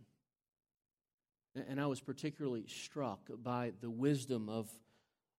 And 1.69 1.81
I 1.81 1.87
was 1.87 2.01
particularly 2.01 2.65
struck 2.67 3.21
by 3.43 3.73
the 3.81 3.91
wisdom 3.91 4.49
of, 4.49 4.69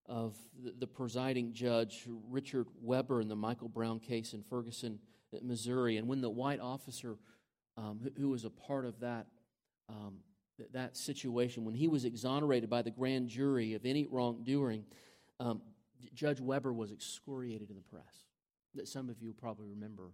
of 0.06 0.34
the 0.78 0.86
presiding 0.86 1.52
judge, 1.52 2.04
Richard 2.30 2.68
Weber, 2.80 3.20
in 3.20 3.28
the 3.28 3.36
Michael 3.36 3.68
Brown 3.68 4.00
case 4.00 4.32
in 4.32 4.42
Ferguson, 4.42 4.98
Missouri. 5.42 5.98
And 5.98 6.08
when 6.08 6.22
the 6.22 6.30
white 6.30 6.60
officer 6.60 7.16
um, 7.76 8.00
who, 8.16 8.30
was 8.30 8.44
a 8.44 8.50
part 8.50 8.86
of 8.86 9.00
that, 9.00 9.26
um, 9.90 10.14
that 10.72 10.96
situation, 10.96 11.66
when 11.66 11.74
he 11.74 11.86
was 11.86 12.06
exonerated 12.06 12.70
by 12.70 12.80
the 12.80 12.90
grand 12.90 13.28
jury 13.28 13.74
of 13.74 13.84
any 13.84 14.06
wrongdoing, 14.06 14.84
um, 15.38 15.60
Judge 16.14 16.40
Weber 16.40 16.72
was 16.72 16.92
excoriated 16.92 17.68
in 17.68 17.76
the 17.76 17.82
press 17.82 18.25
that 18.76 18.88
some 18.88 19.08
of 19.08 19.20
you 19.20 19.32
probably 19.32 19.66
remember 19.66 20.12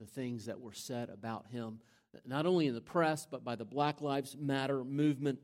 the 0.00 0.06
things 0.06 0.46
that 0.46 0.60
were 0.60 0.72
said 0.72 1.08
about 1.10 1.46
him, 1.48 1.80
not 2.26 2.46
only 2.46 2.66
in 2.66 2.74
the 2.74 2.80
press, 2.80 3.26
but 3.30 3.44
by 3.44 3.54
the 3.54 3.64
Black 3.64 4.00
Lives 4.00 4.36
Matter 4.38 4.84
movement, 4.84 5.38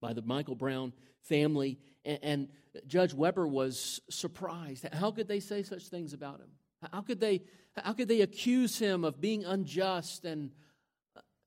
by 0.00 0.12
the 0.12 0.22
Michael 0.22 0.54
Brown 0.54 0.92
family. 1.22 1.78
And, 2.04 2.18
and 2.22 2.48
Judge 2.86 3.14
Weber 3.14 3.46
was 3.46 4.00
surprised. 4.10 4.86
How 4.92 5.10
could 5.10 5.28
they 5.28 5.40
say 5.40 5.62
such 5.62 5.88
things 5.88 6.12
about 6.12 6.40
him? 6.40 6.50
How 6.92 7.02
could 7.02 7.20
they, 7.20 7.42
how 7.76 7.92
could 7.92 8.08
they 8.08 8.20
accuse 8.20 8.78
him 8.78 9.04
of 9.04 9.20
being 9.20 9.44
unjust 9.44 10.24
and, 10.24 10.50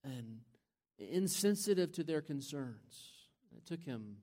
and 0.04 0.40
insensitive 0.98 1.92
to 1.94 2.04
their 2.04 2.22
concerns? 2.22 3.12
It 3.56 3.66
took 3.66 3.82
him 3.84 4.18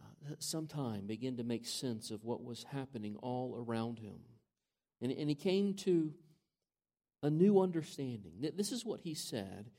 uh, 0.00 0.34
some 0.38 0.66
time 0.66 1.06
begin 1.06 1.36
to 1.36 1.44
make 1.44 1.66
sense 1.66 2.10
of 2.10 2.24
what 2.24 2.42
was 2.42 2.64
happening 2.72 3.16
all 3.22 3.56
around 3.56 3.98
him. 3.98 4.18
And, 5.00 5.12
and 5.12 5.28
he 5.28 5.34
came 5.34 5.74
to 5.74 6.12
a 7.22 7.30
new 7.30 7.60
understanding. 7.60 8.32
This 8.56 8.72
is 8.72 8.84
what 8.84 9.00
he 9.00 9.14
said 9.14 9.70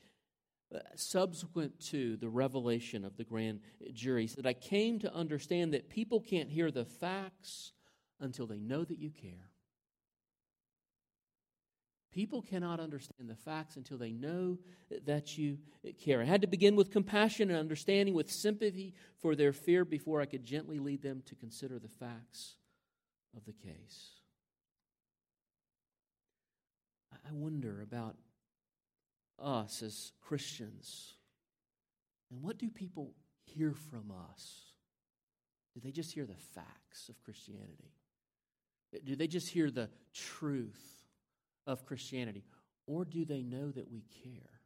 uh, 0.74 0.78
subsequent 0.94 1.80
to 1.80 2.16
the 2.18 2.28
revelation 2.28 3.04
of 3.04 3.16
the 3.16 3.24
grand 3.24 3.60
jury. 3.92 4.22
He 4.22 4.28
said, 4.28 4.46
I 4.46 4.52
came 4.52 5.00
to 5.00 5.12
understand 5.12 5.74
that 5.74 5.88
people 5.88 6.20
can't 6.20 6.48
hear 6.48 6.70
the 6.70 6.84
facts 6.84 7.72
until 8.20 8.46
they 8.46 8.60
know 8.60 8.84
that 8.84 8.98
you 8.98 9.10
care. 9.10 9.50
People 12.12 12.42
cannot 12.42 12.80
understand 12.80 13.28
the 13.28 13.36
facts 13.36 13.76
until 13.76 13.96
they 13.96 14.12
know 14.12 14.58
that 15.06 15.38
you 15.38 15.58
care. 16.04 16.20
I 16.20 16.24
had 16.24 16.40
to 16.42 16.48
begin 16.48 16.76
with 16.76 16.90
compassion 16.90 17.50
and 17.50 17.58
understanding, 17.58 18.14
with 18.14 18.30
sympathy 18.30 18.94
for 19.20 19.34
their 19.34 19.52
fear 19.52 19.84
before 19.84 20.20
I 20.20 20.26
could 20.26 20.44
gently 20.44 20.78
lead 20.78 21.02
them 21.02 21.22
to 21.26 21.34
consider 21.36 21.78
the 21.78 21.88
facts 21.88 22.56
of 23.36 23.44
the 23.44 23.52
case. 23.52 24.19
I 27.30 27.32
wonder 27.34 27.80
about 27.82 28.16
us 29.38 29.82
as 29.82 30.12
Christians. 30.20 31.14
And 32.30 32.42
what 32.42 32.58
do 32.58 32.68
people 32.68 33.14
hear 33.44 33.72
from 33.72 34.12
us? 34.32 34.72
Do 35.74 35.80
they 35.80 35.92
just 35.92 36.12
hear 36.12 36.26
the 36.26 36.34
facts 36.54 37.08
of 37.08 37.22
Christianity? 37.22 37.92
Do 39.04 39.14
they 39.14 39.28
just 39.28 39.48
hear 39.48 39.70
the 39.70 39.90
truth 40.12 41.04
of 41.66 41.86
Christianity? 41.86 42.44
Or 42.86 43.04
do 43.04 43.24
they 43.24 43.42
know 43.42 43.70
that 43.70 43.90
we 43.90 44.02
care? 44.24 44.60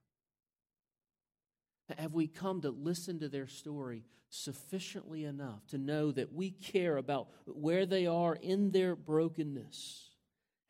Have 1.99 2.15
we 2.15 2.27
come 2.27 2.63
to 2.63 2.71
listen 2.71 3.21
to 3.21 3.29
their 3.29 3.47
story 3.47 4.05
sufficiently 4.31 5.25
enough 5.25 5.67
to 5.67 5.77
know 5.79 6.11
that 6.13 6.33
we 6.33 6.51
care 6.51 6.97
about 6.97 7.29
where 7.45 7.85
they 7.85 8.07
are 8.07 8.35
in 8.35 8.71
their 8.71 8.97
brokenness? 8.97 10.14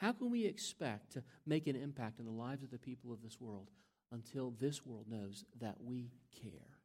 How 0.04 0.12
can 0.12 0.30
we 0.30 0.44
expect 0.44 1.12
to 1.14 1.22
make 1.46 1.66
an 1.66 1.76
impact 1.76 2.18
in 2.18 2.26
the 2.26 2.30
lives 2.30 2.62
of 2.62 2.70
the 2.70 2.76
people 2.76 3.10
of 3.10 3.22
this 3.22 3.40
world 3.40 3.70
until 4.12 4.52
this 4.60 4.84
world 4.84 5.06
knows 5.08 5.46
that 5.62 5.76
we 5.82 6.10
care 6.42 6.76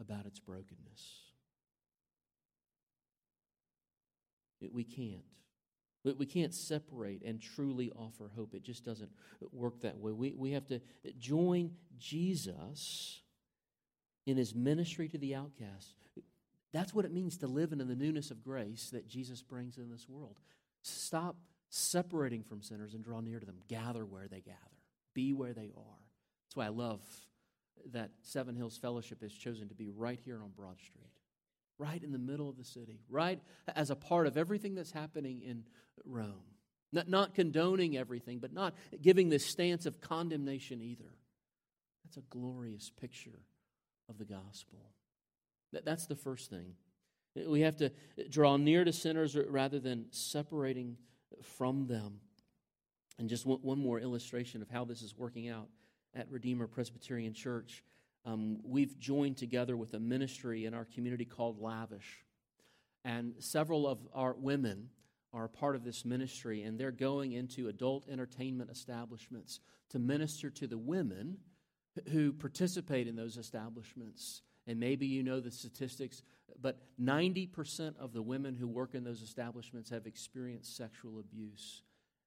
about 0.00 0.24
its 0.24 0.40
brokenness? 0.40 1.18
We 4.72 4.82
can't. 4.82 5.26
We 6.02 6.24
can't 6.24 6.54
separate 6.54 7.20
and 7.22 7.38
truly 7.38 7.92
offer 7.94 8.30
hope. 8.34 8.54
It 8.54 8.62
just 8.62 8.82
doesn't 8.82 9.10
work 9.52 9.82
that 9.82 9.98
way. 9.98 10.12
We, 10.12 10.32
we 10.34 10.52
have 10.52 10.66
to 10.68 10.80
join 11.18 11.72
Jesus 11.98 13.20
in 14.24 14.38
his 14.38 14.54
ministry 14.54 15.06
to 15.08 15.18
the 15.18 15.34
outcasts. 15.34 15.92
That's 16.72 16.94
what 16.94 17.04
it 17.04 17.12
means 17.12 17.36
to 17.38 17.46
live 17.46 17.72
in 17.72 17.78
the 17.78 17.84
newness 17.84 18.30
of 18.30 18.42
grace 18.42 18.88
that 18.94 19.06
Jesus 19.06 19.42
brings 19.42 19.76
in 19.76 19.90
this 19.90 20.08
world. 20.08 20.38
Stop 20.82 21.36
separating 21.70 22.42
from 22.42 22.62
sinners 22.62 22.94
and 22.94 23.02
draw 23.02 23.20
near 23.20 23.40
to 23.40 23.46
them. 23.46 23.60
Gather 23.68 24.04
where 24.04 24.28
they 24.28 24.40
gather, 24.40 24.58
be 25.14 25.32
where 25.32 25.54
they 25.54 25.70
are. 25.76 25.98
That's 26.46 26.56
why 26.56 26.66
I 26.66 26.68
love 26.68 27.00
that 27.92 28.10
Seven 28.22 28.56
Hills 28.56 28.76
Fellowship 28.76 29.22
has 29.22 29.32
chosen 29.32 29.68
to 29.68 29.74
be 29.74 29.88
right 29.88 30.20
here 30.22 30.40
on 30.42 30.50
Broad 30.54 30.78
Street 30.80 31.10
right 31.80 32.04
in 32.04 32.12
the 32.12 32.18
middle 32.18 32.48
of 32.48 32.58
the 32.58 32.64
city, 32.64 33.00
right 33.08 33.40
as 33.74 33.90
a 33.90 33.96
part 33.96 34.26
of 34.26 34.36
everything 34.36 34.74
that's 34.74 34.92
happening 34.92 35.40
in 35.40 35.64
Rome. 36.04 36.44
Not, 36.92 37.08
not 37.08 37.34
condoning 37.34 37.96
everything, 37.96 38.38
but 38.38 38.52
not 38.52 38.74
giving 39.00 39.30
this 39.30 39.46
stance 39.46 39.86
of 39.86 40.00
condemnation 40.00 40.82
either. 40.82 41.14
That's 42.04 42.18
a 42.18 42.22
glorious 42.28 42.90
picture 43.00 43.40
of 44.08 44.18
the 44.18 44.24
gospel. 44.24 44.90
That, 45.72 45.84
that's 45.84 46.06
the 46.06 46.16
first 46.16 46.50
thing. 46.50 46.74
We 47.46 47.60
have 47.60 47.76
to 47.76 47.92
draw 48.28 48.56
near 48.56 48.84
to 48.84 48.92
sinners 48.92 49.36
rather 49.36 49.78
than 49.78 50.06
separating 50.10 50.96
from 51.42 51.86
them. 51.86 52.20
And 53.18 53.28
just 53.28 53.44
one, 53.44 53.78
more 53.78 54.00
illustration 54.00 54.62
of 54.62 54.70
how 54.70 54.84
this 54.84 55.02
is 55.02 55.16
working 55.16 55.48
out 55.48 55.68
at 56.14 56.30
Redeemer 56.30 56.66
Presbyterian 56.66 57.34
Church 57.34 57.84
um, 58.24 58.58
we've 58.62 58.98
joined 58.98 59.38
together 59.38 59.76
with 59.76 59.94
a 59.94 60.00
ministry 60.00 60.66
in 60.66 60.74
our 60.74 60.84
community 60.84 61.24
called 61.24 61.60
Lavish. 61.60 62.24
And 63.04 63.34
several 63.38 63.86
of 63.86 63.98
our 64.12 64.34
women 64.34 64.90
are 65.32 65.48
part 65.48 65.74
of 65.74 65.84
this 65.84 66.04
ministry, 66.04 66.62
and 66.62 66.78
they're 66.78 66.90
going 66.90 67.32
into 67.32 67.68
adult 67.68 68.08
entertainment 68.08 68.70
establishments 68.70 69.60
to 69.90 69.98
minister 69.98 70.50
to 70.50 70.66
the 70.66 70.76
women 70.76 71.38
who 72.10 72.32
participate 72.32 73.06
in 73.06 73.16
those 73.16 73.36
establishments. 73.36 74.42
And 74.66 74.78
maybe 74.78 75.06
you 75.06 75.22
know 75.22 75.40
the 75.40 75.50
statistics, 75.50 76.22
but 76.60 76.78
90% 77.00 77.96
of 77.98 78.12
the 78.12 78.22
women 78.22 78.54
who 78.54 78.68
work 78.68 78.94
in 78.94 79.04
those 79.04 79.22
establishments 79.22 79.90
have 79.90 80.06
experienced 80.06 80.76
sexual 80.76 81.18
abuse 81.18 81.82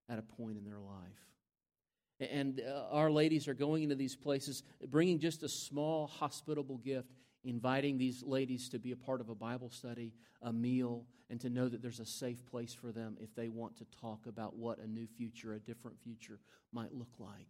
at 0.09 0.19
a 0.19 0.21
point 0.21 0.57
in 0.57 0.65
their 0.65 0.79
life. 0.79 2.29
And 2.31 2.61
uh, 2.61 2.85
our 2.91 3.11
ladies 3.11 3.47
are 3.47 3.53
going 3.53 3.83
into 3.83 3.95
these 3.95 4.15
places, 4.15 4.63
bringing 4.87 5.19
just 5.19 5.43
a 5.43 5.49
small, 5.49 6.07
hospitable 6.07 6.77
gift, 6.77 7.09
inviting 7.43 7.97
these 7.97 8.23
ladies 8.23 8.69
to 8.69 8.79
be 8.79 8.91
a 8.91 8.95
part 8.95 9.19
of 9.19 9.29
a 9.29 9.35
Bible 9.35 9.69
study, 9.69 10.13
a 10.41 10.53
meal, 10.53 11.05
and 11.29 11.39
to 11.41 11.49
know 11.49 11.67
that 11.67 11.81
there's 11.81 11.99
a 11.99 12.05
safe 12.05 12.45
place 12.45 12.73
for 12.73 12.91
them 12.91 13.17
if 13.19 13.33
they 13.35 13.49
want 13.49 13.77
to 13.77 13.85
talk 13.99 14.25
about 14.27 14.55
what 14.55 14.79
a 14.79 14.87
new 14.87 15.07
future, 15.07 15.53
a 15.53 15.59
different 15.59 15.99
future 16.01 16.39
might 16.71 16.93
look 16.93 17.19
like. 17.19 17.47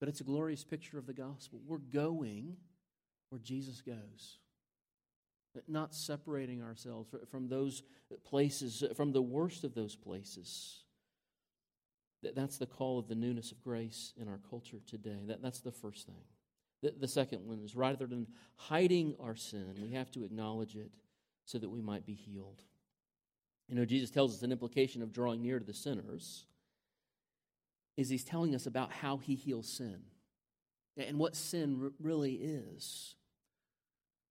But 0.00 0.08
it's 0.08 0.20
a 0.20 0.24
glorious 0.24 0.64
picture 0.64 0.98
of 0.98 1.06
the 1.06 1.14
gospel. 1.14 1.60
We're 1.66 1.78
going 1.78 2.56
where 3.30 3.40
Jesus 3.40 3.80
goes 3.80 4.38
not 5.68 5.94
separating 5.94 6.62
ourselves 6.62 7.08
from 7.30 7.48
those 7.48 7.82
places, 8.24 8.84
from 8.94 9.12
the 9.12 9.22
worst 9.22 9.64
of 9.64 9.74
those 9.74 9.96
places. 9.96 10.82
That's 12.34 12.58
the 12.58 12.66
call 12.66 12.98
of 12.98 13.08
the 13.08 13.14
newness 13.14 13.52
of 13.52 13.62
grace 13.62 14.12
in 14.20 14.28
our 14.28 14.40
culture 14.50 14.78
today. 14.86 15.18
That's 15.26 15.60
the 15.60 15.72
first 15.72 16.06
thing. 16.06 16.92
The, 17.00 17.08
second 17.08 17.46
one 17.46 17.60
is 17.60 17.74
rather 17.74 18.06
than 18.06 18.26
hiding 18.54 19.16
our 19.18 19.34
sin, 19.34 19.74
we 19.82 19.92
have 19.92 20.10
to 20.12 20.24
acknowledge 20.24 20.76
it 20.76 20.90
so 21.44 21.58
that 21.58 21.68
we 21.68 21.80
might 21.80 22.06
be 22.06 22.14
healed. 22.14 22.62
You 23.68 23.74
know, 23.74 23.84
Jesus 23.84 24.10
tells 24.10 24.34
us 24.34 24.42
an 24.42 24.52
implication 24.52 25.02
of 25.02 25.12
drawing 25.12 25.42
near 25.42 25.58
to 25.58 25.64
the 25.64 25.74
sinners 25.74 26.46
is 27.96 28.08
he's 28.08 28.24
telling 28.24 28.54
us 28.54 28.66
about 28.66 28.92
how 28.92 29.16
he 29.16 29.34
heals 29.34 29.68
sin 29.68 30.00
and 30.96 31.18
what 31.18 31.36
sin 31.36 31.78
r- 31.82 31.92
really 32.00 32.34
is. 32.34 33.14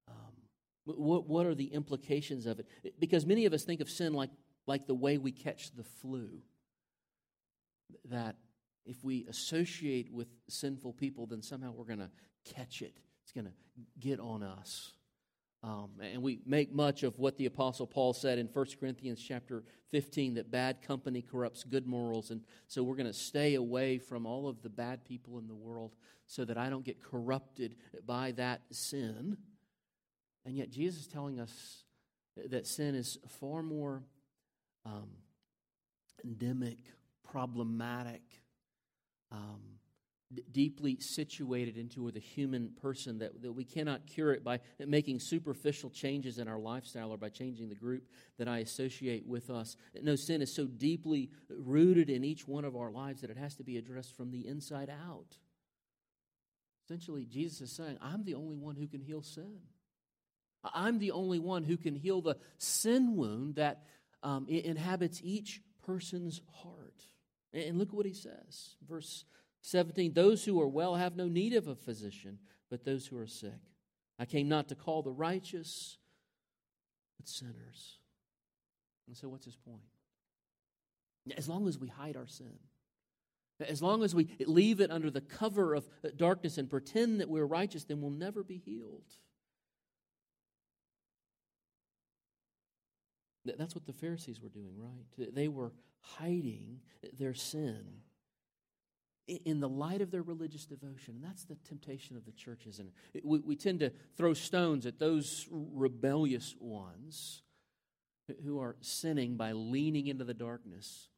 Um, 0.07 0.15
what, 0.85 1.27
what 1.27 1.45
are 1.45 1.55
the 1.55 1.73
implications 1.73 2.45
of 2.45 2.59
it? 2.59 2.67
Because 2.99 3.25
many 3.25 3.45
of 3.45 3.53
us 3.53 3.63
think 3.63 3.81
of 3.81 3.89
sin 3.89 4.13
like, 4.13 4.31
like 4.67 4.87
the 4.87 4.95
way 4.95 5.17
we 5.17 5.31
catch 5.31 5.71
the 5.75 5.83
flu 5.83 6.41
that 8.05 8.35
if 8.85 9.03
we 9.03 9.25
associate 9.27 10.11
with 10.11 10.27
sinful 10.47 10.93
people, 10.93 11.25
then 11.25 11.41
somehow 11.41 11.71
we're 11.71 11.85
going 11.85 11.99
to 11.99 12.11
catch 12.45 12.81
it. 12.81 12.97
It's 13.23 13.31
going 13.31 13.45
to 13.45 13.53
get 13.99 14.19
on 14.19 14.43
us. 14.43 14.93
Um, 15.65 15.89
and 15.99 16.21
we 16.21 16.41
make 16.45 16.71
much 16.71 17.01
of 17.01 17.17
what 17.17 17.37
the 17.37 17.47
Apostle 17.47 17.87
Paul 17.87 18.13
said 18.13 18.37
in 18.37 18.45
1 18.45 18.65
Corinthians 18.79 19.19
chapter 19.19 19.63
15 19.89 20.35
that 20.35 20.51
bad 20.51 20.83
company 20.83 21.23
corrupts 21.23 21.63
good 21.63 21.87
morals. 21.87 22.29
And 22.29 22.41
so 22.67 22.83
we're 22.83 22.95
going 22.95 23.07
to 23.07 23.13
stay 23.13 23.55
away 23.55 23.97
from 23.97 24.27
all 24.27 24.47
of 24.47 24.61
the 24.61 24.69
bad 24.69 25.03
people 25.05 25.39
in 25.39 25.47
the 25.47 25.55
world 25.55 25.95
so 26.27 26.45
that 26.45 26.55
I 26.55 26.69
don't 26.69 26.85
get 26.85 27.01
corrupted 27.01 27.77
by 28.05 28.33
that 28.33 28.61
sin. 28.69 29.37
And 30.45 30.55
yet, 30.55 30.69
Jesus 30.69 31.01
is 31.01 31.07
telling 31.07 31.39
us 31.39 31.83
that 32.37 32.67
sin 32.67 32.93
is 32.93 33.17
far 33.27 33.63
more 33.63 34.03
um, 34.85 35.09
endemic 36.23 36.77
problematic, 37.35 38.21
um, 39.29 39.59
d- 40.33 40.43
deeply 40.51 40.97
situated 40.99 41.77
into 41.77 42.09
the 42.11 42.19
human 42.19 42.71
person 42.81 43.19
that, 43.19 43.41
that 43.41 43.51
we 43.51 43.63
cannot 43.63 44.05
cure 44.07 44.33
it 44.33 44.43
by 44.43 44.59
making 44.79 45.19
superficial 45.19 45.89
changes 45.89 46.39
in 46.39 46.47
our 46.47 46.59
lifestyle 46.59 47.11
or 47.11 47.17
by 47.17 47.29
changing 47.29 47.69
the 47.69 47.75
group 47.75 48.03
that 48.37 48.47
I 48.47 48.59
associate 48.59 49.25
with 49.25 49.49
us. 49.49 49.75
No, 50.01 50.15
sin 50.15 50.41
is 50.41 50.53
so 50.53 50.65
deeply 50.65 51.29
rooted 51.49 52.09
in 52.09 52.23
each 52.23 52.47
one 52.47 52.65
of 52.65 52.75
our 52.75 52.91
lives 52.91 53.21
that 53.21 53.29
it 53.29 53.37
has 53.37 53.55
to 53.55 53.63
be 53.63 53.77
addressed 53.77 54.15
from 54.15 54.31
the 54.31 54.47
inside 54.47 54.89
out. 54.89 55.37
Essentially, 56.85 57.25
Jesus 57.25 57.61
is 57.61 57.71
saying, 57.71 57.97
I'm 58.01 58.23
the 58.23 58.35
only 58.35 58.57
one 58.57 58.75
who 58.75 58.87
can 58.87 59.01
heal 59.01 59.23
sin. 59.23 59.59
I'm 60.73 60.99
the 60.99 61.11
only 61.11 61.39
one 61.39 61.63
who 61.63 61.77
can 61.77 61.95
heal 61.95 62.21
the 62.21 62.37
sin 62.57 63.15
wound 63.15 63.55
that 63.55 63.83
um, 64.23 64.47
inhabits 64.47 65.21
each 65.23 65.61
person's 65.85 66.41
heart. 66.61 67.01
And 67.53 67.77
look 67.77 67.93
what 67.93 68.05
he 68.05 68.13
says. 68.13 68.75
Verse 68.87 69.25
17 69.65 70.13
Those 70.13 70.45
who 70.45 70.61
are 70.61 70.67
well 70.67 70.95
have 70.95 71.15
no 71.15 71.27
need 71.27 71.53
of 71.53 71.67
a 71.67 71.75
physician, 71.75 72.37
but 72.69 72.85
those 72.85 73.07
who 73.07 73.17
are 73.17 73.25
sick. 73.25 73.73
I 74.19 74.25
came 74.25 74.47
not 74.47 74.69
to 74.69 74.75
call 74.75 75.01
the 75.01 75.11
righteous, 75.11 75.97
but 77.17 77.27
sinners. 77.27 77.97
And 79.07 79.17
so, 79.17 79.27
what's 79.27 79.45
his 79.45 79.55
point? 79.55 79.81
As 81.35 81.49
long 81.49 81.67
as 81.67 81.79
we 81.79 81.87
hide 81.87 82.15
our 82.15 82.27
sin, 82.27 82.53
as 83.59 83.81
long 83.81 84.03
as 84.03 84.13
we 84.13 84.27
leave 84.45 84.81
it 84.81 84.91
under 84.91 85.09
the 85.09 85.21
cover 85.21 85.73
of 85.73 85.87
darkness 86.15 86.59
and 86.59 86.69
pretend 86.69 87.19
that 87.19 87.29
we're 87.29 87.45
righteous, 87.45 87.85
then 87.85 88.01
we'll 88.01 88.11
never 88.11 88.43
be 88.43 88.57
healed. 88.57 89.11
That's 93.45 93.73
what 93.73 93.87
the 93.87 93.93
Pharisees 93.93 94.41
were 94.41 94.49
doing, 94.49 94.75
right? 94.77 95.33
They 95.33 95.47
were 95.47 95.71
hiding 96.01 96.81
their 97.17 97.33
sin 97.33 98.01
in 99.27 99.59
the 99.59 99.69
light 99.69 100.01
of 100.01 100.11
their 100.11 100.21
religious 100.21 100.65
devotion. 100.65 101.15
And 101.15 101.23
that's 101.23 101.45
the 101.45 101.55
temptation 101.67 102.15
of 102.15 102.25
the 102.25 102.31
church, 102.31 102.67
isn't 102.67 102.91
it? 103.13 103.25
We, 103.25 103.39
we 103.39 103.55
tend 103.55 103.79
to 103.79 103.91
throw 104.17 104.33
stones 104.33 104.85
at 104.85 104.99
those 104.99 105.47
rebellious 105.49 106.55
ones 106.59 107.41
who 108.43 108.59
are 108.59 108.75
sinning 108.81 109.35
by 109.35 109.51
leaning 109.51 110.07
into 110.07 110.23
the 110.23 110.33
darkness. 110.33 111.09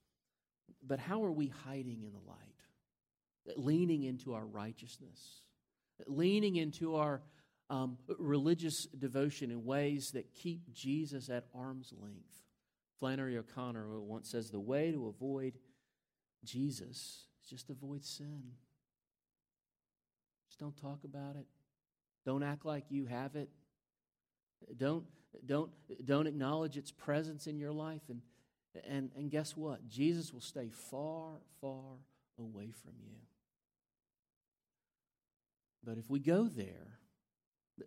But 0.85 0.99
how 0.99 1.23
are 1.23 1.31
we 1.31 1.47
hiding 1.65 2.03
in 2.03 2.13
the 2.13 2.27
light? 2.27 3.57
Leaning 3.57 4.03
into 4.03 4.33
our 4.33 4.45
righteousness, 4.45 5.41
leaning 6.05 6.57
into 6.57 6.95
our 6.95 7.21
um, 7.69 7.97
religious 8.19 8.85
devotion 8.87 9.51
in 9.51 9.63
ways 9.63 10.11
that 10.11 10.33
keep 10.33 10.73
Jesus 10.73 11.29
at 11.29 11.45
arm's 11.55 11.93
length. 12.01 12.43
Flannery 12.99 13.37
O'Connor 13.37 14.01
once 14.01 14.29
says 14.29 14.49
the 14.49 14.59
way 14.59 14.91
to 14.91 15.07
avoid 15.07 15.53
Jesus 16.43 17.26
just 17.49 17.69
avoid 17.69 18.03
sin. 18.03 18.43
Just 20.47 20.59
don't 20.59 20.77
talk 20.77 21.03
about 21.03 21.35
it. 21.35 21.45
Don't 22.25 22.43
act 22.43 22.65
like 22.65 22.85
you 22.89 23.05
have 23.05 23.35
it. 23.35 23.49
Don't, 24.77 25.05
don't, 25.45 25.71
don't 26.03 26.27
acknowledge 26.27 26.77
its 26.77 26.91
presence 26.91 27.47
in 27.47 27.57
your 27.57 27.71
life. 27.71 28.01
And, 28.09 28.21
and, 28.87 29.11
and 29.15 29.31
guess 29.31 29.55
what? 29.55 29.87
Jesus 29.87 30.33
will 30.33 30.41
stay 30.41 30.69
far, 30.69 31.35
far 31.61 31.97
away 32.37 32.71
from 32.83 32.93
you. 33.01 33.17
But 35.83 35.97
if 35.97 36.09
we 36.09 36.19
go 36.19 36.49
there, 36.49 36.99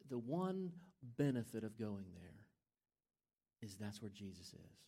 the, 0.09 0.19
one 0.19 0.73
benefit 1.19 1.65
of 1.65 1.79
going 1.79 2.07
there 2.15 2.47
is 3.63 3.77
that's 3.77 4.01
where 4.01 4.11
Jesus 4.11 4.55
is. 4.55 4.79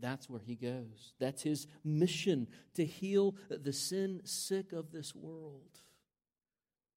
That's 0.00 0.28
where 0.30 0.40
he 0.40 0.54
goes. 0.54 1.12
That's 1.18 1.42
his 1.42 1.66
mission 1.84 2.46
to 2.74 2.84
heal 2.84 3.34
the 3.48 3.72
sin 3.72 4.20
sick 4.24 4.72
of 4.72 4.92
this 4.92 5.14
world. 5.14 5.80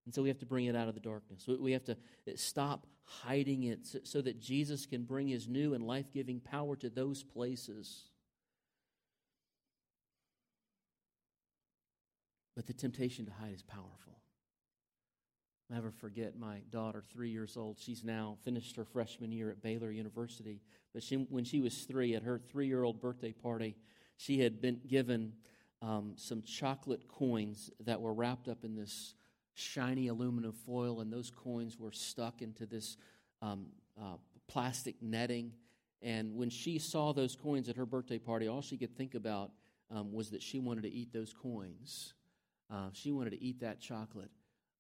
And 0.06 0.14
so 0.14 0.22
we 0.22 0.30
have 0.30 0.40
to 0.40 0.46
bring 0.46 0.66
it 0.66 0.76
out 0.76 0.88
of 0.88 0.94
the 0.94 1.02
darkness. 1.02 1.46
We 1.48 1.74
have 1.74 1.84
to 1.86 1.98
eh, 2.28 2.34
stop 2.36 2.88
hiding 3.04 3.64
it 3.64 3.88
so 4.04 4.22
that 4.22 4.40
Jesus 4.40 4.86
can 4.86 5.04
bring 5.04 5.28
his 5.28 5.50
new 5.50 5.74
and 5.74 5.86
life 5.86 6.06
giving 6.14 6.40
power 6.40 6.78
to 6.78 6.90
those 6.90 7.24
places. 7.24 8.04
But 12.56 12.66
the 12.66 12.74
temptation 12.74 13.26
to 13.26 13.32
hide 13.34 13.54
is 13.54 13.64
powerful. 13.64 14.18
I'll 15.70 15.76
never 15.76 15.92
forget 15.92 16.38
my 16.38 16.60
daughter, 16.72 17.04
three 17.12 17.30
years 17.30 17.58
old. 17.58 17.78
She's 17.80 18.04
now 18.04 18.38
finished 18.44 18.76
her 18.78 18.86
freshman 18.86 19.32
year 19.32 19.50
at 19.50 19.62
Baylor 19.62 19.92
University. 19.92 20.62
But 20.94 21.04
she, 21.04 21.16
when 21.16 21.44
she 21.44 21.60
was 21.60 21.84
three, 21.84 22.16
at 22.16 22.24
her 22.24 22.40
three 22.40 22.68
year 22.68 22.84
old 22.84 23.02
birthday 23.02 23.34
party, 23.34 23.76
she 24.16 24.40
had 24.40 24.62
been 24.62 24.80
given 24.88 25.34
um, 25.82 26.14
some 26.16 26.42
chocolate 26.42 27.08
coins 27.08 27.70
that 27.82 28.02
were 28.02 28.14
wrapped 28.14 28.48
up 28.48 28.64
in 28.64 28.76
this 28.76 29.14
shiny 29.54 30.08
aluminum 30.08 30.54
foil, 30.54 31.02
and 31.02 31.12
those 31.12 31.32
coins 31.32 31.78
were 31.78 31.92
stuck 31.92 32.42
into 32.42 32.66
this 32.66 32.98
um, 33.42 33.68
uh, 34.00 34.16
plastic 34.48 34.96
netting. 35.02 35.52
And 36.02 36.36
when 36.36 36.50
she 36.50 36.80
saw 36.80 37.12
those 37.12 37.36
coins 37.36 37.70
at 37.70 37.76
her 37.76 37.86
birthday 37.86 38.20
party, 38.20 38.48
all 38.48 38.62
she 38.62 38.78
could 38.78 38.96
think 38.96 39.16
about 39.16 39.52
um, 39.92 40.14
was 40.14 40.30
that 40.30 40.42
she 40.42 40.60
wanted 40.60 40.84
to 40.84 40.92
eat 40.92 41.12
those 41.12 41.34
coins. 41.34 42.14
Uh, 42.72 42.90
she 42.94 43.12
wanted 43.12 43.32
to 43.32 43.42
eat 43.42 43.62
that 43.62 43.80
chocolate, 43.80 44.30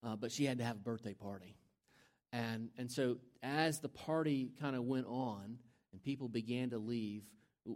uh, 0.03 0.15
but 0.15 0.31
she 0.31 0.45
had 0.45 0.57
to 0.59 0.63
have 0.63 0.77
a 0.77 0.79
birthday 0.79 1.13
party. 1.13 1.55
And, 2.33 2.69
and 2.77 2.91
so, 2.91 3.17
as 3.41 3.79
the 3.79 3.89
party 3.89 4.51
kind 4.59 4.75
of 4.75 4.83
went 4.83 5.05
on 5.07 5.57
and 5.91 6.03
people 6.03 6.27
began 6.27 6.69
to 6.71 6.77
leave, 6.77 7.23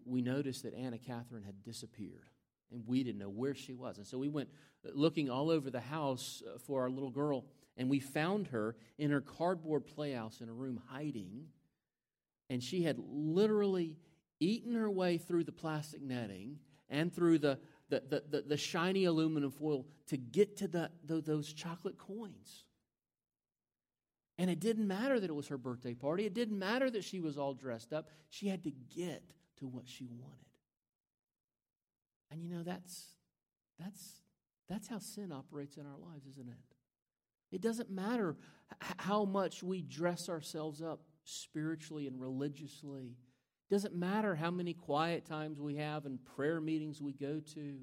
we 0.06 0.22
noticed 0.22 0.64
that 0.64 0.74
Anna 0.74 0.98
Catherine 0.98 1.44
had 1.44 1.64
disappeared 1.64 2.30
and 2.72 2.84
we 2.88 3.04
didn't 3.04 3.20
know 3.20 3.30
where 3.30 3.54
she 3.54 3.74
was. 3.74 3.98
And 3.98 4.08
so 4.08 4.18
we 4.18 4.30
went 4.30 4.50
looking 4.94 5.30
all 5.30 5.50
over 5.50 5.70
the 5.70 5.82
house 5.82 6.42
uh, 6.48 6.58
for 6.58 6.82
our 6.82 6.90
little 6.90 7.10
girl, 7.10 7.46
and 7.78 7.90
we 7.90 8.00
found 8.00 8.48
her 8.48 8.76
in 8.98 9.12
her 9.12 9.22
cardboard 9.22 9.86
playhouse 9.86 10.42
in 10.42 10.50
a 10.50 10.54
room 10.54 10.80
hiding. 10.90 11.46
And 12.50 12.64
she 12.64 12.84
had 12.84 12.98
literally 12.98 13.98
eaten 14.40 14.74
her 14.76 14.90
way 14.90 15.18
through 15.18 15.44
the 15.44 15.52
plastic 15.52 16.02
netting 16.02 16.58
and 16.90 17.14
through 17.14 17.40
the, 17.40 17.60
the, 18.00 18.24
the, 18.30 18.42
the, 18.42 18.58
shiny 18.58 19.06
aluminum 19.06 19.52
foil 19.52 19.86
to 20.08 20.18
get 20.18 20.58
to 20.58 20.68
the, 20.68 20.90
the, 21.06 21.22
those 21.22 21.52
chocolate 21.52 21.98
coins. 21.98 22.64
And 24.38 24.50
it 24.50 24.60
didn't 24.60 24.88
matter 24.88 25.20
that 25.20 25.30
it 25.30 25.34
was 25.34 25.50
her 25.50 25.58
birthday 25.58 25.94
party. 25.94 26.26
It 26.26 26.34
didn't 26.34 26.58
matter 26.58 26.90
that 26.90 27.04
she 27.04 27.20
was 27.20 27.38
all 27.38 27.54
dressed 27.54 27.94
up. 27.94 28.10
She 28.30 28.48
had 28.48 28.64
to 28.64 28.72
get 28.72 29.24
to 29.58 29.68
what 29.68 29.88
she 29.88 30.08
wanted. 30.08 30.38
And 32.32 32.42
you 32.42 32.50
know, 32.50 32.64
that's, 32.64 33.08
that's, 33.78 34.22
that's 34.70 34.88
how 34.88 35.00
sin 35.00 35.32
operates 35.32 35.78
in 35.78 35.86
our 35.86 35.98
lives, 36.00 36.26
isn't 36.28 36.48
it? 36.48 37.56
It 37.56 37.62
doesn't 37.62 37.92
matter 37.92 38.38
how 38.98 39.26
much 39.26 39.62
we 39.62 39.82
dress 39.82 40.30
ourselves 40.30 40.82
up 40.82 41.02
spiritually 41.26 42.08
and 42.08 42.20
religiously. 42.20 43.18
Doesn't 43.72 43.96
matter 43.96 44.36
how 44.36 44.52
many 44.52 44.74
quiet 44.74 45.26
times 45.26 45.62
we 45.62 45.78
have 45.78 46.06
and 46.06 46.20
prayer 46.36 46.60
meetings 46.60 47.02
we 47.02 47.14
go 47.14 47.40
to. 47.54 47.78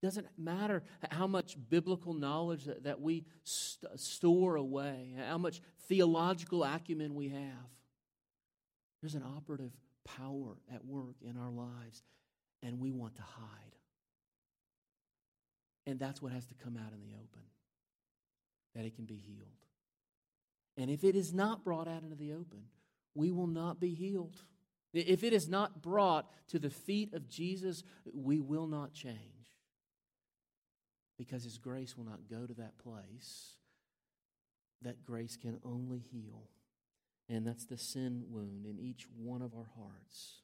Doesn't 0.00 0.26
matter 0.38 0.82
how 1.10 1.26
much 1.26 1.58
biblical 1.68 2.14
knowledge 2.14 2.64
that, 2.64 2.84
that 2.84 3.02
we 3.02 3.26
st- 3.42 4.00
store 4.00 4.56
away, 4.56 5.14
how 5.28 5.36
much 5.36 5.60
theological 5.86 6.64
acumen 6.64 7.14
we 7.14 7.28
have. 7.28 7.68
There's 9.02 9.14
an 9.14 9.22
operative 9.36 9.72
power 10.02 10.56
at 10.74 10.82
work 10.82 11.16
in 11.20 11.36
our 11.36 11.50
lives, 11.50 12.02
and 12.62 12.80
we 12.80 12.90
want 12.90 13.16
to 13.16 13.22
hide. 13.22 13.76
And 15.86 16.00
that's 16.00 16.22
what 16.22 16.32
has 16.32 16.46
to 16.46 16.54
come 16.54 16.78
out 16.78 16.94
in 16.94 17.02
the 17.02 17.14
open 17.16 17.42
that 18.74 18.86
it 18.86 18.96
can 18.96 19.04
be 19.04 19.16
healed. 19.16 19.48
And 20.78 20.90
if 20.90 21.04
it 21.04 21.14
is 21.14 21.34
not 21.34 21.64
brought 21.64 21.86
out 21.86 22.02
into 22.02 22.16
the 22.16 22.32
open, 22.32 22.64
we 23.14 23.30
will 23.30 23.46
not 23.46 23.78
be 23.78 23.92
healed. 23.92 24.36
If 24.94 25.24
it 25.24 25.32
is 25.32 25.48
not 25.48 25.82
brought 25.82 26.30
to 26.48 26.58
the 26.58 26.70
feet 26.70 27.12
of 27.14 27.28
Jesus, 27.28 27.82
we 28.12 28.40
will 28.40 28.66
not 28.66 28.94
change. 28.94 29.18
Because 31.18 31.44
His 31.44 31.58
grace 31.58 31.96
will 31.96 32.04
not 32.04 32.28
go 32.30 32.46
to 32.46 32.54
that 32.54 32.78
place. 32.78 33.56
That 34.82 35.04
grace 35.04 35.36
can 35.36 35.58
only 35.64 35.98
heal. 35.98 36.48
And 37.28 37.46
that's 37.46 37.64
the 37.64 37.78
sin 37.78 38.24
wound 38.28 38.66
in 38.66 38.78
each 38.78 39.06
one 39.16 39.42
of 39.42 39.54
our 39.54 39.68
hearts. 39.76 40.42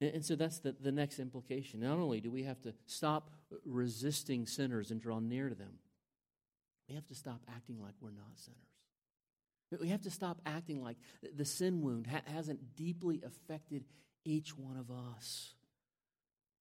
And 0.00 0.24
so 0.24 0.34
that's 0.34 0.60
the, 0.60 0.74
the 0.80 0.92
next 0.92 1.18
implication. 1.18 1.80
Not 1.80 1.98
only 1.98 2.20
do 2.20 2.30
we 2.30 2.44
have 2.44 2.62
to 2.62 2.72
stop 2.86 3.30
resisting 3.66 4.46
sinners 4.46 4.90
and 4.90 5.00
draw 5.00 5.18
near 5.18 5.50
to 5.50 5.54
them, 5.54 5.74
we 6.88 6.94
have 6.94 7.06
to 7.08 7.14
stop 7.14 7.42
acting 7.54 7.82
like 7.82 7.94
we're 8.00 8.10
not 8.10 8.36
sinners. 8.36 8.58
We 9.78 9.88
have 9.88 10.02
to 10.02 10.10
stop 10.10 10.40
acting 10.44 10.82
like 10.82 10.96
the 11.34 11.44
sin 11.44 11.82
wound 11.82 12.06
ha- 12.06 12.22
hasn't 12.26 12.76
deeply 12.76 13.22
affected 13.24 13.84
each 14.24 14.56
one 14.56 14.76
of 14.76 14.90
us. 14.90 15.54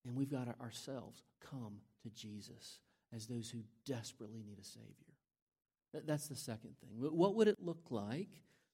And 0.06 0.15
we've 0.15 0.30
got 0.30 0.45
to 0.45 0.62
ourselves 0.62 1.24
come 1.41 1.78
to 2.04 2.10
Jesus 2.10 2.80
as 3.13 3.26
those 3.26 3.50
who 3.50 3.60
desperately 3.86 4.43
need 4.45 4.60
a 4.60 4.63
Savior. 4.63 6.04
That's 6.06 6.28
the 6.28 6.36
second 6.36 6.76
thing. 6.80 6.91
What 7.00 7.34
would 7.36 7.48
it 7.48 7.58
look 7.60 7.88
like 7.89 8.30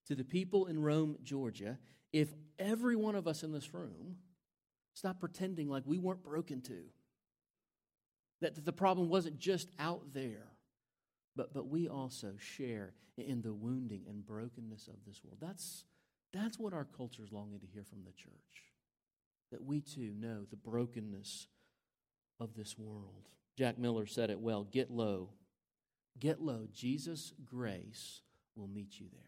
to 0.08 0.16
the 0.16 0.26
people 0.26 0.66
in 0.66 0.82
Rome, 0.82 1.18
Georgia, 1.24 1.80
if 2.12 2.34
every 2.60 2.96
one 2.98 3.16
of 3.16 3.28
us 3.28 3.42
in 3.44 3.54
this 3.54 3.74
room 3.74 4.18
Stop 4.96 5.20
pretending 5.20 5.68
like 5.70 5.84
we 5.86 6.00
weren't 6.00 6.24
broken 6.24 6.62
too. 6.62 6.86
That 8.42 8.64
the 8.64 8.72
problem 8.72 9.10
wasn't 9.10 9.38
just 9.38 9.70
out 9.78 10.14
there, 10.14 10.48
but, 11.36 11.54
but 11.54 11.68
we 11.68 11.88
also 11.88 12.34
share 12.38 12.94
in 13.18 13.42
the 13.42 13.54
wounding 13.54 14.04
and 14.08 14.26
brokenness 14.26 14.88
of 14.88 14.96
this 15.06 15.22
world. 15.24 15.38
That's, 15.42 15.86
that's 16.34 16.60
what 16.60 16.74
our 16.74 16.86
culture 16.86 17.24
is 17.24 17.32
longing 17.32 17.60
to 17.60 17.68
hear 17.68 17.84
from 17.84 18.04
the 18.06 18.12
church. 18.12 18.34
That 19.52 19.64
we 19.64 19.82
too 19.82 20.14
know 20.18 20.46
the 20.50 20.56
brokenness 20.56 21.48
of 22.40 22.56
this 22.56 22.78
world. 22.78 23.30
Jack 23.58 23.78
Miller 23.78 24.06
said 24.06 24.30
it 24.30 24.40
well 24.40 24.64
get 24.64 24.92
low. 24.92 25.30
Get 26.20 26.42
low. 26.42 26.68
Jesus' 26.74 27.34
grace 27.46 28.22
will 28.56 28.68
meet 28.68 29.00
you 29.00 29.08
there. 29.12 29.22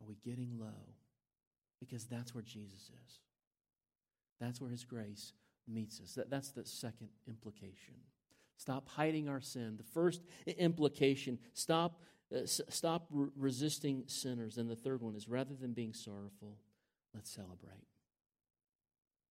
Are 0.00 0.06
we 0.06 0.16
getting 0.16 0.58
low? 0.58 0.94
because 1.84 2.04
that's 2.06 2.34
where 2.34 2.42
Jesus 2.42 2.90
is. 3.04 3.18
That's 4.40 4.60
where 4.60 4.70
his 4.70 4.84
grace 4.84 5.32
meets 5.68 6.00
us. 6.00 6.14
That, 6.14 6.30
that's 6.30 6.50
the 6.50 6.64
second 6.64 7.08
implication. 7.28 7.94
Stop 8.56 8.88
hiding 8.88 9.28
our 9.28 9.40
sin. 9.40 9.76
The 9.76 9.84
first 9.84 10.22
implication, 10.46 11.38
stop, 11.52 12.00
uh, 12.32 12.38
s- 12.38 12.60
stop 12.68 13.06
re- 13.10 13.28
resisting 13.36 14.04
sinners. 14.06 14.58
And 14.58 14.70
the 14.70 14.76
third 14.76 15.02
one 15.02 15.14
is 15.14 15.28
rather 15.28 15.54
than 15.54 15.72
being 15.72 15.92
sorrowful, 15.92 16.58
let's 17.14 17.30
celebrate. 17.30 17.86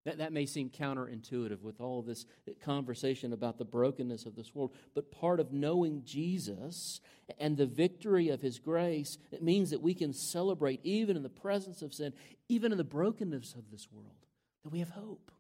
That, 0.06 0.18
that 0.18 0.34
may 0.34 0.46
seem 0.46 0.70
counterintuitive 0.70 1.62
with 1.62 1.80
all 1.80 2.02
this 2.02 2.26
conversation 2.62 3.32
about 3.32 3.58
the 3.58 3.66
brokenness 3.66 4.26
of 4.26 4.36
this 4.36 4.54
world, 4.54 4.76
but 4.94 5.12
part 5.12 5.40
of 5.40 5.54
knowing 5.54 6.04
Jesus 6.04 7.00
and 7.40 7.56
the 7.56 7.66
victory 7.66 8.28
of 8.28 8.42
his 8.42 8.60
grace, 8.60 9.18
it 9.32 9.42
means 9.42 9.70
that 9.70 9.82
we 9.82 9.94
can 9.94 10.12
celebrate 10.12 10.82
even 10.84 11.16
in 11.16 11.24
the 11.24 11.30
presence 11.30 11.82
of 11.82 11.94
sin, 11.94 12.12
even 12.50 12.74
in 12.74 12.78
the 12.78 12.84
brokenness 12.84 13.54
of 13.54 13.72
this 13.72 13.88
world, 13.94 14.26
that 14.64 14.74
we 14.74 14.80
have 14.80 14.90
hope. 14.90 15.32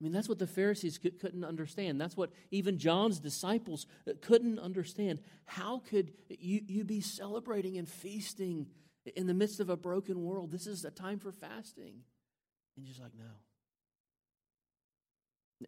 I 0.00 0.04
mean, 0.04 0.12
that's 0.12 0.28
what 0.30 0.38
the 0.38 0.46
Pharisees 0.46 0.98
couldn't 0.98 1.44
understand. 1.44 2.00
That's 2.00 2.16
what 2.16 2.30
even 2.50 2.78
John's 2.78 3.18
disciples 3.20 3.86
uh, 4.08 4.12
couldn't 4.22 4.58
understand. 4.58 5.20
How 5.44 5.82
could 5.90 6.12
you, 6.30 6.62
you 6.66 6.84
be 6.84 7.02
celebrating 7.02 7.76
and 7.76 7.86
feasting 7.86 8.66
in 9.14 9.26
the 9.26 9.34
midst 9.34 9.60
of 9.60 9.68
a 9.68 9.76
broken 9.76 10.24
world? 10.24 10.52
This 10.52 10.66
is 10.66 10.86
a 10.86 10.90
time 10.90 11.18
for 11.18 11.32
fasting. 11.32 12.00
And 12.76 12.86
just 12.86 13.00
like, 13.00 13.12
no. 13.18 13.24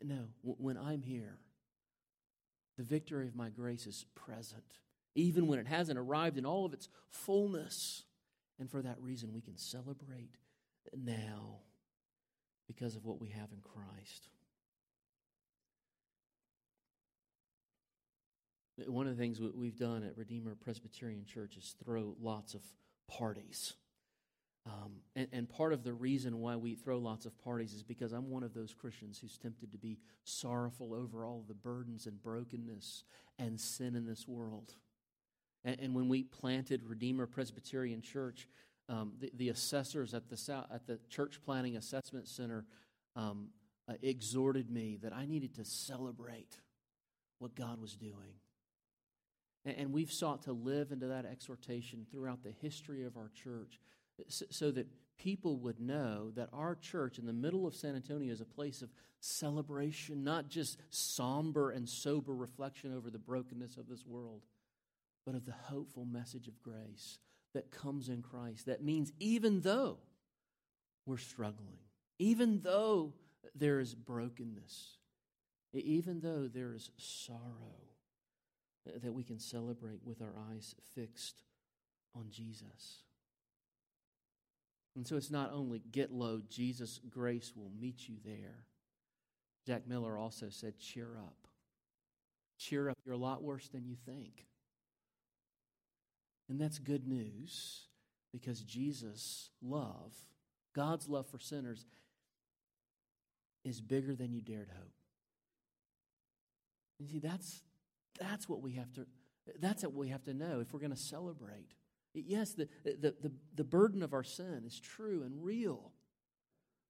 No, 0.03 0.28
when 0.43 0.78
I'm 0.78 1.03
here, 1.03 1.37
the 2.78 2.83
victory 2.83 3.26
of 3.26 3.37
my 3.37 3.51
grace 3.51 3.87
is 3.87 4.07
present, 4.14 4.64
even 5.14 5.47
when 5.47 5.59
it 5.59 5.66
hasn't 5.66 5.99
arrived 5.99 6.39
in 6.39 6.47
all 6.47 6.64
of 6.64 6.72
its 6.72 6.89
fullness. 7.11 8.05
And 8.59 8.70
for 8.70 8.80
that 8.80 8.99
reason, 9.03 9.35
we 9.35 9.43
can 9.43 9.59
celebrate 9.59 10.37
now 10.97 11.59
because 12.67 12.97
of 12.97 13.05
what 13.05 13.21
we 13.21 13.29
have 13.29 13.51
in 13.53 13.61
Christ. 13.63 14.29
One 18.87 19.07
of 19.07 19.17
the 19.17 19.23
things 19.23 19.41
we've 19.41 19.79
done 19.79 20.03
at 20.03 20.17
Redeemer 20.17 20.55
Presbyterian 20.55 21.25
Church 21.25 21.57
is 21.57 21.75
throw 21.85 22.17
lots 22.21 22.55
of 22.55 22.63
parties. 23.07 23.75
Um, 24.65 25.01
and, 25.17 25.29
and, 25.33 25.49
part 25.49 25.73
of 25.73 25.83
the 25.83 25.93
reason 25.93 26.39
why 26.39 26.55
we 26.55 26.77
throw 26.77 26.99
lots 26.99 27.27
of 27.27 27.37
parties 27.43 27.75
is 27.75 27.83
because 27.83 28.13
I'm 28.13 28.31
one 28.31 28.45
of 28.45 28.55
those 28.55 28.73
Christians 28.73 29.19
who's 29.19 29.37
tempted 29.37 29.73
to 29.73 29.79
be 29.79 29.99
sorrowful 30.23 30.95
over 30.95 31.25
all 31.25 31.45
the 31.49 31.55
burdens 31.55 32.07
and 32.07 32.23
brokenness 32.23 33.03
and 33.41 33.61
sin 33.61 33.97
in 33.97 34.07
this 34.07 34.29
world. 34.29 34.75
And, 35.65 35.81
and 35.81 35.95
when 35.97 36.09
we 36.09 36.23
planted 36.23 36.85
Redeemer 36.85 37.27
Presbyterian 37.27 38.03
Church, 38.03 38.47
um, 38.93 39.12
the, 39.18 39.30
the, 39.34 39.49
assessors 39.49 40.12
at 40.12 40.28
the, 40.28 40.64
at 40.72 40.86
the 40.86 40.99
Church 41.09 41.40
Planting 41.43 41.76
Assessment 41.76 42.28
Center 42.28 42.66
um, 43.16 43.49
uh, 43.88 43.95
exhorted 44.03 44.70
me 44.70 44.99
that 45.03 45.14
I 45.14 45.24
needed 45.24 45.55
to 45.55 45.64
celebrate 45.64 46.59
what 47.38 47.55
God 47.55 47.80
was 47.80 47.97
doing. 47.97 48.36
And, 49.64 49.76
and 49.78 49.93
we've 49.93 50.12
sought 50.12 50.43
to 50.43 50.53
live 50.53 50.93
into 50.93 51.07
that 51.07 51.24
exhortation 51.24 52.07
throughout 52.11 52.43
the 52.43 52.53
history 52.61 53.05
of 53.05 53.16
our 53.16 53.30
church 53.34 53.80
so 54.28 54.70
that 54.70 54.86
people 55.18 55.57
would 55.57 55.80
know 55.80 56.30
that 56.34 56.51
our 56.53 56.74
church 56.74 57.18
in 57.18 57.24
the 57.24 57.32
middle 57.32 57.66
of 57.66 57.74
San 57.74 57.97
Antonio 57.97 58.30
is 58.30 58.43
a 58.43 58.45
place 58.45 58.82
of 58.82 58.90
celebration, 59.20 60.22
not 60.22 60.49
just 60.49 60.76
somber 60.90 61.70
and 61.70 61.88
sober 61.88 62.34
reflection 62.34 62.95
over 62.95 63.09
the 63.09 63.18
brokenness 63.18 63.78
of 63.78 63.88
this 63.88 64.05
world, 64.05 64.43
but 65.24 65.34
of 65.34 65.47
the 65.47 65.53
hopeful 65.53 66.05
message 66.05 66.47
of 66.47 66.62
grace 66.62 67.18
that 67.55 67.70
comes 67.70 68.09
in 68.09 68.22
Christ. 68.22 68.66
That 68.66 68.82
means 68.82 69.12
even 69.18 69.61
though 69.61 69.98
we're 71.07 71.18
struggling, 71.18 71.78
even 72.18 72.61
though 72.62 73.12
there 73.55 73.80
is 73.80 73.94
brokenness, 73.94 74.98
even 75.72 76.20
though 76.20 76.48
there 76.48 76.74
is 76.74 76.90
sorrow, 76.96 77.80
that 79.03 79.12
we 79.12 79.22
can 79.22 79.38
celebrate 79.38 80.00
with 80.05 80.20
our 80.20 80.34
eyes 80.50 80.74
fixed 80.94 81.42
on 82.14 82.26
Jesus. 82.30 83.05
And 84.94 85.07
so 85.07 85.16
it's 85.16 85.30
not 85.30 85.53
only 85.53 85.80
get 85.90 86.12
low, 86.12 86.42
Jesus' 86.48 87.00
grace 87.09 87.53
will 87.57 87.70
meet 87.80 88.09
you 88.09 88.16
there. 88.24 88.66
Jack 89.66 89.86
Miller 89.86 90.18
also 90.18 90.48
said, 90.50 90.78
cheer 90.78 91.16
up. 91.16 91.46
Cheer 92.59 92.90
up. 92.90 92.98
You're 93.05 93.14
a 93.14 93.18
lot 93.18 93.42
worse 93.42 93.68
than 93.68 93.86
you 93.86 93.96
think. 94.05 94.46
And 96.53 96.61
that's 96.61 96.78
good 96.78 97.09
news 97.09 97.86
because 98.30 98.61
Jesus' 98.61 99.48
love, 99.62 100.12
God's 100.76 101.09
love 101.09 101.26
for 101.26 101.38
sinners, 101.38 101.86
is 103.64 103.80
bigger 103.80 104.14
than 104.14 104.34
you 104.34 104.42
dared 104.42 104.68
hope. 104.68 104.92
You 106.98 107.09
see, 107.09 107.20
that's, 107.20 107.62
that's 108.20 108.50
what 108.50 108.61
we 108.61 108.72
have 108.72 108.92
to 108.92 109.07
that's 109.61 109.82
what 109.82 109.94
we 109.94 110.09
have 110.09 110.22
to 110.24 110.34
know 110.34 110.61
if 110.61 110.74
we're 110.74 110.78
going 110.80 110.92
to 110.92 110.96
celebrate. 110.96 111.72
Yes, 112.12 112.53
the, 112.53 112.68
the, 112.84 113.14
the, 113.22 113.32
the 113.55 113.64
burden 113.64 114.03
of 114.03 114.12
our 114.12 114.22
sin 114.22 114.62
is 114.66 114.78
true 114.78 115.22
and 115.24 115.42
real. 115.42 115.90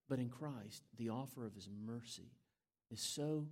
But 0.08 0.18
in 0.18 0.28
Christ, 0.28 0.82
the 0.98 1.10
offer 1.10 1.46
of 1.46 1.54
his 1.54 1.68
mercy 1.86 2.32
is 2.90 3.00
so, 3.00 3.46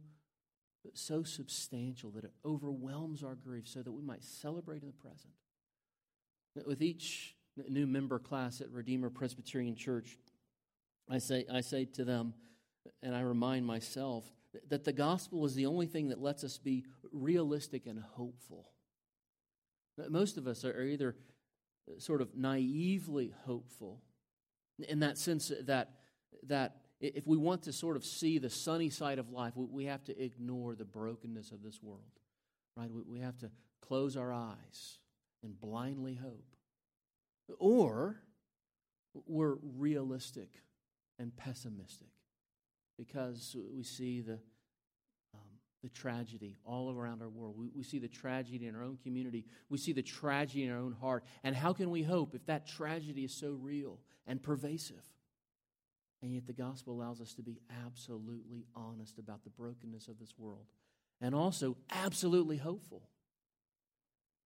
so 0.92 1.22
substantial 1.22 2.10
that 2.10 2.24
it 2.24 2.32
overwhelms 2.44 3.22
our 3.22 3.36
grief 3.36 3.68
so 3.68 3.80
that 3.80 3.92
we 3.92 4.02
might 4.02 4.24
celebrate 4.24 4.82
in 4.82 4.88
the 4.88 4.92
present. 4.92 5.32
With 6.66 6.82
each 6.82 7.36
new 7.68 7.86
member 7.86 8.18
class 8.18 8.60
at 8.60 8.70
Redeemer 8.70 9.10
Presbyterian 9.10 9.76
Church, 9.76 10.18
I 11.08 11.18
say, 11.18 11.44
I 11.52 11.60
say 11.60 11.84
to 11.84 12.04
them, 12.04 12.34
and 13.02 13.14
I 13.14 13.20
remind 13.20 13.66
myself, 13.66 14.24
that 14.68 14.84
the 14.84 14.92
gospel 14.92 15.44
is 15.44 15.54
the 15.54 15.66
only 15.66 15.86
thing 15.86 16.08
that 16.08 16.20
lets 16.20 16.42
us 16.42 16.58
be 16.58 16.84
realistic 17.12 17.86
and 17.86 18.00
hopeful. 18.00 18.72
Most 20.08 20.38
of 20.38 20.46
us 20.46 20.64
are 20.64 20.82
either 20.82 21.14
sort 21.98 22.20
of 22.20 22.34
naively 22.34 23.32
hopeful 23.44 24.02
in 24.88 25.00
that 25.00 25.18
sense 25.18 25.52
that, 25.66 25.90
that 26.46 26.76
if 27.00 27.26
we 27.26 27.36
want 27.36 27.62
to 27.62 27.72
sort 27.72 27.96
of 27.96 28.04
see 28.04 28.38
the 28.38 28.50
sunny 28.50 28.90
side 28.90 29.18
of 29.18 29.30
life, 29.30 29.52
we 29.56 29.84
have 29.84 30.04
to 30.04 30.22
ignore 30.22 30.74
the 30.74 30.84
brokenness 30.84 31.52
of 31.52 31.62
this 31.62 31.82
world, 31.82 32.02
right? 32.76 32.90
We 33.06 33.20
have 33.20 33.38
to 33.38 33.50
close 33.80 34.16
our 34.16 34.32
eyes 34.32 34.98
and 35.42 35.58
blindly 35.60 36.14
hope. 36.14 36.54
Or 37.58 38.16
we're 39.26 39.56
realistic 39.76 40.48
and 41.18 41.36
pessimistic 41.36 42.08
because 42.96 43.56
we 43.74 43.82
see 43.82 44.20
the 44.20 44.38
um, 45.34 45.40
the 45.82 45.88
tragedy 45.88 46.56
all 46.64 46.92
around 46.92 47.22
our 47.22 47.28
world. 47.28 47.56
We, 47.56 47.70
we 47.74 47.82
see 47.82 47.98
the 47.98 48.08
tragedy 48.08 48.66
in 48.66 48.74
our 48.76 48.82
own 48.82 48.98
community. 49.02 49.46
We 49.68 49.78
see 49.78 49.92
the 49.92 50.02
tragedy 50.02 50.64
in 50.64 50.70
our 50.70 50.78
own 50.78 50.92
heart. 50.92 51.24
And 51.42 51.56
how 51.56 51.72
can 51.72 51.90
we 51.90 52.02
hope 52.02 52.34
if 52.34 52.46
that 52.46 52.66
tragedy 52.66 53.24
is 53.24 53.34
so 53.34 53.52
real 53.52 53.98
and 54.26 54.42
pervasive? 54.42 55.02
And 56.22 56.34
yet 56.34 56.46
the 56.46 56.52
gospel 56.52 56.92
allows 56.94 57.20
us 57.20 57.32
to 57.34 57.42
be 57.42 57.60
absolutely 57.86 58.66
honest 58.76 59.18
about 59.18 59.42
the 59.42 59.50
brokenness 59.50 60.08
of 60.08 60.18
this 60.18 60.34
world 60.36 60.66
and 61.20 61.34
also 61.34 61.76
absolutely 61.90 62.58
hopeful 62.58 63.02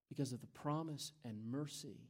because 0.09 0.32
of 0.32 0.40
the 0.40 0.46
promise 0.48 1.12
and 1.24 1.50
mercy 1.50 2.09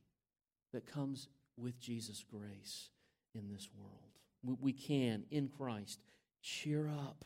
that 0.73 0.87
comes 0.87 1.29
with 1.57 1.81
Jesus' 1.81 2.25
grace 2.29 2.91
in 3.35 3.49
this 3.49 3.69
world. 3.77 4.59
We, 4.61 4.73
can, 4.73 5.25
in 5.31 5.49
Christ, 5.49 6.01
cheer 6.43 6.89
up 6.89 7.25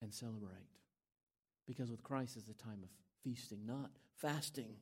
and 0.00 0.12
celebrate. 0.12 0.68
Because 1.66 1.90
with 1.90 2.02
Christ 2.02 2.36
is 2.36 2.48
a 2.48 2.54
time 2.54 2.80
of 2.82 2.90
feasting, 3.24 3.66
not 3.66 3.90
fasting. 4.16 4.74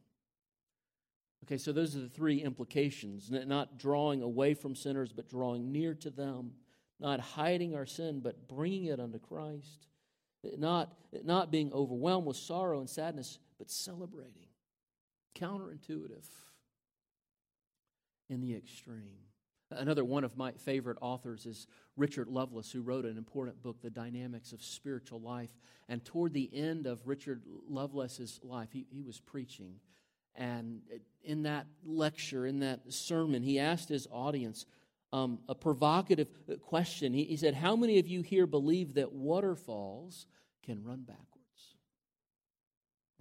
Okay, 1.45 1.57
so 1.57 1.73
those 1.73 1.97
are 1.97 2.01
the 2.01 2.09
three 2.09 2.43
implications 2.43 3.31
not 3.31 3.79
drawing 3.79 4.23
away 4.23 4.55
from 4.55 4.75
sinners, 4.75 5.13
but 5.13 5.29
drawing 5.29 5.73
near 5.73 5.95
to 5.95 6.11
them, 6.11 6.53
not 6.99 7.21
hiding 7.21 7.75
our 7.75 7.87
sin, 7.87 8.21
but 8.21 8.49
bringing 8.49 8.87
it 8.87 9.01
unto 9.01 9.19
Christ, 9.19 9.87
not, 10.59 10.93
not 11.25 11.51
being 11.51 11.73
overwhelmed 11.73 12.27
with 12.27 12.37
sorrow 12.37 12.81
and 12.81 12.91
sadness, 12.91 13.39
but 13.61 13.71
celebrating. 13.71 14.49
Counterintuitive 15.39 16.25
in 18.31 18.41
the 18.41 18.57
extreme. 18.57 19.19
Another 19.71 20.03
one 20.03 20.25
of 20.25 20.35
my 20.37 20.53
favorite 20.53 20.97
authors 21.03 21.45
is 21.45 21.67
Richard 21.95 22.27
Lovelace, 22.27 22.73
who 22.73 22.81
wrote 22.81 23.05
an 23.05 23.19
important 23.19 23.63
book, 23.63 23.77
The 23.83 23.91
Dynamics 23.91 24.53
of 24.53 24.63
Spiritual 24.63 25.21
Life. 25.21 25.51
And 25.91 26.03
toward 26.03 26.33
the 26.33 26.51
end 26.53 26.87
of 26.87 27.07
Richard 27.07 27.43
Lovelace's 27.69 28.41
life, 28.43 28.71
he, 28.73 28.87
he 28.91 29.03
was 29.03 29.21
preaching. 29.21 29.75
And 30.35 30.81
in 31.23 31.43
that 31.43 31.67
lecture, 31.85 32.47
in 32.47 32.61
that 32.61 32.91
sermon, 32.91 33.43
he 33.43 33.59
asked 33.59 33.91
his 33.91 34.09
audience 34.11 34.65
um, 35.13 35.39
a 35.49 35.55
provocative 35.55 36.29
question. 36.63 37.13
He, 37.13 37.25
he 37.25 37.37
said, 37.37 37.55
How 37.55 37.77
many 37.77 37.99
of 37.99 38.09
you 38.09 38.23
here 38.23 38.47
believe 38.47 38.95
that 38.95 39.13
waterfalls 39.13 40.27
can 40.65 40.83
run 40.83 41.03
backwards? 41.03 41.30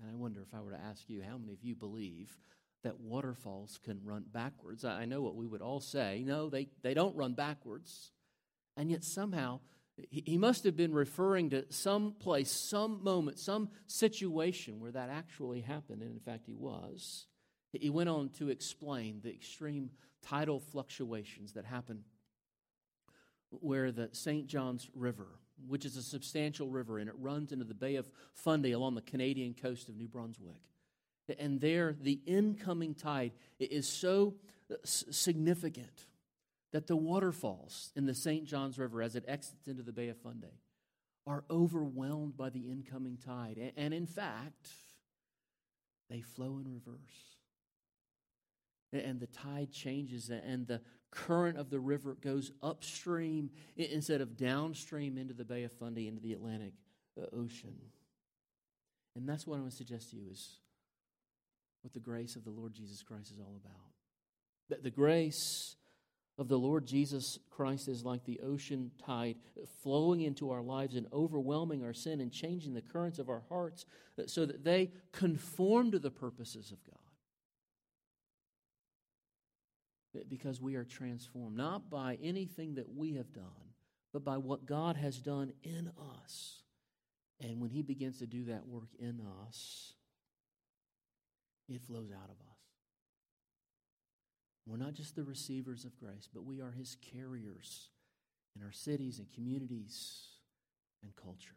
And 0.01 0.11
I 0.11 0.15
wonder 0.15 0.41
if 0.41 0.53
I 0.53 0.61
were 0.61 0.71
to 0.71 0.79
ask 0.79 1.03
you, 1.07 1.21
how 1.21 1.37
many 1.37 1.53
of 1.53 1.63
you 1.63 1.75
believe 1.75 2.37
that 2.83 2.99
waterfalls 2.99 3.79
can 3.83 3.99
run 4.03 4.23
backwards. 4.31 4.85
I 4.85 5.05
know 5.05 5.21
what 5.21 5.35
we 5.35 5.45
would 5.45 5.61
all 5.61 5.81
say. 5.81 6.23
No, 6.25 6.49
they, 6.49 6.69
they 6.81 6.93
don't 6.93 7.15
run 7.15 7.33
backwards. 7.33 8.11
And 8.77 8.89
yet 8.89 9.03
somehow 9.03 9.59
he 10.09 10.37
must 10.37 10.63
have 10.63 10.77
been 10.77 10.93
referring 10.93 11.49
to 11.49 11.65
some 11.69 12.13
place, 12.13 12.49
some 12.49 13.03
moment, 13.03 13.37
some 13.37 13.69
situation 13.87 14.79
where 14.79 14.91
that 14.91 15.09
actually 15.09 15.59
happened. 15.59 16.01
And 16.01 16.13
in 16.13 16.19
fact, 16.19 16.45
he 16.45 16.55
was. 16.55 17.27
He 17.73 17.89
went 17.89 18.07
on 18.09 18.29
to 18.39 18.49
explain 18.49 19.19
the 19.21 19.33
extreme 19.33 19.89
tidal 20.25 20.59
fluctuations 20.59 21.53
that 21.53 21.65
happen 21.65 22.03
where 23.49 23.91
the 23.91 24.09
St. 24.13 24.47
John's 24.47 24.89
River, 24.95 25.27
which 25.67 25.85
is 25.85 25.97
a 25.97 26.03
substantial 26.03 26.67
river, 26.67 26.99
and 26.99 27.09
it 27.09 27.15
runs 27.17 27.51
into 27.51 27.65
the 27.65 27.73
Bay 27.73 27.95
of 27.95 28.09
Fundy 28.33 28.71
along 28.71 28.95
the 28.95 29.01
Canadian 29.01 29.53
coast 29.53 29.89
of 29.89 29.97
New 29.97 30.07
Brunswick 30.07 30.61
and 31.37 31.59
there 31.61 31.95
the 32.01 32.19
incoming 32.25 32.95
tide 32.95 33.33
is 33.59 33.87
so 33.87 34.35
uh, 34.71 34.75
significant 34.83 36.05
that 36.71 36.87
the 36.87 36.95
waterfalls 36.95 37.91
in 37.95 38.05
the 38.05 38.13
St. 38.13 38.45
John's 38.45 38.79
River 38.79 39.01
as 39.01 39.15
it 39.15 39.25
exits 39.27 39.67
into 39.67 39.83
the 39.83 39.91
Bay 39.91 40.09
of 40.09 40.17
Fundy 40.17 40.61
are 41.27 41.43
overwhelmed 41.49 42.37
by 42.37 42.49
the 42.49 42.59
incoming 42.59 43.17
tide. 43.17 43.73
And 43.75 43.93
in 43.93 44.05
fact, 44.05 44.69
they 46.09 46.21
flow 46.21 46.59
in 46.59 46.71
reverse. 46.71 46.97
And 48.91 49.19
the 49.19 49.27
tide 49.27 49.71
changes, 49.71 50.29
and 50.29 50.65
the 50.65 50.81
current 51.11 51.57
of 51.57 51.69
the 51.69 51.79
river 51.79 52.15
goes 52.21 52.51
upstream 52.61 53.49
instead 53.75 54.21
of 54.21 54.37
downstream 54.37 55.17
into 55.17 55.33
the 55.33 55.45
Bay 55.45 55.63
of 55.63 55.71
Fundy, 55.71 56.07
into 56.07 56.21
the 56.21 56.33
Atlantic 56.33 56.73
uh, 57.19 57.25
Ocean. 57.35 57.75
And 59.15 59.27
that's 59.27 59.45
what 59.45 59.57
I 59.57 59.59
want 59.59 59.71
to 59.71 59.77
suggest 59.77 60.11
to 60.11 60.17
you 60.17 60.23
is 60.31 60.59
what 61.81 61.93
the 61.93 61.99
grace 61.99 62.35
of 62.35 62.43
the 62.43 62.51
Lord 62.51 62.73
Jesus 62.73 63.01
Christ 63.01 63.31
is 63.31 63.39
all 63.39 63.59
about. 63.63 63.75
That 64.69 64.83
the 64.83 64.91
grace 64.91 65.75
of 66.37 66.47
the 66.47 66.57
Lord 66.57 66.85
Jesus 66.85 67.37
Christ 67.49 67.89
is 67.89 68.05
like 68.05 68.23
the 68.23 68.39
ocean 68.39 68.91
tide 69.05 69.35
flowing 69.83 70.21
into 70.21 70.51
our 70.51 70.61
lives 70.61 70.95
and 70.95 71.05
overwhelming 71.11 71.83
our 71.83 71.93
sin 71.93 72.21
and 72.21 72.31
changing 72.31 72.73
the 72.73 72.81
currents 72.81 73.19
of 73.19 73.29
our 73.29 73.43
hearts 73.49 73.85
uh, 74.17 74.23
so 74.25 74.45
that 74.45 74.63
they 74.63 74.91
conform 75.11 75.91
to 75.91 75.99
the 75.99 76.11
purposes 76.11 76.71
of 76.71 76.77
God. 76.85 76.98
Because 80.27 80.59
we 80.59 80.75
are 80.75 80.83
transformed, 80.83 81.55
not 81.55 81.89
by 81.89 82.17
anything 82.21 82.75
that 82.75 82.95
we 82.95 83.13
have 83.13 83.31
done, 83.31 83.73
but 84.11 84.23
by 84.23 84.37
what 84.37 84.65
God 84.65 84.97
has 84.97 85.17
done 85.17 85.53
in 85.63 85.91
us. 86.21 86.63
And 87.39 87.61
when 87.61 87.69
He 87.69 87.83
begins 87.83 88.19
to 88.19 88.25
do 88.25 88.45
that 88.45 88.67
work 88.67 88.89
in 88.97 89.21
us, 89.47 89.93
it 91.67 91.81
flows 91.81 92.11
out 92.11 92.29
of 92.29 92.39
us. 92.39 92.57
We're 94.65 94.77
not 94.77 94.93
just 94.93 95.15
the 95.15 95.23
receivers 95.23 95.85
of 95.85 95.97
grace, 95.97 96.27
but 96.33 96.43
we 96.43 96.59
are 96.59 96.71
His 96.71 96.97
carriers 97.13 97.89
in 98.55 98.63
our 98.63 98.71
cities 98.71 99.19
and 99.19 99.31
communities 99.31 100.27
and 101.03 101.15
culture. 101.15 101.55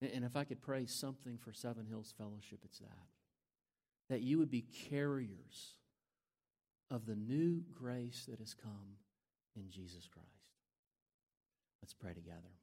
And 0.00 0.24
if 0.24 0.36
I 0.36 0.44
could 0.44 0.62
pray 0.62 0.86
something 0.86 1.38
for 1.38 1.52
Seven 1.52 1.84
Hills 1.84 2.14
Fellowship, 2.16 2.60
it's 2.64 2.78
that. 2.78 3.06
That 4.08 4.22
you 4.22 4.38
would 4.38 4.50
be 4.50 4.62
carriers 4.88 5.74
of 6.90 7.06
the 7.06 7.16
new 7.16 7.62
grace 7.72 8.26
that 8.28 8.38
has 8.38 8.54
come 8.54 8.96
in 9.56 9.70
Jesus 9.70 10.08
Christ. 10.08 10.28
Let's 11.82 11.94
pray 11.94 12.12
together. 12.12 12.58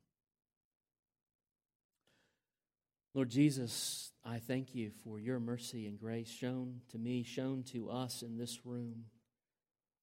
Lord 3.13 3.29
Jesus, 3.29 4.11
I 4.25 4.39
thank 4.39 4.75
you 4.75 4.91
for 5.03 5.19
your 5.19 5.39
mercy 5.39 5.87
and 5.87 5.97
grace 5.97 6.27
shown 6.27 6.81
to 6.91 6.97
me, 6.97 7.23
shown 7.23 7.63
to 7.71 7.89
us 7.89 8.21
in 8.21 8.37
this 8.37 8.65
room. 8.65 9.05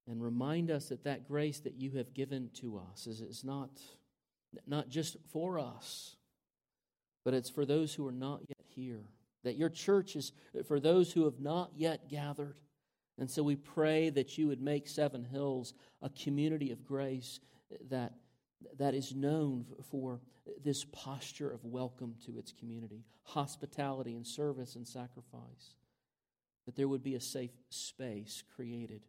And 0.09 0.23
remind 0.23 0.71
us 0.71 0.89
that 0.89 1.05
that 1.05 1.29
grace 1.29 1.61
that 1.61 1.75
you 1.75 1.93
have 1.93 2.15
given 2.15 2.51
to 2.55 2.79
us 2.79 3.07
is, 3.07 3.21
is 3.21 3.45
not, 3.45 3.71
not 4.67 4.89
just 4.89 5.17
for 5.31 5.59
us, 5.59 6.17
but 7.25 7.35
it's 7.35 7.51
for 7.51 7.65
those 7.65 7.95
who 7.95 8.07
are 8.09 8.13
not 8.13 8.41
yet 8.49 8.67
here. 8.67 9.05
That 9.45 9.57
your 9.57 9.69
church 9.69 10.17
is 10.17 10.33
for 10.67 10.81
those 10.81 11.13
who 11.13 11.25
have 11.25 11.39
not 11.39 11.73
yet 11.77 12.09
gathered. 12.09 12.57
And 13.19 13.31
so 13.31 13.43
we 13.43 13.57
pray 13.57 14.11
that 14.11 14.39
you 14.39 14.49
would 14.49 14.61
make 14.61 14.89
Seven 14.89 15.25
Hills 15.25 15.75
a 16.01 16.09
community 16.09 16.71
of 16.73 16.85
grace 16.85 17.41
that, 17.91 18.15
that 18.79 18.95
is 18.95 19.15
known 19.15 19.67
for 19.91 20.21
this 20.65 20.85
posture 20.85 21.51
of 21.51 21.65
welcome 21.65 22.15
to 22.27 22.39
its 22.39 22.53
community, 22.53 23.05
hospitality 23.25 24.15
and 24.15 24.27
service 24.27 24.77
and 24.77 24.87
sacrifice. 24.87 25.75
That 26.67 26.77
there 26.77 26.89
would 26.89 27.03
be 27.03 27.15
a 27.15 27.21
safe 27.21 27.51
space 27.71 28.43
created 28.55 29.03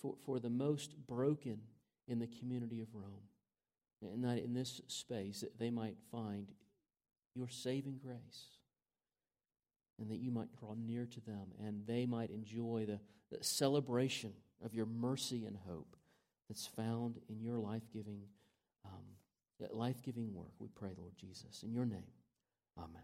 for, 0.00 0.14
for 0.24 0.38
the 0.38 0.50
most 0.50 0.94
broken 1.06 1.58
in 2.08 2.18
the 2.18 2.26
community 2.26 2.80
of 2.80 2.88
Rome. 2.94 4.12
And 4.12 4.24
that 4.24 4.38
in 4.38 4.52
this 4.52 4.80
space 4.88 5.44
they 5.58 5.70
might 5.70 5.96
find 6.10 6.48
your 7.34 7.48
saving 7.48 7.98
grace. 8.04 8.58
And 10.00 10.10
that 10.10 10.18
you 10.18 10.30
might 10.30 10.56
draw 10.58 10.74
near 10.74 11.06
to 11.06 11.20
them 11.20 11.52
and 11.64 11.86
they 11.86 12.06
might 12.06 12.30
enjoy 12.30 12.86
the, 12.86 12.98
the 13.30 13.44
celebration 13.44 14.32
of 14.64 14.74
your 14.74 14.86
mercy 14.86 15.44
and 15.44 15.56
hope 15.68 15.96
that's 16.48 16.66
found 16.66 17.20
in 17.28 17.40
your 17.40 17.58
life 17.58 17.82
giving 17.92 18.22
um, 18.84 19.04
life 19.70 20.02
giving 20.02 20.34
work. 20.34 20.52
We 20.58 20.68
pray, 20.74 20.90
Lord 20.98 21.12
Jesus. 21.16 21.62
In 21.62 21.72
your 21.72 21.86
name, 21.86 22.10
amen. 22.76 23.02